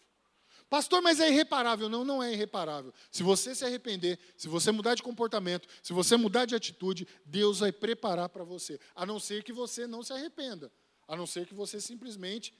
Pastor, 0.68 1.00
mas 1.00 1.18
é 1.18 1.30
irreparável. 1.30 1.88
Não, 1.88 2.04
não 2.04 2.22
é 2.22 2.30
irreparável. 2.30 2.92
Se 3.10 3.22
você 3.22 3.54
se 3.54 3.64
arrepender, 3.64 4.18
se 4.36 4.48
você 4.48 4.70
mudar 4.70 4.94
de 4.94 5.02
comportamento, 5.02 5.66
se 5.82 5.94
você 5.94 6.14
mudar 6.14 6.44
de 6.44 6.54
atitude, 6.54 7.08
Deus 7.24 7.60
vai 7.60 7.72
preparar 7.72 8.28
para 8.28 8.44
você. 8.44 8.78
A 8.94 9.06
não 9.06 9.18
ser 9.18 9.42
que 9.42 9.52
você 9.52 9.86
não 9.86 10.02
se 10.02 10.12
arrependa. 10.12 10.70
A 11.08 11.16
não 11.16 11.26
ser 11.26 11.46
que 11.46 11.54
você 11.54 11.80
simplesmente 11.80 12.54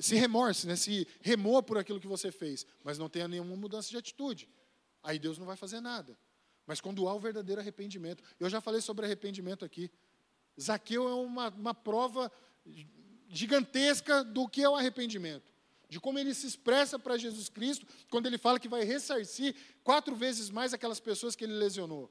se 0.00 0.14
remorse, 0.14 0.66
né? 0.66 0.74
se 0.74 1.06
remoa 1.20 1.62
por 1.62 1.76
aquilo 1.76 2.00
que 2.00 2.06
você 2.06 2.32
fez, 2.32 2.66
mas 2.82 2.96
não 2.96 3.10
tenha 3.10 3.28
nenhuma 3.28 3.54
mudança 3.54 3.90
de 3.90 3.96
atitude. 3.98 4.48
Aí 5.02 5.18
Deus 5.18 5.36
não 5.36 5.44
vai 5.44 5.56
fazer 5.56 5.82
nada. 5.82 6.18
Mas 6.66 6.80
quando 6.80 7.06
há 7.06 7.14
o 7.14 7.20
verdadeiro 7.20 7.60
arrependimento, 7.60 8.24
eu 8.40 8.48
já 8.48 8.58
falei 8.58 8.80
sobre 8.80 9.04
arrependimento 9.04 9.66
aqui. 9.66 9.90
Zaqueu 10.58 11.06
é 11.08 11.14
uma, 11.14 11.50
uma 11.50 11.74
prova 11.74 12.32
gigantesca 13.32 14.22
do 14.22 14.46
que 14.46 14.62
é 14.62 14.68
o 14.68 14.76
arrependimento. 14.76 15.50
De 15.88 15.98
como 15.98 16.18
ele 16.18 16.34
se 16.34 16.46
expressa 16.46 16.98
para 16.98 17.16
Jesus 17.16 17.48
Cristo 17.48 17.86
quando 18.10 18.26
ele 18.26 18.38
fala 18.38 18.60
que 18.60 18.68
vai 18.68 18.84
ressarcir 18.84 19.54
quatro 19.82 20.14
vezes 20.14 20.50
mais 20.50 20.72
aquelas 20.72 21.00
pessoas 21.00 21.34
que 21.34 21.44
ele 21.44 21.54
lesionou. 21.54 22.10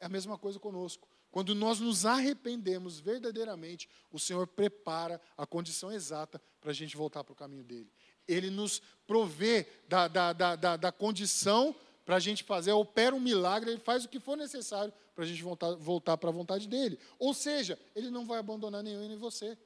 É 0.00 0.06
a 0.06 0.08
mesma 0.08 0.38
coisa 0.38 0.58
conosco. 0.58 1.06
Quando 1.30 1.54
nós 1.54 1.80
nos 1.80 2.06
arrependemos 2.06 2.98
verdadeiramente, 2.98 3.88
o 4.10 4.18
Senhor 4.18 4.46
prepara 4.46 5.20
a 5.36 5.44
condição 5.46 5.92
exata 5.92 6.40
para 6.60 6.70
a 6.70 6.74
gente 6.74 6.96
voltar 6.96 7.22
para 7.22 7.32
o 7.32 7.36
caminho 7.36 7.64
dele. 7.64 7.92
Ele 8.26 8.48
nos 8.48 8.80
provê 9.06 9.66
da, 9.88 10.08
da, 10.08 10.32
da, 10.32 10.56
da, 10.56 10.76
da 10.76 10.92
condição 10.92 11.74
para 12.04 12.16
a 12.16 12.20
gente 12.20 12.44
fazer, 12.44 12.72
opera 12.72 13.14
um 13.14 13.20
milagre, 13.20 13.70
ele 13.70 13.80
faz 13.80 14.04
o 14.04 14.08
que 14.08 14.20
for 14.20 14.36
necessário 14.36 14.92
para 15.14 15.24
a 15.24 15.26
gente 15.26 15.42
voltar, 15.42 15.74
voltar 15.74 16.16
para 16.16 16.30
a 16.30 16.32
vontade 16.32 16.68
dele. 16.68 16.98
Ou 17.18 17.34
seja, 17.34 17.78
ele 17.94 18.10
não 18.10 18.24
vai 18.24 18.38
abandonar 18.38 18.82
nenhum 18.82 19.06
nem 19.08 19.16
você. 19.16 19.58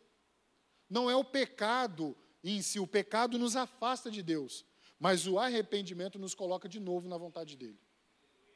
Não 0.91 1.09
é 1.09 1.15
o 1.15 1.25
pecado 1.25 2.17
em 2.43 2.61
si, 2.61 2.81
o 2.81 2.87
pecado 2.87 3.39
nos 3.39 3.55
afasta 3.55 4.11
de 4.11 4.23
Deus, 4.23 4.67
mas 4.99 5.27
o 5.27 5.39
arrependimento 5.39 6.19
nos 6.19 6.35
coloca 6.35 6.69
de 6.69 6.81
novo 6.81 7.09
na 7.09 7.17
vontade 7.17 7.57
dele. 7.57 7.79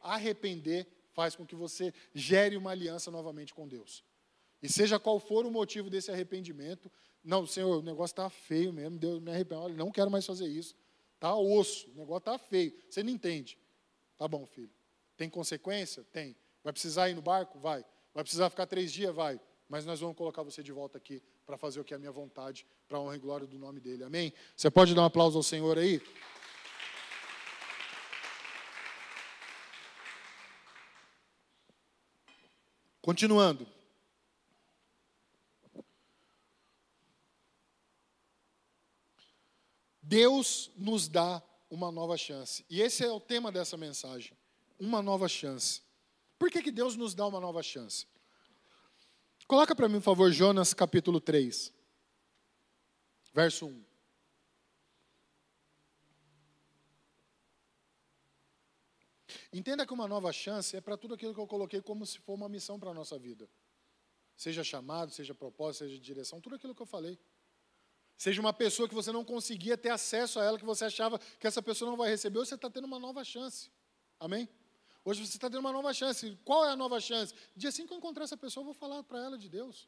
Arrepender 0.00 0.86
faz 1.12 1.36
com 1.36 1.46
que 1.46 1.54
você 1.54 1.94
gere 2.12 2.56
uma 2.56 2.72
aliança 2.72 3.10
novamente 3.10 3.54
com 3.54 3.68
Deus. 3.68 4.02
E 4.60 4.68
seja 4.68 4.98
qual 4.98 5.20
for 5.20 5.46
o 5.46 5.50
motivo 5.50 5.88
desse 5.88 6.10
arrependimento, 6.10 6.90
não, 7.22 7.46
Senhor, 7.46 7.78
o 7.78 7.82
negócio 7.82 8.12
está 8.12 8.28
feio 8.28 8.72
mesmo, 8.72 8.98
Deus 8.98 9.20
me 9.20 9.30
arrepende, 9.30 9.60
olha, 9.60 9.74
não 9.74 9.90
quero 9.90 10.10
mais 10.10 10.26
fazer 10.26 10.46
isso. 10.46 10.74
Está 11.14 11.34
osso, 11.34 11.88
o 11.90 11.94
negócio 11.94 12.18
está 12.18 12.38
feio. 12.38 12.74
Você 12.90 13.02
não 13.02 13.10
entende. 13.10 13.58
Tá 14.18 14.28
bom, 14.28 14.44
filho. 14.44 14.70
Tem 15.16 15.30
consequência? 15.30 16.04
Tem. 16.12 16.36
Vai 16.62 16.72
precisar 16.72 17.08
ir 17.08 17.14
no 17.14 17.22
barco? 17.22 17.58
Vai. 17.58 17.84
Vai 18.12 18.24
precisar 18.24 18.50
ficar 18.50 18.66
três 18.66 18.92
dias? 18.92 19.14
Vai. 19.14 19.40
Mas 19.68 19.86
nós 19.86 20.00
vamos 20.00 20.16
colocar 20.16 20.42
você 20.42 20.62
de 20.62 20.72
volta 20.72 20.98
aqui 20.98 21.22
para 21.46 21.58
fazer 21.58 21.80
o 21.80 21.84
que 21.84 21.92
é 21.92 21.96
a 21.96 22.00
minha 22.00 22.12
vontade, 22.12 22.66
para 22.88 22.98
a 22.98 23.00
honra 23.00 23.16
e 23.16 23.18
glória 23.18 23.46
do 23.46 23.58
nome 23.58 23.80
dele. 23.80 24.04
Amém? 24.04 24.32
Você 24.56 24.70
pode 24.70 24.94
dar 24.94 25.02
um 25.02 25.06
aplauso 25.06 25.36
ao 25.36 25.42
Senhor 25.42 25.78
aí? 25.78 26.00
Continuando. 33.02 33.66
Deus 40.00 40.70
nos 40.76 41.08
dá 41.08 41.42
uma 41.68 41.90
nova 41.90 42.16
chance. 42.16 42.64
E 42.70 42.80
esse 42.80 43.04
é 43.04 43.10
o 43.10 43.20
tema 43.20 43.52
dessa 43.52 43.76
mensagem. 43.76 44.36
Uma 44.78 45.02
nova 45.02 45.28
chance. 45.28 45.82
Por 46.38 46.50
que, 46.50 46.62
que 46.62 46.70
Deus 46.70 46.96
nos 46.96 47.14
dá 47.14 47.26
uma 47.26 47.40
nova 47.40 47.62
chance? 47.62 48.06
Coloca 49.46 49.74
para 49.74 49.88
mim, 49.88 49.98
por 49.98 50.04
favor, 50.04 50.32
Jonas 50.32 50.72
capítulo 50.72 51.20
3, 51.20 51.72
verso 53.32 53.66
1. 53.66 53.84
Entenda 59.52 59.86
que 59.86 59.92
uma 59.92 60.08
nova 60.08 60.32
chance 60.32 60.76
é 60.76 60.80
para 60.80 60.96
tudo 60.96 61.14
aquilo 61.14 61.34
que 61.34 61.40
eu 61.40 61.46
coloquei 61.46 61.80
como 61.80 62.06
se 62.06 62.18
for 62.18 62.34
uma 62.34 62.48
missão 62.48 62.80
para 62.80 62.90
a 62.90 62.94
nossa 62.94 63.18
vida. 63.18 63.48
Seja 64.36 64.64
chamado, 64.64 65.12
seja 65.12 65.34
propósito, 65.34 65.84
seja 65.84 66.00
direção, 66.00 66.40
tudo 66.40 66.56
aquilo 66.56 66.74
que 66.74 66.82
eu 66.82 66.86
falei. 66.86 67.18
Seja 68.16 68.40
uma 68.40 68.52
pessoa 68.52 68.88
que 68.88 68.94
você 68.94 69.12
não 69.12 69.24
conseguia 69.24 69.76
ter 69.76 69.90
acesso 69.90 70.40
a 70.40 70.44
ela, 70.44 70.58
que 70.58 70.64
você 70.64 70.86
achava 70.86 71.18
que 71.18 71.46
essa 71.46 71.62
pessoa 71.62 71.90
não 71.90 71.98
vai 71.98 72.08
receber, 72.08 72.38
você 72.38 72.54
está 72.54 72.70
tendo 72.70 72.86
uma 72.86 72.98
nova 72.98 73.22
chance. 73.22 73.70
Amém? 74.18 74.48
Hoje 75.04 75.26
você 75.26 75.36
está 75.36 75.50
tendo 75.50 75.60
uma 75.60 75.72
nova 75.72 75.92
chance. 75.92 76.38
Qual 76.44 76.64
é 76.64 76.70
a 76.70 76.76
nova 76.76 76.98
chance? 76.98 77.34
Dia 77.54 77.68
assim 77.68 77.86
que 77.86 77.92
eu 77.92 77.98
encontrar 77.98 78.24
essa 78.24 78.36
pessoa, 78.36 78.62
eu 78.62 78.66
vou 78.66 78.74
falar 78.74 79.02
para 79.02 79.18
ela 79.18 79.36
de 79.36 79.48
Deus. 79.50 79.86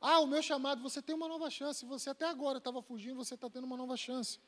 Ah, 0.00 0.20
o 0.20 0.26
meu 0.26 0.42
chamado, 0.42 0.82
você 0.82 1.02
tem 1.02 1.14
uma 1.14 1.28
nova 1.28 1.50
chance. 1.50 1.84
Você 1.84 2.08
até 2.08 2.26
agora 2.26 2.58
estava 2.58 2.80
fugindo, 2.80 3.16
você 3.16 3.34
está 3.34 3.50
tendo 3.50 3.64
uma 3.64 3.76
nova 3.76 3.96
chance. 3.96 4.38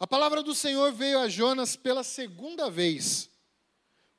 A 0.00 0.06
palavra 0.06 0.42
do 0.42 0.54
Senhor 0.54 0.92
veio 0.92 1.18
a 1.20 1.28
Jonas 1.28 1.76
pela 1.76 2.02
segunda 2.02 2.68
vez, 2.68 3.30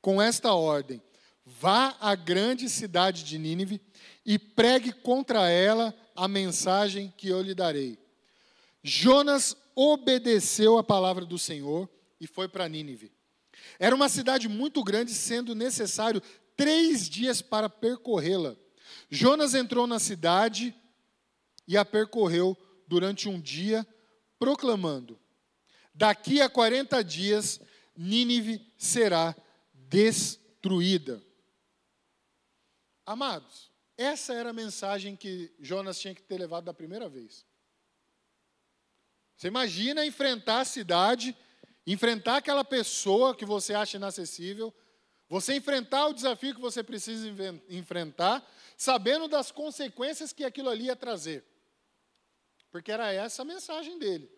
com 0.00 0.20
esta 0.20 0.54
ordem: 0.54 1.02
Vá 1.44 1.96
à 2.00 2.14
grande 2.14 2.70
cidade 2.70 3.22
de 3.22 3.38
Nínive 3.38 3.82
e 4.24 4.38
pregue 4.38 4.92
contra 4.92 5.50
ela 5.50 5.94
a 6.14 6.26
mensagem 6.26 7.12
que 7.16 7.28
eu 7.28 7.42
lhe 7.42 7.54
darei. 7.54 7.98
Jonas 8.82 9.54
obedeceu 9.74 10.78
a 10.78 10.84
palavra 10.84 11.26
do 11.26 11.38
Senhor 11.38 11.88
e 12.20 12.26
foi 12.26 12.46
para 12.46 12.68
Nínive. 12.68 13.10
Era 13.78 13.94
uma 13.94 14.08
cidade 14.08 14.48
muito 14.48 14.84
grande, 14.84 15.12
sendo 15.12 15.54
necessário 15.54 16.22
três 16.56 17.08
dias 17.08 17.40
para 17.40 17.68
percorrê-la. 17.68 18.56
Jonas 19.08 19.54
entrou 19.54 19.86
na 19.86 19.98
cidade 19.98 20.74
e 21.66 21.76
a 21.76 21.84
percorreu 21.84 22.56
durante 22.86 23.28
um 23.28 23.40
dia, 23.40 23.86
proclamando: 24.38 25.18
Daqui 25.94 26.40
a 26.40 26.48
40 26.48 27.02
dias, 27.02 27.60
Nínive 27.96 28.60
será 28.76 29.34
destruída. 29.72 31.22
Amados, 33.04 33.70
essa 33.96 34.32
era 34.32 34.50
a 34.50 34.54
mensagem 34.54 35.16
que 35.16 35.52
Jonas 35.58 35.98
tinha 35.98 36.14
que 36.14 36.22
ter 36.22 36.38
levado 36.38 36.64
da 36.64 36.74
primeira 36.74 37.08
vez. 37.08 37.44
Você 39.36 39.48
imagina 39.48 40.04
enfrentar 40.04 40.60
a 40.60 40.64
cidade 40.64 41.36
enfrentar 41.92 42.36
aquela 42.36 42.64
pessoa 42.64 43.34
que 43.34 43.44
você 43.44 43.74
acha 43.74 43.96
inacessível, 43.96 44.72
você 45.28 45.54
enfrentar 45.54 46.06
o 46.06 46.12
desafio 46.12 46.54
que 46.54 46.60
você 46.60 46.82
precisa 46.82 47.28
enfrentar, 47.68 48.44
sabendo 48.76 49.28
das 49.28 49.52
consequências 49.52 50.32
que 50.32 50.44
aquilo 50.44 50.68
ali 50.68 50.84
ia 50.86 50.96
trazer. 50.96 51.44
Porque 52.70 52.92
era 52.92 53.12
essa 53.12 53.42
a 53.42 53.44
mensagem 53.44 53.98
dele. 53.98 54.30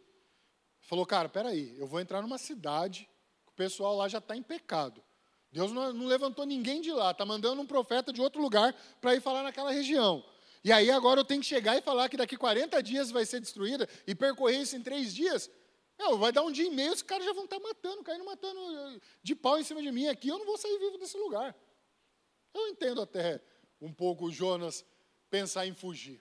Falou, 0.81 1.07
cara, 1.07 1.29
peraí, 1.29 1.75
eu 1.79 1.87
vou 1.87 2.01
entrar 2.01 2.23
numa 2.23 2.39
cidade, 2.39 3.09
o 3.47 3.53
pessoal 3.53 3.97
lá 3.97 4.09
já 4.09 4.19
está 4.19 4.37
em 4.37 4.43
pecado. 4.43 5.03
Deus 5.51 5.71
não, 5.71 5.93
não, 5.93 6.07
levantou 6.07 6.47
ninguém 6.47 6.81
de 6.81 6.91
lá, 6.91 7.11
está 7.11 7.27
mandando 7.27 7.61
um 7.61 7.67
profeta 7.67 8.13
de 8.13 8.21
outro 8.21 8.41
lugar 8.41 8.75
para 9.01 9.15
ir 9.15 9.21
falar 9.21 9.43
naquela 9.43 9.71
região. 9.71 10.25
E 10.65 10.73
aí 10.73 10.91
agora 10.91 11.21
eu 11.21 11.25
tenho 11.25 11.41
que 11.41 11.47
chegar 11.47 11.77
e 11.77 11.83
falar 11.83 12.09
que 12.09 12.17
daqui 12.17 12.37
40 12.37 12.83
dias 12.83 13.11
vai 13.11 13.27
ser 13.27 13.41
destruída 13.41 13.89
e 14.07 14.15
percorrer 14.15 14.61
isso 14.61 14.77
em 14.77 14.83
três 14.83 15.15
dias. 15.15 15.51
Vai 16.19 16.33
dar 16.33 16.43
um 16.43 16.53
dia 16.53 16.67
e 16.67 16.71
meio, 16.71 16.93
os 16.93 17.03
caras 17.03 17.25
já 17.25 17.33
vão 17.33 17.45
estar 17.45 17.59
matando, 17.61 18.03
caindo, 18.03 18.25
matando 18.25 18.61
eh, 18.61 19.01
de 19.23 19.35
pau 19.35 19.59
em 19.59 19.65
cima 19.65 19.83
de 19.83 19.91
mim 19.91 20.07
aqui, 20.09 20.29
eu 20.29 20.39
não 20.39 20.47
vou 20.47 20.59
sair 20.59 20.79
vivo 20.79 20.99
desse 20.99 21.17
lugar. 21.17 21.55
Eu 22.55 22.69
entendo 22.69 23.01
até 23.01 23.41
um 23.81 23.93
pouco 23.93 24.27
o 24.27 24.33
Jonas 24.33 24.85
pensar 25.31 25.67
em 25.67 25.75
fugir. 25.75 26.21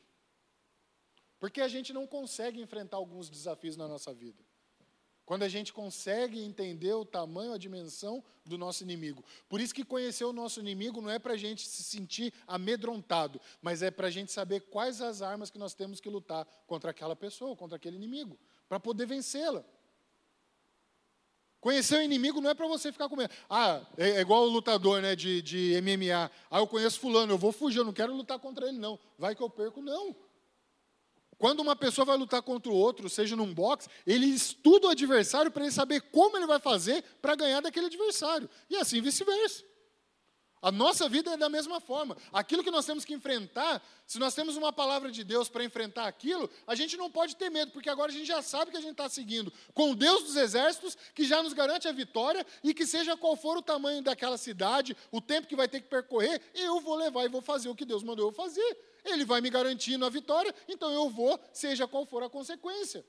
Porque 1.39 1.59
a 1.59 1.67
gente 1.67 1.91
não 1.91 2.05
consegue 2.05 2.61
enfrentar 2.61 2.97
alguns 2.97 3.29
desafios 3.29 3.75
na 3.75 3.87
nossa 3.87 4.13
vida. 4.13 4.43
Quando 5.25 5.43
a 5.43 5.49
gente 5.49 5.71
consegue 5.71 6.39
entender 6.39 6.93
o 6.93 7.05
tamanho, 7.05 7.53
a 7.53 7.57
dimensão 7.57 8.23
do 8.45 8.57
nosso 8.57 8.83
inimigo. 8.83 9.23
Por 9.47 9.61
isso 9.61 9.73
que 9.73 9.85
conhecer 9.85 10.25
o 10.25 10.33
nosso 10.33 10.59
inimigo 10.59 11.01
não 11.01 11.09
é 11.09 11.19
para 11.19 11.33
a 11.33 11.37
gente 11.37 11.67
se 11.67 11.83
sentir 11.83 12.33
amedrontado, 12.45 13.39
mas 13.61 13.81
é 13.81 13.89
para 13.89 14.07
a 14.07 14.11
gente 14.11 14.31
saber 14.31 14.61
quais 14.61 15.01
as 15.01 15.21
armas 15.21 15.49
que 15.49 15.57
nós 15.57 15.73
temos 15.73 15.99
que 15.99 16.09
lutar 16.09 16.45
contra 16.67 16.91
aquela 16.91 17.15
pessoa, 17.15 17.55
contra 17.55 17.77
aquele 17.77 17.95
inimigo, 17.95 18.37
para 18.71 18.79
poder 18.79 19.05
vencê-la. 19.05 19.65
Conhecer 21.59 21.97
o 21.97 22.01
inimigo 22.01 22.39
não 22.39 22.51
é 22.51 22.53
para 22.53 22.69
você 22.69 22.89
ficar 22.89 23.09
com 23.09 23.17
medo. 23.17 23.33
Ah, 23.49 23.81
é, 23.97 24.11
é, 24.11 24.21
igual 24.21 24.43
o 24.43 24.49
lutador 24.49 25.01
né, 25.01 25.13
de, 25.13 25.41
de 25.41 25.73
MMA. 25.81 26.31
Ah, 26.49 26.59
eu 26.59 26.65
conheço 26.65 26.97
fulano, 26.97 27.33
eu 27.33 27.37
vou 27.37 27.51
fugir, 27.51 27.79
eu 27.79 27.83
não 27.83 27.91
quero 27.91 28.15
lutar 28.15 28.39
contra 28.39 28.69
ele, 28.69 28.77
não. 28.77 28.97
Vai 29.19 29.35
que 29.35 29.43
eu 29.43 29.49
perco, 29.49 29.81
não. 29.81 30.15
Quando 31.37 31.59
uma 31.59 31.75
pessoa 31.75 32.05
vai 32.05 32.15
lutar 32.15 32.41
contra 32.41 32.71
o 32.71 32.75
outro, 32.75 33.09
seja 33.09 33.35
num 33.35 33.53
boxe, 33.53 33.89
ele 34.07 34.27
estuda 34.27 34.87
o 34.87 34.91
adversário 34.91 35.51
para 35.51 35.63
ele 35.63 35.73
saber 35.73 35.99
como 36.03 36.37
ele 36.37 36.47
vai 36.47 36.61
fazer 36.61 37.03
para 37.21 37.35
ganhar 37.35 37.59
daquele 37.59 37.87
adversário. 37.87 38.49
E 38.69 38.77
assim 38.77 39.01
vice-versa. 39.01 39.65
A 40.61 40.71
nossa 40.71 41.09
vida 41.09 41.31
é 41.31 41.37
da 41.37 41.49
mesma 41.49 41.79
forma. 41.79 42.15
Aquilo 42.31 42.63
que 42.63 42.69
nós 42.69 42.85
temos 42.85 43.03
que 43.03 43.13
enfrentar, 43.15 43.83
se 44.05 44.19
nós 44.19 44.35
temos 44.35 44.55
uma 44.55 44.71
palavra 44.71 45.11
de 45.11 45.23
Deus 45.23 45.49
para 45.49 45.63
enfrentar 45.63 46.05
aquilo, 46.05 46.47
a 46.67 46.75
gente 46.75 46.95
não 46.95 47.09
pode 47.09 47.35
ter 47.35 47.49
medo, 47.49 47.71
porque 47.71 47.89
agora 47.89 48.11
a 48.11 48.13
gente 48.13 48.27
já 48.27 48.43
sabe 48.43 48.69
que 48.69 48.77
a 48.77 48.81
gente 48.81 48.91
está 48.91 49.09
seguindo 49.09 49.51
com 49.73 49.91
o 49.91 49.95
Deus 49.95 50.23
dos 50.23 50.35
exércitos, 50.35 50.95
que 51.15 51.23
já 51.23 51.41
nos 51.41 51.53
garante 51.53 51.87
a 51.87 51.91
vitória, 51.91 52.45
e 52.63 52.75
que 52.75 52.85
seja 52.85 53.17
qual 53.17 53.35
for 53.35 53.57
o 53.57 53.61
tamanho 53.61 54.03
daquela 54.03 54.37
cidade, 54.37 54.95
o 55.11 55.19
tempo 55.19 55.47
que 55.47 55.55
vai 55.55 55.67
ter 55.67 55.81
que 55.81 55.87
percorrer, 55.87 56.39
eu 56.53 56.79
vou 56.79 56.95
levar 56.95 57.25
e 57.25 57.29
vou 57.29 57.41
fazer 57.41 57.67
o 57.67 57.75
que 57.75 57.83
Deus 57.85 58.03
mandou 58.03 58.27
eu 58.27 58.31
fazer. 58.31 58.77
Ele 59.03 59.25
vai 59.25 59.41
me 59.41 59.49
garantindo 59.49 60.05
a 60.05 60.09
vitória, 60.09 60.53
então 60.67 60.91
eu 60.91 61.09
vou, 61.09 61.39
seja 61.51 61.87
qual 61.87 62.05
for 62.05 62.21
a 62.21 62.29
consequência. 62.29 63.03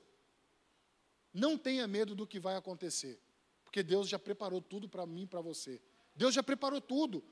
Não 1.31 1.55
tenha 1.55 1.87
medo 1.87 2.15
do 2.15 2.25
que 2.25 2.39
vai 2.39 2.55
acontecer, 2.55 3.21
porque 3.63 3.83
Deus 3.83 4.09
já 4.09 4.17
preparou 4.17 4.59
tudo 4.59 4.89
para 4.89 5.05
mim 5.05 5.21
e 5.21 5.27
para 5.27 5.39
você. 5.39 5.79
Deus 6.15 6.33
já 6.33 6.41
preparou 6.41 6.81
tudo. 6.81 7.23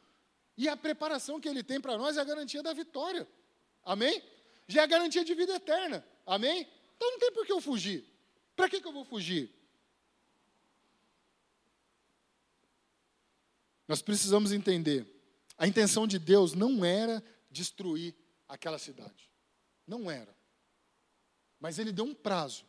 E 0.62 0.70
a 0.70 0.78
preparação 0.78 1.42
que 1.42 1.50
Ele 1.50 1.64
tem 1.64 1.82
para 1.82 1.98
nós 1.98 2.18
é 2.18 2.22
a 2.22 2.24
garantia 2.24 2.62
da 2.62 2.72
vitória. 2.72 3.28
Amém? 3.84 4.22
Já 4.68 4.82
é 4.82 4.84
a 4.84 4.88
garantia 4.88 5.26
de 5.26 5.34
vida 5.34 5.56
eterna. 5.56 6.06
Amém? 6.24 6.68
Então 6.96 7.10
não 7.10 7.18
tem 7.18 7.32
por 7.32 7.48
que 7.48 7.52
eu 7.52 7.60
fugir. 7.60 8.06
Para 8.56 8.70
que, 8.70 8.80
que 8.80 8.88
eu 8.88 8.94
vou 8.94 9.04
fugir? 9.04 9.52
Nós 13.88 14.04
precisamos 14.04 14.52
entender. 14.52 15.08
A 15.58 15.68
intenção 15.68 16.06
de 16.06 16.20
Deus 16.20 16.54
não 16.54 16.86
era 16.86 17.24
destruir 17.50 18.14
aquela 18.48 18.78
cidade. 18.78 19.32
Não 19.88 20.12
era. 20.12 20.38
Mas 21.60 21.80
ele 21.80 21.92
deu 21.92 22.06
um 22.06 22.14
prazo 22.14 22.68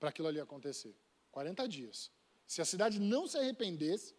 para 0.00 0.08
aquilo 0.08 0.26
ali 0.26 0.40
acontecer 0.40 0.92
40 1.30 1.68
dias. 1.68 2.10
Se 2.48 2.60
a 2.60 2.64
cidade 2.64 2.98
não 2.98 3.28
se 3.28 3.38
arrependesse, 3.38 4.12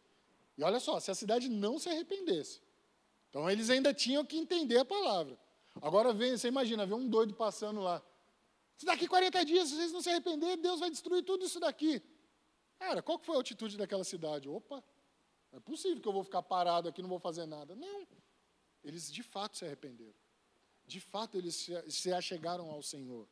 e 0.57 0.63
olha 0.63 0.79
só, 0.79 1.01
se 1.01 1.11
a 1.11 1.15
cidade 1.15 1.49
não 1.49 1.77
se 1.77 1.89
arrependesse, 1.89 2.61
então 3.29 3.49
eles 3.49 3.69
ainda 3.69 3.93
tinham 3.93 4.25
que 4.25 4.37
entender 4.37 4.77
a 4.77 4.85
palavra. 4.85 5.37
Agora 5.81 6.13
vem, 6.13 6.37
você 6.37 6.47
imagina, 6.47 6.85
vê 6.85 6.93
um 6.93 7.07
doido 7.07 7.33
passando 7.33 7.79
lá. 7.81 8.01
Se 8.75 8.85
daqui 8.85 9.07
40 9.07 9.45
dias 9.45 9.69
vocês 9.69 9.91
não 9.91 10.01
se 10.01 10.09
arrepender, 10.09 10.57
Deus 10.57 10.79
vai 10.79 10.89
destruir 10.89 11.23
tudo 11.23 11.45
isso 11.45 11.59
daqui. 11.59 12.01
Cara, 12.77 13.01
qual 13.01 13.19
foi 13.19 13.37
a 13.37 13.39
atitude 13.39 13.77
daquela 13.77 14.03
cidade? 14.03 14.49
Opa, 14.49 14.83
não 15.51 15.57
é 15.57 15.61
possível 15.61 16.01
que 16.01 16.07
eu 16.07 16.13
vou 16.13 16.23
ficar 16.23 16.41
parado 16.41 16.89
aqui 16.89 17.01
não 17.01 17.09
vou 17.09 17.19
fazer 17.19 17.45
nada. 17.45 17.75
Não. 17.75 18.07
Eles 18.83 19.11
de 19.11 19.21
fato 19.21 19.57
se 19.57 19.65
arrependeram 19.65 20.15
de 20.89 20.99
fato 20.99 21.37
eles 21.37 21.69
se 21.87 22.11
achegaram 22.11 22.71
ao 22.71 22.81
Senhor. 22.81 23.27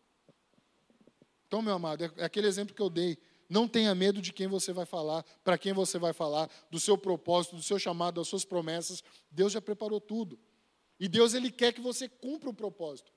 Então, 1.47 1.61
meu 1.61 1.73
amado, 1.73 2.03
é, 2.03 2.11
é 2.17 2.23
aquele 2.23 2.45
exemplo 2.45 2.75
que 2.75 2.81
eu 2.81 2.89
dei. 2.89 3.17
Não 3.49 3.67
tenha 3.67 3.93
medo 3.95 4.21
de 4.21 4.33
quem 4.33 4.47
você 4.47 4.73
vai 4.73 4.85
falar, 4.85 5.23
para 5.43 5.57
quem 5.57 5.73
você 5.73 5.97
vai 5.97 6.13
falar, 6.13 6.49
do 6.69 6.79
seu 6.79 6.97
propósito, 6.97 7.55
do 7.55 7.63
seu 7.63 7.79
chamado, 7.79 8.15
das 8.15 8.27
suas 8.27 8.43
promessas. 8.43 9.03
Deus 9.31 9.53
já 9.53 9.61
preparou 9.61 10.01
tudo. 10.01 10.37
E 10.99 11.07
Deus 11.07 11.33
ele 11.33 11.51
quer 11.51 11.73
que 11.73 11.81
você 11.81 12.09
cumpra 12.09 12.49
o 12.49 12.53
propósito. 12.53 13.11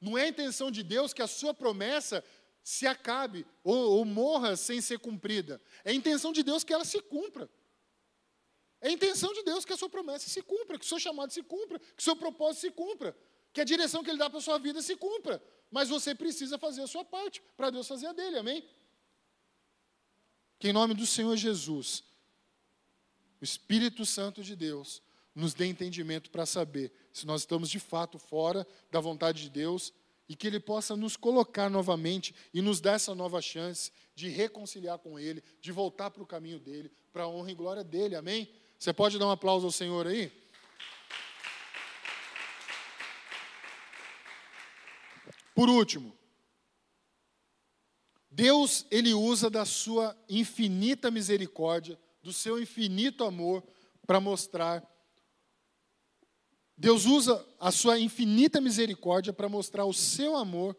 Não 0.00 0.16
é 0.16 0.24
a 0.24 0.28
intenção 0.28 0.70
de 0.70 0.82
Deus 0.82 1.12
que 1.12 1.22
a 1.22 1.26
sua 1.26 1.52
promessa 1.52 2.24
se 2.62 2.86
acabe 2.86 3.46
ou, 3.64 3.98
ou 3.98 4.04
morra 4.04 4.56
sem 4.56 4.80
ser 4.80 4.98
cumprida. 4.98 5.60
É 5.84 5.90
a 5.90 5.94
intenção 5.94 6.32
de 6.32 6.42
Deus 6.42 6.62
que 6.62 6.72
ela 6.72 6.84
se 6.84 7.00
cumpra. 7.00 7.50
É 8.80 8.88
a 8.88 8.92
intenção 8.92 9.32
de 9.32 9.42
Deus 9.42 9.64
que 9.64 9.72
a 9.72 9.76
sua 9.76 9.88
promessa 9.88 10.28
se 10.28 10.40
cumpra, 10.40 10.78
que 10.78 10.84
o 10.84 10.88
seu 10.88 11.00
chamado 11.00 11.32
se 11.32 11.42
cumpra, 11.42 11.80
que 11.80 12.00
o 12.00 12.02
seu 12.02 12.14
propósito 12.14 12.60
se 12.60 12.70
cumpra 12.70 13.16
que 13.52 13.60
a 13.60 13.64
direção 13.64 14.02
que 14.02 14.10
Ele 14.10 14.18
dá 14.18 14.28
para 14.30 14.38
a 14.38 14.42
sua 14.42 14.58
vida 14.58 14.80
se 14.80 14.96
cumpra. 14.96 15.42
Mas 15.70 15.88
você 15.88 16.14
precisa 16.14 16.58
fazer 16.58 16.82
a 16.82 16.86
sua 16.86 17.04
parte 17.04 17.42
para 17.56 17.70
Deus 17.70 17.86
fazer 17.86 18.06
a 18.06 18.12
dele, 18.12 18.38
amém? 18.38 18.64
Que 20.58 20.68
em 20.68 20.72
nome 20.72 20.94
do 20.94 21.06
Senhor 21.06 21.36
Jesus, 21.36 22.02
o 23.40 23.44
Espírito 23.44 24.04
Santo 24.04 24.42
de 24.42 24.56
Deus 24.56 25.00
nos 25.34 25.54
dê 25.54 25.66
entendimento 25.66 26.30
para 26.30 26.44
saber 26.44 26.92
se 27.12 27.24
nós 27.24 27.42
estamos 27.42 27.70
de 27.70 27.78
fato 27.78 28.18
fora 28.18 28.66
da 28.90 28.98
vontade 28.98 29.42
de 29.42 29.50
Deus 29.50 29.92
e 30.28 30.34
que 30.34 30.48
Ele 30.48 30.58
possa 30.58 30.96
nos 30.96 31.16
colocar 31.16 31.70
novamente 31.70 32.34
e 32.52 32.60
nos 32.60 32.80
dar 32.80 32.94
essa 32.94 33.14
nova 33.14 33.40
chance 33.40 33.92
de 34.16 34.28
reconciliar 34.28 34.98
com 34.98 35.16
Ele, 35.18 35.42
de 35.60 35.70
voltar 35.70 36.10
para 36.10 36.22
o 36.22 36.26
caminho 36.26 36.58
dele, 36.58 36.90
para 37.12 37.22
a 37.22 37.28
honra 37.28 37.52
e 37.52 37.54
glória 37.54 37.84
dele, 37.84 38.16
amém? 38.16 38.50
Você 38.76 38.92
pode 38.92 39.16
dar 39.16 39.26
um 39.26 39.30
aplauso 39.30 39.64
ao 39.64 39.72
Senhor 39.72 40.08
aí? 40.08 40.32
Por 45.54 45.68
último, 45.68 46.17
Deus 48.38 48.86
ele 48.88 49.12
usa 49.12 49.50
da 49.50 49.64
sua 49.64 50.16
infinita 50.28 51.10
misericórdia, 51.10 51.98
do 52.22 52.32
seu 52.32 52.62
infinito 52.62 53.24
amor 53.24 53.66
para 54.06 54.20
mostrar 54.20 54.88
Deus 56.76 57.04
usa 57.04 57.44
a 57.58 57.72
sua 57.72 57.98
infinita 57.98 58.60
misericórdia 58.60 59.32
para 59.32 59.48
mostrar 59.48 59.86
o 59.86 59.92
seu 59.92 60.36
amor 60.36 60.76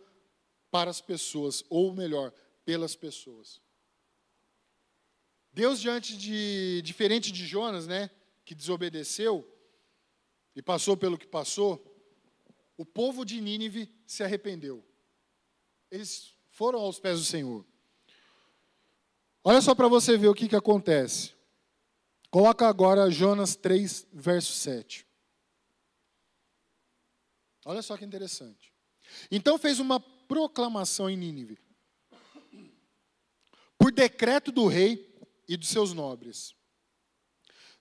para 0.72 0.90
as 0.90 1.02
pessoas, 1.02 1.62
ou 1.70 1.94
melhor, 1.94 2.32
pelas 2.64 2.96
pessoas. 2.96 3.60
Deus 5.52 5.82
diante 5.82 6.16
de 6.16 6.82
diferente 6.82 7.30
de 7.30 7.46
Jonas, 7.46 7.86
né, 7.86 8.10
que 8.46 8.56
desobedeceu 8.56 9.46
e 10.56 10.62
passou 10.62 10.96
pelo 10.96 11.18
que 11.18 11.28
passou, 11.28 11.86
o 12.78 12.86
povo 12.86 13.26
de 13.26 13.42
Nínive 13.42 13.94
se 14.08 14.24
arrependeu. 14.24 14.82
Eles 15.92 16.39
foram 16.60 16.82
aos 16.82 17.00
pés 17.00 17.18
do 17.18 17.26
Senhor. 17.26 17.66
Olha 19.42 19.62
só 19.62 19.74
para 19.74 19.88
você 19.88 20.18
ver 20.18 20.28
o 20.28 20.34
que, 20.34 20.50
que 20.50 20.58
acontece. 20.58 21.32
Coloca 22.30 22.68
agora 22.68 23.10
Jonas 23.10 23.56
3, 23.56 24.06
verso 24.12 24.52
7. 24.52 25.08
Olha 27.64 27.82
só 27.82 27.96
que 27.96 28.04
interessante. 28.04 28.74
Então 29.32 29.58
fez 29.58 29.80
uma 29.80 30.02
proclamação 30.02 31.10
em 31.10 31.16
Nínive, 31.16 31.58
por 33.78 33.94
decreto 33.94 34.52
do 34.52 34.68
rei 34.68 35.18
e 35.48 35.56
dos 35.56 35.70
seus 35.70 35.94
nobres. 35.94 36.54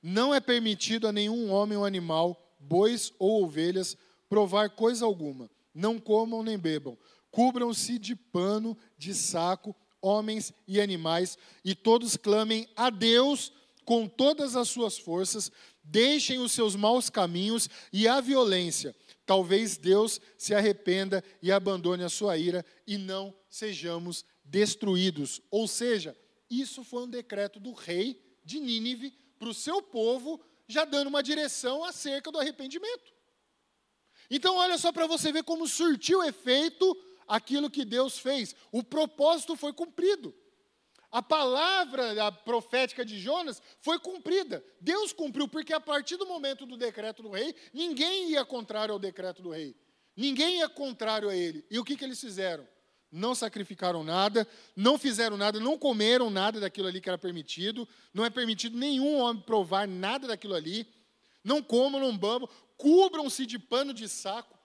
Não 0.01 0.33
é 0.33 0.39
permitido 0.39 1.09
a 1.09 1.13
nenhum 1.13 1.51
homem 1.51 1.77
ou 1.77 1.85
animal, 1.85 2.57
bois 2.61 3.13
ou 3.19 3.43
ovelhas, 3.43 3.97
provar 4.29 4.71
coisa 4.71 5.05
alguma. 5.05 5.51
Não 5.75 5.99
comam 5.99 6.45
nem 6.45 6.57
bebam. 6.57 6.97
Cubram-se 7.31 7.99
de 7.99 8.17
pano, 8.17 8.77
de 8.97 9.15
saco, 9.15 9.75
homens 10.01 10.53
e 10.67 10.81
animais, 10.81 11.37
e 11.65 11.75
todos 11.75 12.17
clamem 12.17 12.69
a 12.77 12.91
Deus 12.91 13.53
com 13.85 14.07
todas 14.07 14.55
as 14.55 14.69
suas 14.69 14.99
forças, 14.99 15.51
deixem 15.83 16.39
os 16.39 16.53
seus 16.53 16.77
maus 16.77 17.09
caminhos 17.09 17.71
e 17.93 18.07
a 18.07 18.21
violência. 18.21 18.95
Talvez 19.25 19.77
Deus 19.77 20.21
se 20.37 20.55
arrependa 20.55 21.25
e 21.43 21.51
abandone 21.51 22.05
a 22.05 22.09
sua 22.09 22.37
ira 22.37 22.65
e 22.87 22.99
não 22.99 23.35
sejamos 23.49 24.25
destruídos. 24.45 25.41
Ou 25.51 25.67
seja, 25.67 26.17
isso 26.51 26.85
foi 26.85 27.05
um 27.05 27.11
decreto 27.11 27.59
do 27.59 27.73
rei 27.73 28.21
de 28.45 28.61
Nínive 28.61 29.11
para 29.39 29.49
o 29.49 29.55
seu 29.55 29.83
povo, 29.83 30.41
já 30.67 30.85
dando 30.85 31.09
uma 31.09 31.23
direção 31.23 31.85
acerca 31.85 32.31
do 32.31 32.39
arrependimento. 32.39 33.13
Então, 34.31 34.57
olha 34.57 34.77
só 34.77 34.93
para 34.93 35.07
você 35.07 35.33
ver 35.33 35.45
como 35.45 35.67
surtiu 35.67 36.23
efeito 36.23 36.95
aquilo 37.29 37.71
que 37.71 37.85
Deus 37.85 38.19
fez. 38.19 38.57
O 38.73 38.83
propósito 38.83 39.55
foi 39.55 39.73
cumprido. 39.73 40.35
A 41.11 41.23
palavra 41.23 42.31
profética 42.45 43.05
de 43.05 43.19
Jonas 43.19 43.63
foi 43.81 43.99
cumprida. 43.99 44.63
Deus 44.81 45.13
cumpriu, 45.13 45.49
porque 45.49 45.73
a 45.73 45.81
partir 45.81 46.17
do 46.17 46.27
momento 46.27 46.67
do 46.67 46.77
decreto 46.77 47.23
do 47.23 47.31
rei, 47.31 47.55
ninguém 47.73 48.31
ia 48.31 48.45
contrário 48.45 48.93
ao 48.93 48.99
decreto 48.99 49.43
do 49.43 49.51
rei. 49.51 49.75
Ninguém 50.17 50.59
ia 50.59 50.69
contrário 50.69 51.29
a 51.29 51.35
ele. 51.35 51.65
E 51.71 51.79
o 51.79 51.85
que, 51.85 51.97
que 51.97 52.05
eles 52.05 52.21
fizeram? 52.21 52.67
Não 53.11 53.35
sacrificaram 53.35 54.05
nada, 54.05 54.47
não 54.77 54.99
fizeram 54.99 55.39
nada, 55.39 55.59
não 55.59 55.79
comeram 55.79 56.29
nada 56.29 56.61
daquilo 56.61 56.89
ali 56.89 57.01
que 57.01 57.09
era 57.09 57.17
permitido. 57.17 57.89
Não 58.13 58.25
é 58.25 58.29
permitido 58.29 58.77
nenhum 58.77 59.19
homem 59.19 59.43
provar 59.43 59.89
nada 59.89 60.27
daquilo 60.27 60.55
ali. 60.55 60.87
Não 61.43 61.63
comam, 61.63 62.01
não 62.01 62.13
bebam, 62.13 62.49
cubram-se 62.77 63.47
de 63.47 63.59
pano 63.59 63.95
de 63.95 64.09
saco. 64.09 64.58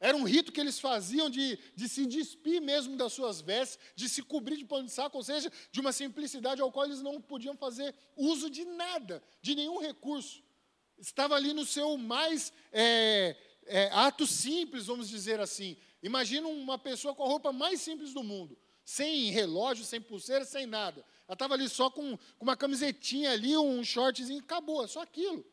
Era 0.00 0.16
um 0.16 0.22
rito 0.22 0.52
que 0.52 0.60
eles 0.60 0.78
faziam 0.78 1.28
de, 1.28 1.58
de 1.74 1.88
se 1.88 2.06
despir 2.06 2.62
mesmo 2.62 2.96
das 2.96 3.12
suas 3.12 3.40
vestes, 3.40 3.78
de 3.96 4.08
se 4.08 4.22
cobrir 4.22 4.56
de 4.56 4.64
pano 4.64 4.86
de 4.86 4.92
saco, 4.92 5.16
ou 5.16 5.24
seja, 5.24 5.50
de 5.72 5.80
uma 5.80 5.92
simplicidade 5.92 6.62
ao 6.62 6.70
qual 6.70 6.86
eles 6.86 7.02
não 7.02 7.20
podiam 7.20 7.56
fazer 7.56 7.92
uso 8.16 8.48
de 8.48 8.64
nada, 8.64 9.22
de 9.42 9.56
nenhum 9.56 9.80
recurso. 9.80 10.42
Estava 10.98 11.34
ali 11.34 11.52
no 11.52 11.66
seu 11.66 11.96
mais 11.96 12.52
é, 12.72 13.36
é, 13.66 13.90
ato 13.92 14.24
simples, 14.24 14.86
vamos 14.86 15.08
dizer 15.08 15.40
assim. 15.40 15.76
Imagina 16.00 16.46
uma 16.46 16.78
pessoa 16.78 17.12
com 17.12 17.24
a 17.24 17.28
roupa 17.28 17.52
mais 17.52 17.80
simples 17.80 18.12
do 18.14 18.22
mundo, 18.22 18.56
sem 18.84 19.30
relógio, 19.30 19.84
sem 19.84 20.00
pulseira, 20.00 20.44
sem 20.44 20.64
nada. 20.64 21.04
Ela 21.26 21.34
estava 21.34 21.54
ali 21.54 21.68
só 21.68 21.90
com, 21.90 22.16
com 22.16 22.44
uma 22.44 22.56
camisetinha 22.56 23.32
ali, 23.32 23.56
um 23.56 23.82
shortzinho, 23.82 24.40
acabou, 24.40 24.86
só 24.86 25.02
aquilo. 25.02 25.44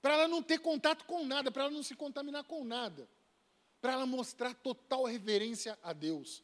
Para 0.00 0.14
ela 0.14 0.28
não 0.28 0.42
ter 0.42 0.58
contato 0.58 1.04
com 1.04 1.26
nada, 1.26 1.50
para 1.50 1.64
ela 1.64 1.70
não 1.70 1.82
se 1.82 1.94
contaminar 1.94 2.44
com 2.44 2.64
nada 2.64 3.06
para 3.80 3.92
ela 3.92 4.06
mostrar 4.06 4.54
total 4.54 5.04
reverência 5.04 5.78
a 5.82 5.92
Deus, 5.92 6.42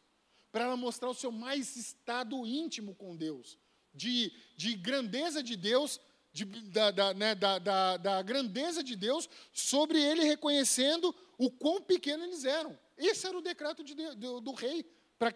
para 0.53 0.65
ela 0.65 0.77
mostrar 0.77 1.11
o 1.11 1.15
seu 1.15 1.33
mais 1.33 1.77
estado 1.77 2.47
íntimo 2.47 2.95
com 2.95 3.17
Deus, 3.17 3.59
de, 3.93 4.33
de 4.57 4.75
grandeza 4.75 5.43
de 5.43 5.57
Deus, 5.57 6.01
de, 6.33 6.45
da, 6.45 6.91
da, 6.91 7.15
né, 7.15 7.35
da, 7.35 7.59
da, 7.59 7.97
da 7.97 8.23
grandeza 8.23 8.83
de 8.83 8.97
Deus 8.97 9.29
sobre 9.53 10.03
ele 10.03 10.25
reconhecendo 10.25 11.15
o 11.39 11.51
quão 11.51 11.81
pequeno 11.81 12.25
eles 12.25 12.45
eram. 12.45 12.79
Esse 12.97 13.27
era 13.27 13.39
o 13.39 13.43
decreto 13.43 13.85
de, 13.85 13.95
do, 13.95 14.41
do 14.41 14.53
rei 14.53 14.85
para 15.19 15.31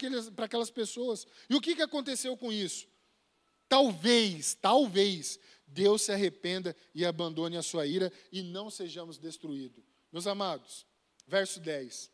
aquelas 0.44 0.70
pessoas. 0.70 1.26
E 1.48 1.54
o 1.54 1.60
que, 1.60 1.74
que 1.74 1.82
aconteceu 1.82 2.36
com 2.36 2.52
isso? 2.52 2.88
Talvez, 3.68 4.54
talvez, 4.54 5.38
Deus 5.66 6.02
se 6.02 6.12
arrependa 6.12 6.74
e 6.94 7.04
abandone 7.04 7.56
a 7.56 7.62
sua 7.62 7.86
ira 7.86 8.12
e 8.32 8.42
não 8.42 8.70
sejamos 8.70 9.18
destruídos. 9.18 9.84
Meus 10.10 10.26
amados, 10.26 10.86
Verso 11.28 11.60
10. 11.60 12.10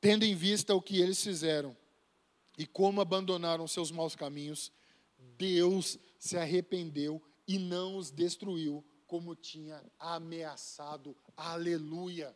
Tendo 0.00 0.24
em 0.24 0.34
vista 0.34 0.74
o 0.74 0.80
que 0.80 1.00
eles 1.00 1.22
fizeram 1.22 1.76
e 2.56 2.66
como 2.66 3.02
abandonaram 3.02 3.68
seus 3.68 3.90
maus 3.90 4.16
caminhos, 4.16 4.72
Deus 5.36 5.98
se 6.18 6.38
arrependeu 6.38 7.22
e 7.46 7.58
não 7.58 7.98
os 7.98 8.10
destruiu 8.10 8.82
como 9.06 9.36
tinha 9.36 9.84
ameaçado. 9.98 11.14
Aleluia! 11.36 12.34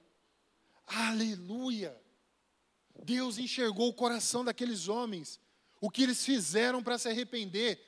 Aleluia! 0.86 1.98
Deus 3.02 3.38
enxergou 3.38 3.88
o 3.88 3.94
coração 3.94 4.44
daqueles 4.44 4.86
homens, 4.86 5.40
o 5.80 5.90
que 5.90 6.02
eles 6.02 6.22
fizeram 6.22 6.82
para 6.82 6.98
se 6.98 7.08
arrepender. 7.08 7.80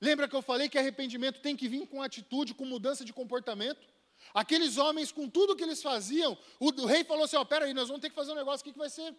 Lembra 0.00 0.26
que 0.26 0.34
eu 0.34 0.42
falei 0.42 0.68
que 0.68 0.78
arrependimento 0.78 1.40
tem 1.40 1.56
que 1.56 1.68
vir 1.68 1.86
com 1.86 2.02
atitude, 2.02 2.54
com 2.54 2.64
mudança 2.64 3.04
de 3.04 3.12
comportamento? 3.12 3.93
Aqueles 4.34 4.76
homens, 4.76 5.12
com 5.12 5.30
tudo 5.30 5.54
que 5.54 5.62
eles 5.62 5.80
faziam, 5.80 6.36
o, 6.58 6.68
o 6.82 6.86
rei 6.86 7.04
falou 7.04 7.24
assim: 7.24 7.36
ó, 7.36 7.44
peraí, 7.44 7.72
nós 7.72 7.86
vamos 7.86 8.02
ter 8.02 8.10
que 8.10 8.16
fazer 8.16 8.32
um 8.32 8.34
negócio 8.34 8.62
aqui 8.62 8.72
que 8.72 8.78
vai 8.78 8.90
ser, 8.90 9.14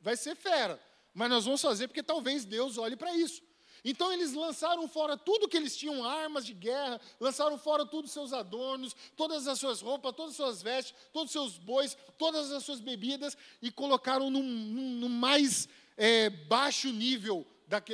vai 0.00 0.16
ser 0.16 0.36
fera. 0.36 0.80
Mas 1.12 1.28
nós 1.28 1.44
vamos 1.44 1.60
fazer 1.60 1.88
porque 1.88 2.02
talvez 2.02 2.44
Deus 2.44 2.78
olhe 2.78 2.94
para 2.94 3.12
isso. 3.12 3.42
Então 3.84 4.12
eles 4.12 4.32
lançaram 4.32 4.86
fora 4.86 5.16
tudo 5.16 5.48
que 5.48 5.56
eles 5.56 5.76
tinham, 5.76 6.04
armas 6.04 6.46
de 6.46 6.52
guerra, 6.52 7.00
lançaram 7.18 7.58
fora 7.58 7.84
todos 7.84 8.10
os 8.10 8.14
seus 8.14 8.32
adornos, 8.32 8.94
todas 9.16 9.48
as 9.48 9.58
suas 9.58 9.80
roupas, 9.80 10.14
todas 10.14 10.32
as 10.32 10.36
suas 10.36 10.62
vestes, 10.62 10.94
todos 11.12 11.28
os 11.28 11.32
seus 11.32 11.58
bois, 11.58 11.96
todas 12.18 12.52
as 12.52 12.62
suas 12.62 12.78
bebidas, 12.78 13.36
e 13.60 13.72
colocaram 13.72 14.30
no, 14.30 14.42
no 14.42 15.08
mais 15.08 15.68
é, 15.96 16.30
baixo 16.30 16.88
nível 16.92 17.46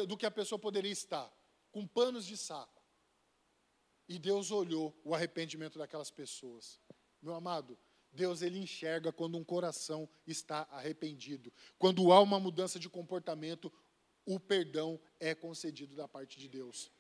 do 0.07 0.17
que 0.17 0.27
a 0.27 0.31
pessoa 0.31 0.59
poderia 0.59 0.91
estar, 0.91 1.31
com 1.71 1.87
panos 1.87 2.27
de 2.27 2.37
saco. 2.37 2.76
E 4.09 4.19
Deus 4.19 4.51
olhou 4.51 4.99
o 5.05 5.15
arrependimento 5.15 5.79
daquelas 5.79 6.11
pessoas. 6.11 6.81
Meu 7.21 7.35
amado, 7.35 7.79
Deus 8.13 8.41
ele 8.41 8.59
enxerga 8.59 9.13
quando 9.13 9.37
um 9.37 9.45
coração 9.45 10.09
está 10.27 10.67
arrependido. 10.71 11.53
Quando 11.79 12.13
há 12.13 12.21
uma 12.21 12.41
mudança 12.41 12.79
de 12.79 12.89
comportamento, 12.89 13.73
o 14.25 14.41
perdão 14.41 15.01
é 15.21 15.35
concedido 15.35 15.95
da 15.95 16.09
parte 16.09 16.39
de 16.39 16.49
Deus. 16.49 16.91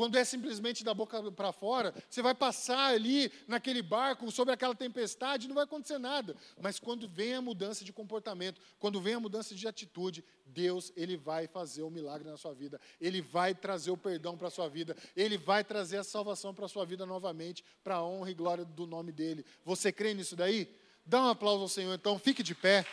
Quando 0.00 0.16
é 0.16 0.24
simplesmente 0.24 0.82
da 0.82 0.94
boca 0.94 1.30
para 1.30 1.52
fora, 1.52 1.92
você 2.08 2.22
vai 2.22 2.34
passar 2.34 2.94
ali 2.94 3.30
naquele 3.46 3.82
barco 3.82 4.32
sobre 4.32 4.54
aquela 4.54 4.74
tempestade, 4.74 5.46
não 5.46 5.54
vai 5.54 5.64
acontecer 5.64 5.98
nada. 5.98 6.34
Mas 6.58 6.78
quando 6.80 7.06
vem 7.06 7.34
a 7.34 7.42
mudança 7.42 7.84
de 7.84 7.92
comportamento, 7.92 8.62
quando 8.78 8.98
vem 8.98 9.12
a 9.12 9.20
mudança 9.20 9.54
de 9.54 9.68
atitude, 9.68 10.24
Deus 10.46 10.90
ele 10.96 11.18
vai 11.18 11.46
fazer 11.46 11.82
o 11.82 11.90
milagre 11.90 12.30
na 12.30 12.38
sua 12.38 12.54
vida. 12.54 12.80
Ele 12.98 13.20
vai 13.20 13.54
trazer 13.54 13.90
o 13.90 13.96
perdão 13.98 14.38
para 14.38 14.48
a 14.48 14.50
sua 14.50 14.70
vida. 14.70 14.96
Ele 15.14 15.36
vai 15.36 15.62
trazer 15.62 15.98
a 15.98 16.02
salvação 16.02 16.54
para 16.54 16.64
a 16.64 16.68
sua 16.70 16.86
vida 16.86 17.04
novamente, 17.04 17.62
para 17.84 17.96
a 17.96 18.02
honra 18.02 18.30
e 18.30 18.34
glória 18.34 18.64
do 18.64 18.86
nome 18.86 19.12
dele. 19.12 19.44
Você 19.66 19.92
crê 19.92 20.14
nisso 20.14 20.34
daí? 20.34 20.66
Dá 21.04 21.20
um 21.20 21.28
aplauso 21.28 21.60
ao 21.60 21.68
Senhor, 21.68 21.92
então, 21.92 22.18
fique 22.18 22.42
de 22.42 22.54
pé. 22.54 22.86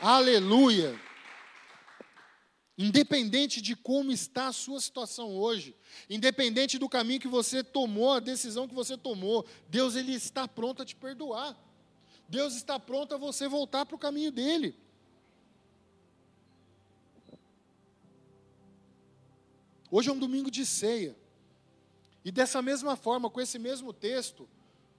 Aleluia. 0.00 0.98
Independente 2.76 3.62
de 3.62 3.76
como 3.76 4.10
está 4.10 4.48
a 4.48 4.52
sua 4.52 4.80
situação 4.80 5.36
hoje, 5.36 5.76
independente 6.10 6.76
do 6.76 6.88
caminho 6.88 7.20
que 7.20 7.28
você 7.28 7.62
tomou, 7.62 8.14
a 8.14 8.20
decisão 8.20 8.66
que 8.66 8.74
você 8.74 8.96
tomou, 8.96 9.46
Deus 9.68 9.94
ele 9.94 10.12
está 10.12 10.48
pronto 10.48 10.82
a 10.82 10.84
te 10.84 10.96
perdoar. 10.96 11.56
Deus 12.28 12.56
está 12.56 12.78
pronto 12.80 13.14
a 13.14 13.18
você 13.18 13.46
voltar 13.46 13.86
para 13.86 13.94
o 13.94 13.98
caminho 13.98 14.32
dele. 14.32 14.74
Hoje 19.88 20.08
é 20.08 20.12
um 20.12 20.18
domingo 20.18 20.50
de 20.50 20.66
ceia. 20.66 21.16
E 22.24 22.32
dessa 22.32 22.60
mesma 22.60 22.96
forma, 22.96 23.30
com 23.30 23.40
esse 23.40 23.58
mesmo 23.58 23.92
texto, 23.92 24.48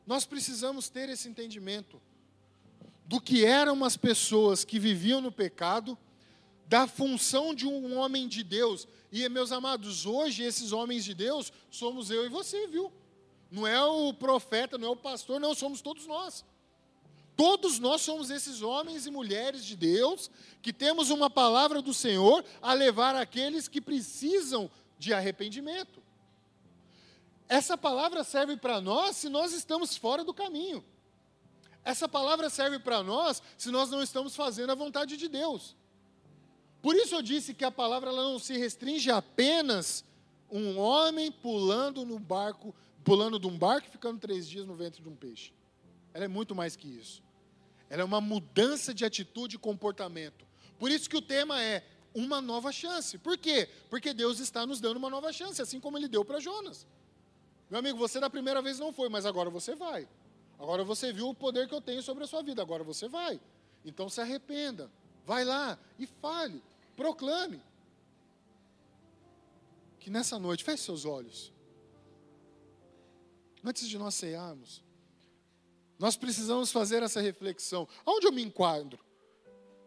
nós 0.08 0.26
precisamos 0.26 0.88
ter 0.88 1.10
esse 1.10 1.28
entendimento 1.28 2.02
do 3.06 3.20
que 3.20 3.44
eram 3.44 3.84
as 3.84 3.98
pessoas 3.98 4.64
que 4.64 4.80
viviam 4.80 5.20
no 5.20 5.32
pecado 5.32 5.98
da 6.68 6.88
função 6.88 7.54
de 7.54 7.68
um 7.68 7.98
homem 7.98 8.28
de 8.28 8.44
Deus. 8.44 8.88
E, 9.12 9.28
meus 9.30 9.52
amados, 9.52 10.06
hoje 10.06 10.44
esses 10.44 10.72
homens 10.72 11.06
de 11.06 11.14
Deus 11.14 11.52
somos 11.70 12.10
eu 12.10 12.26
e 12.26 12.30
você, 12.30 12.68
viu? 12.68 12.92
Não 13.52 13.66
é 13.66 13.84
o 13.84 14.14
profeta, 14.14 14.78
não 14.78 14.88
é 14.88 14.92
o 14.92 14.96
pastor, 14.96 15.40
não, 15.40 15.54
somos 15.54 15.82
todos 15.82 16.08
nós. 16.08 16.44
Todos 17.36 17.80
nós 17.80 18.02
somos 18.02 18.30
esses 18.30 18.62
homens 18.62 19.06
e 19.06 19.12
mulheres 19.12 19.64
de 19.66 19.76
Deus 19.76 20.32
que 20.62 20.72
temos 20.72 21.10
uma 21.10 21.30
palavra 21.30 21.82
do 21.82 21.94
Senhor 21.94 22.44
a 22.62 22.74
levar 22.74 23.16
aqueles 23.16 23.68
que 23.68 23.82
precisam 23.82 24.72
de 24.98 25.14
arrependimento. 25.14 26.02
Essa 27.48 27.78
palavra 27.78 28.24
serve 28.24 28.58
para 28.58 28.82
nós 28.82 29.18
se 29.18 29.30
nós 29.30 29.54
estamos 29.54 29.96
fora 29.96 30.24
do 30.24 30.34
caminho. 30.34 30.84
Essa 31.84 32.08
palavra 32.08 32.50
serve 32.50 32.80
para 32.80 33.04
nós 33.04 33.44
se 33.58 33.70
nós 33.70 33.92
não 33.92 34.02
estamos 34.02 34.36
fazendo 34.36 34.72
a 34.72 34.76
vontade 34.76 35.18
de 35.18 35.28
Deus. 35.28 35.76
Por 36.86 36.96
isso 36.96 37.16
eu 37.16 37.24
disse 37.24 37.52
que 37.56 37.66
a 37.66 37.72
palavra 37.72 38.12
ela 38.12 38.22
não 38.22 38.38
se 38.38 38.56
restringe 38.60 39.10
a 39.10 39.18
apenas 39.18 40.06
um 40.52 40.78
homem 40.78 41.32
pulando 41.32 42.06
no 42.06 42.20
barco, 42.20 42.76
pulando 43.04 43.40
de 43.40 43.48
um 43.48 43.58
barco 43.58 43.88
e 43.88 43.90
ficando 43.90 44.20
três 44.20 44.48
dias 44.48 44.68
no 44.68 44.76
ventre 44.76 45.02
de 45.02 45.10
um 45.10 45.16
peixe. 45.16 45.52
Ela 46.14 46.26
é 46.26 46.28
muito 46.28 46.54
mais 46.54 46.76
que 46.76 46.88
isso. 46.88 47.24
Ela 47.90 48.04
é 48.04 48.06
uma 48.06 48.22
mudança 48.22 48.94
de 48.94 49.04
atitude 49.04 49.56
e 49.56 49.58
comportamento. 49.58 50.46
Por 50.78 50.92
isso 50.92 51.10
que 51.10 51.18
o 51.18 51.24
tema 51.24 51.60
é 51.60 51.84
uma 52.14 52.40
nova 52.40 52.72
chance. 52.72 53.18
Por 53.18 53.36
quê? 53.36 53.68
Porque 53.90 54.14
Deus 54.14 54.38
está 54.38 54.64
nos 54.64 54.80
dando 54.80 54.98
uma 54.98 55.10
nova 55.10 55.34
chance, 55.34 55.60
assim 55.60 55.80
como 55.80 55.98
Ele 55.98 56.08
deu 56.08 56.24
para 56.24 56.40
Jonas. 56.40 56.86
Meu 57.68 57.80
amigo, 57.80 57.98
você 57.98 58.20
da 58.20 58.30
primeira 58.30 58.62
vez 58.62 58.78
não 58.78 58.94
foi, 58.94 59.10
mas 59.10 59.26
agora 59.26 59.50
você 59.50 59.74
vai. 59.74 60.08
Agora 60.60 60.84
você 60.84 61.12
viu 61.12 61.30
o 61.30 61.34
poder 61.34 61.68
que 61.68 61.74
eu 61.74 61.82
tenho 61.82 62.04
sobre 62.04 62.26
a 62.26 62.28
sua 62.28 62.44
vida, 62.44 62.62
agora 62.62 62.84
você 62.84 63.08
vai. 63.08 63.42
Então 63.84 64.08
se 64.08 64.22
arrependa. 64.22 64.88
Vai 65.26 65.44
lá 65.44 65.80
e 65.98 66.06
fale. 66.06 66.62
Proclame. 66.96 67.62
Que 70.00 70.10
nessa 70.10 70.38
noite, 70.38 70.64
feche 70.64 70.84
seus 70.84 71.06
olhos. 71.06 71.52
Antes 73.64 73.88
de 73.90 73.98
nós 73.98 74.14
cearmos, 74.14 74.84
nós 75.98 76.16
precisamos 76.16 76.72
fazer 76.72 77.02
essa 77.02 77.20
reflexão. 77.20 77.88
Aonde 78.06 78.28
eu 78.28 78.32
me 78.32 78.44
enquadro? 78.44 79.00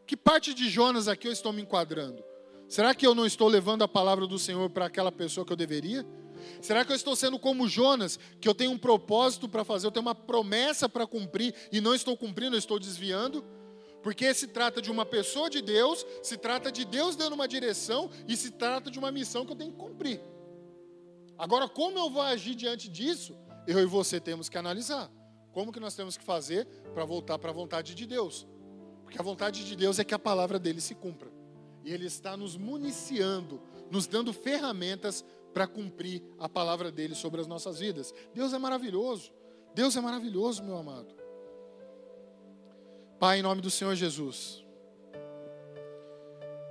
Que 0.07 0.17
parte 0.17 0.55
de 0.55 0.69
Jonas 0.69 1.07
aqui 1.07 1.29
eu 1.29 1.33
estou 1.33 1.53
me 1.53 1.63
enquadrando? 1.63 2.25
Será 2.69 2.95
que 2.95 3.07
eu 3.07 3.15
não 3.15 3.25
estou 3.25 3.49
levando 3.49 3.83
a 3.83 3.89
palavra 3.89 4.27
do 4.27 4.39
Senhor 4.39 4.69
para 4.71 4.87
aquela 4.87 5.13
pessoa 5.13 5.47
que 5.47 5.53
eu 5.53 5.57
deveria? 5.57 6.05
Será 6.61 6.85
que 6.85 6.93
eu 6.93 6.97
estou 6.97 7.15
sendo 7.15 7.39
como 7.39 7.69
Jonas, 7.69 8.19
que 8.41 8.49
eu 8.49 8.55
tenho 8.55 8.71
um 8.71 8.79
propósito 8.79 9.49
para 9.49 9.65
fazer, 9.65 9.87
eu 9.87 9.91
tenho 9.91 10.07
uma 10.07 10.15
promessa 10.15 10.89
para 10.89 11.07
cumprir 11.07 11.55
e 11.71 11.81
não 11.81 11.95
estou 11.95 12.17
cumprindo, 12.17 12.57
eu 12.57 12.59
estou 12.59 12.79
desviando? 12.79 13.45
Porque 14.03 14.33
se 14.33 14.47
trata 14.47 14.81
de 14.81 14.91
uma 14.91 15.05
pessoa 15.05 15.51
de 15.51 15.61
Deus, 15.61 16.07
se 16.23 16.37
trata 16.37 16.71
de 16.71 16.85
Deus 16.85 17.17
dando 17.17 17.33
uma 17.33 17.49
direção 17.49 18.11
e 18.27 18.37
se 18.37 18.53
trata 18.53 18.91
de 18.91 18.99
uma 18.99 19.11
missão 19.11 19.45
que 19.45 19.53
eu 19.53 19.57
tenho 19.57 19.73
que 19.73 19.79
cumprir. 19.79 20.21
Agora, 21.37 21.69
como 21.69 21.99
eu 21.99 22.11
vou 22.11 22.23
agir 22.23 22.55
diante 22.55 22.89
disso? 22.89 23.37
Eu 23.67 23.81
e 23.81 23.87
você 23.87 24.21
temos 24.21 24.49
que 24.49 24.59
analisar. 24.59 25.11
Como 25.53 25.73
que 25.73 25.81
nós 25.81 25.95
temos 25.95 26.17
que 26.17 26.25
fazer 26.25 26.67
para 26.95 27.05
voltar 27.05 27.39
para 27.39 27.51
a 27.51 27.55
vontade 27.55 27.95
de 27.95 28.07
Deus? 28.07 28.47
Porque 29.03 29.19
a 29.19 29.23
vontade 29.23 29.65
de 29.65 29.75
Deus 29.75 29.99
é 29.99 30.05
que 30.05 30.15
a 30.15 30.19
palavra 30.19 30.59
dele 30.59 30.81
se 30.81 30.95
cumpra. 30.95 31.31
E 31.85 31.93
ele 31.93 32.07
está 32.07 32.37
nos 32.37 32.57
municiando, 32.57 33.61
nos 33.91 34.07
dando 34.07 34.33
ferramentas 34.33 35.25
para 35.53 35.67
cumprir 35.67 36.23
a 36.39 36.49
palavra 36.49 36.93
dele 36.93 37.15
sobre 37.15 37.41
as 37.41 37.47
nossas 37.47 37.79
vidas. 37.79 38.13
Deus 38.35 38.53
é 38.53 38.59
maravilhoso. 38.59 39.33
Deus 39.75 39.97
é 39.97 40.01
maravilhoso, 40.01 40.63
meu 40.63 40.77
amado. 40.77 41.15
Pai, 43.19 43.41
em 43.41 43.43
nome 43.43 43.61
do 43.61 43.69
Senhor 43.69 43.97
Jesus, 43.97 44.65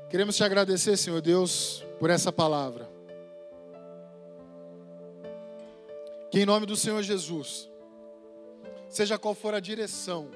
queremos 0.09 0.37
te 0.37 0.45
agradecer, 0.45 0.95
Senhor 0.95 1.19
Deus, 1.19 1.83
por 1.99 2.09
essa 2.09 2.31
palavra. 2.31 2.89
Que 6.31 6.39
em 6.39 6.45
nome 6.45 6.65
do 6.65 6.77
Senhor 6.77 7.03
Jesus, 7.03 7.69
seja 8.87 9.17
qual 9.17 9.35
for 9.35 9.53
a 9.53 9.59
direção, 9.59 10.31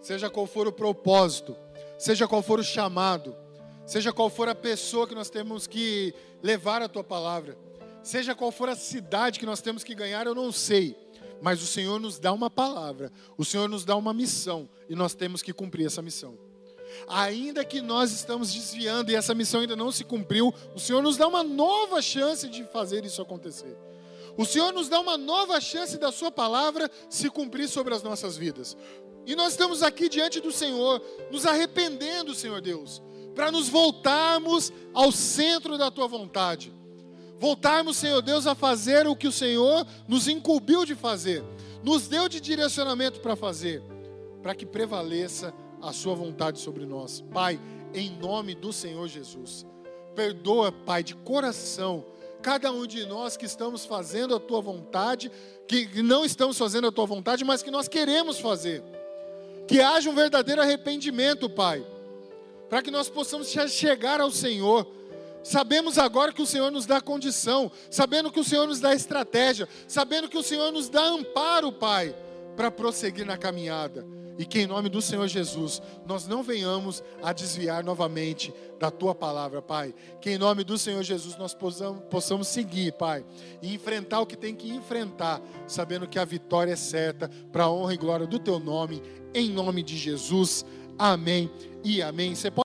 seja 0.00 0.30
qual 0.30 0.46
for 0.46 0.68
o 0.68 0.72
propósito, 0.72 1.56
seja 1.98 2.28
qual 2.28 2.40
for 2.40 2.60
o 2.60 2.64
chamado, 2.64 3.34
seja 3.84 4.12
qual 4.12 4.30
for 4.30 4.48
a 4.48 4.54
pessoa 4.54 5.08
que 5.08 5.14
nós 5.14 5.28
temos 5.28 5.66
que 5.66 6.14
levar 6.40 6.82
a 6.82 6.88
tua 6.88 7.02
palavra, 7.02 7.58
seja 8.00 8.32
qual 8.32 8.52
for 8.52 8.68
a 8.68 8.76
cidade 8.76 9.40
que 9.40 9.46
nós 9.46 9.60
temos 9.60 9.82
que 9.82 9.96
ganhar, 9.96 10.24
eu 10.24 10.36
não 10.36 10.52
sei, 10.52 10.96
mas 11.40 11.62
o 11.62 11.66
Senhor 11.66 12.00
nos 12.00 12.18
dá 12.18 12.32
uma 12.32 12.50
palavra, 12.50 13.12
o 13.36 13.44
Senhor 13.44 13.68
nos 13.68 13.84
dá 13.84 13.96
uma 13.96 14.12
missão 14.12 14.68
e 14.88 14.94
nós 14.94 15.14
temos 15.14 15.42
que 15.42 15.52
cumprir 15.52 15.86
essa 15.86 16.02
missão. 16.02 16.38
Ainda 17.06 17.64
que 17.64 17.80
nós 17.80 18.12
estamos 18.12 18.52
desviando 18.52 19.10
e 19.10 19.14
essa 19.14 19.34
missão 19.34 19.60
ainda 19.60 19.76
não 19.76 19.92
se 19.92 20.04
cumpriu, 20.04 20.52
o 20.74 20.80
Senhor 20.80 21.02
nos 21.02 21.16
dá 21.16 21.26
uma 21.26 21.42
nova 21.42 22.00
chance 22.00 22.48
de 22.48 22.64
fazer 22.64 23.04
isso 23.04 23.20
acontecer. 23.20 23.76
O 24.36 24.44
Senhor 24.44 24.72
nos 24.72 24.88
dá 24.88 25.00
uma 25.00 25.18
nova 25.18 25.60
chance 25.60 25.98
da 25.98 26.12
Sua 26.12 26.30
palavra 26.30 26.90
se 27.10 27.28
cumprir 27.28 27.68
sobre 27.68 27.94
as 27.94 28.02
nossas 28.02 28.36
vidas. 28.36 28.76
E 29.26 29.34
nós 29.34 29.52
estamos 29.52 29.82
aqui 29.82 30.08
diante 30.08 30.40
do 30.40 30.52
Senhor, 30.52 31.02
nos 31.30 31.44
arrependendo, 31.44 32.34
Senhor 32.34 32.60
Deus, 32.60 33.02
para 33.34 33.50
nos 33.50 33.68
voltarmos 33.68 34.72
ao 34.94 35.12
centro 35.12 35.76
da 35.76 35.90
Tua 35.90 36.06
vontade. 36.06 36.72
Voltarmos, 37.38 37.96
Senhor 37.96 38.20
Deus, 38.20 38.46
a 38.46 38.54
fazer 38.54 39.06
o 39.06 39.16
que 39.16 39.28
o 39.28 39.32
Senhor 39.32 39.86
nos 40.06 40.26
incumbiu 40.26 40.84
de 40.84 40.94
fazer, 40.94 41.42
nos 41.82 42.08
deu 42.08 42.28
de 42.28 42.40
direcionamento 42.40 43.20
para 43.20 43.36
fazer, 43.36 43.82
para 44.42 44.54
que 44.54 44.66
prevaleça 44.66 45.54
a 45.80 45.92
Sua 45.92 46.14
vontade 46.14 46.58
sobre 46.58 46.84
nós. 46.84 47.20
Pai, 47.32 47.60
em 47.94 48.10
nome 48.18 48.54
do 48.54 48.72
Senhor 48.72 49.06
Jesus, 49.06 49.64
perdoa, 50.14 50.72
Pai, 50.72 51.04
de 51.04 51.14
coração 51.14 52.04
cada 52.42 52.70
um 52.72 52.86
de 52.86 53.04
nós 53.04 53.36
que 53.36 53.44
estamos 53.44 53.84
fazendo 53.84 54.34
a 54.34 54.40
tua 54.40 54.60
vontade, 54.60 55.30
que 55.66 56.02
não 56.02 56.24
estamos 56.24 56.56
fazendo 56.56 56.86
a 56.86 56.92
tua 56.92 57.06
vontade, 57.06 57.44
mas 57.44 57.62
que 57.62 57.70
nós 57.70 57.88
queremos 57.88 58.38
fazer. 58.38 58.82
Que 59.66 59.80
haja 59.80 60.08
um 60.08 60.14
verdadeiro 60.14 60.62
arrependimento, 60.62 61.50
Pai, 61.50 61.84
para 62.68 62.80
que 62.80 62.90
nós 62.90 63.08
possamos 63.08 63.48
chegar 63.68 64.20
ao 64.20 64.30
Senhor. 64.30 64.86
Sabemos 65.48 65.96
agora 65.96 66.30
que 66.30 66.42
o 66.42 66.46
Senhor 66.46 66.70
nos 66.70 66.84
dá 66.84 67.00
condição, 67.00 67.72
sabendo 67.90 68.30
que 68.30 68.38
o 68.38 68.44
Senhor 68.44 68.66
nos 68.66 68.80
dá 68.80 68.94
estratégia, 68.94 69.66
sabendo 69.86 70.28
que 70.28 70.36
o 70.36 70.42
Senhor 70.42 70.70
nos 70.70 70.90
dá 70.90 71.02
amparo, 71.02 71.72
Pai, 71.72 72.14
para 72.54 72.70
prosseguir 72.70 73.24
na 73.24 73.38
caminhada. 73.38 74.06
E 74.38 74.44
que 74.44 74.60
em 74.60 74.66
nome 74.66 74.90
do 74.90 75.00
Senhor 75.00 75.26
Jesus, 75.26 75.80
nós 76.04 76.28
não 76.28 76.42
venhamos 76.42 77.02
a 77.22 77.32
desviar 77.32 77.82
novamente 77.82 78.52
da 78.78 78.90
tua 78.90 79.14
palavra, 79.14 79.62
Pai. 79.62 79.94
Que 80.20 80.32
em 80.32 80.38
nome 80.38 80.64
do 80.64 80.76
Senhor 80.76 81.02
Jesus 81.02 81.38
nós 81.38 81.54
possamos, 81.54 82.02
possamos 82.10 82.46
seguir, 82.46 82.92
Pai, 82.92 83.24
e 83.62 83.72
enfrentar 83.72 84.20
o 84.20 84.26
que 84.26 84.36
tem 84.36 84.54
que 84.54 84.68
enfrentar, 84.70 85.40
sabendo 85.66 86.06
que 86.06 86.18
a 86.18 86.26
vitória 86.26 86.72
é 86.72 86.76
certa, 86.76 87.30
para 87.50 87.64
a 87.64 87.70
honra 87.70 87.94
e 87.94 87.96
glória 87.96 88.26
do 88.26 88.38
teu 88.38 88.58
nome, 88.60 89.02
em 89.32 89.48
nome 89.48 89.82
de 89.82 89.96
Jesus. 89.96 90.62
Amém 90.98 91.50
e 91.82 92.02
amém. 92.02 92.34
Você 92.34 92.50
pode 92.50 92.56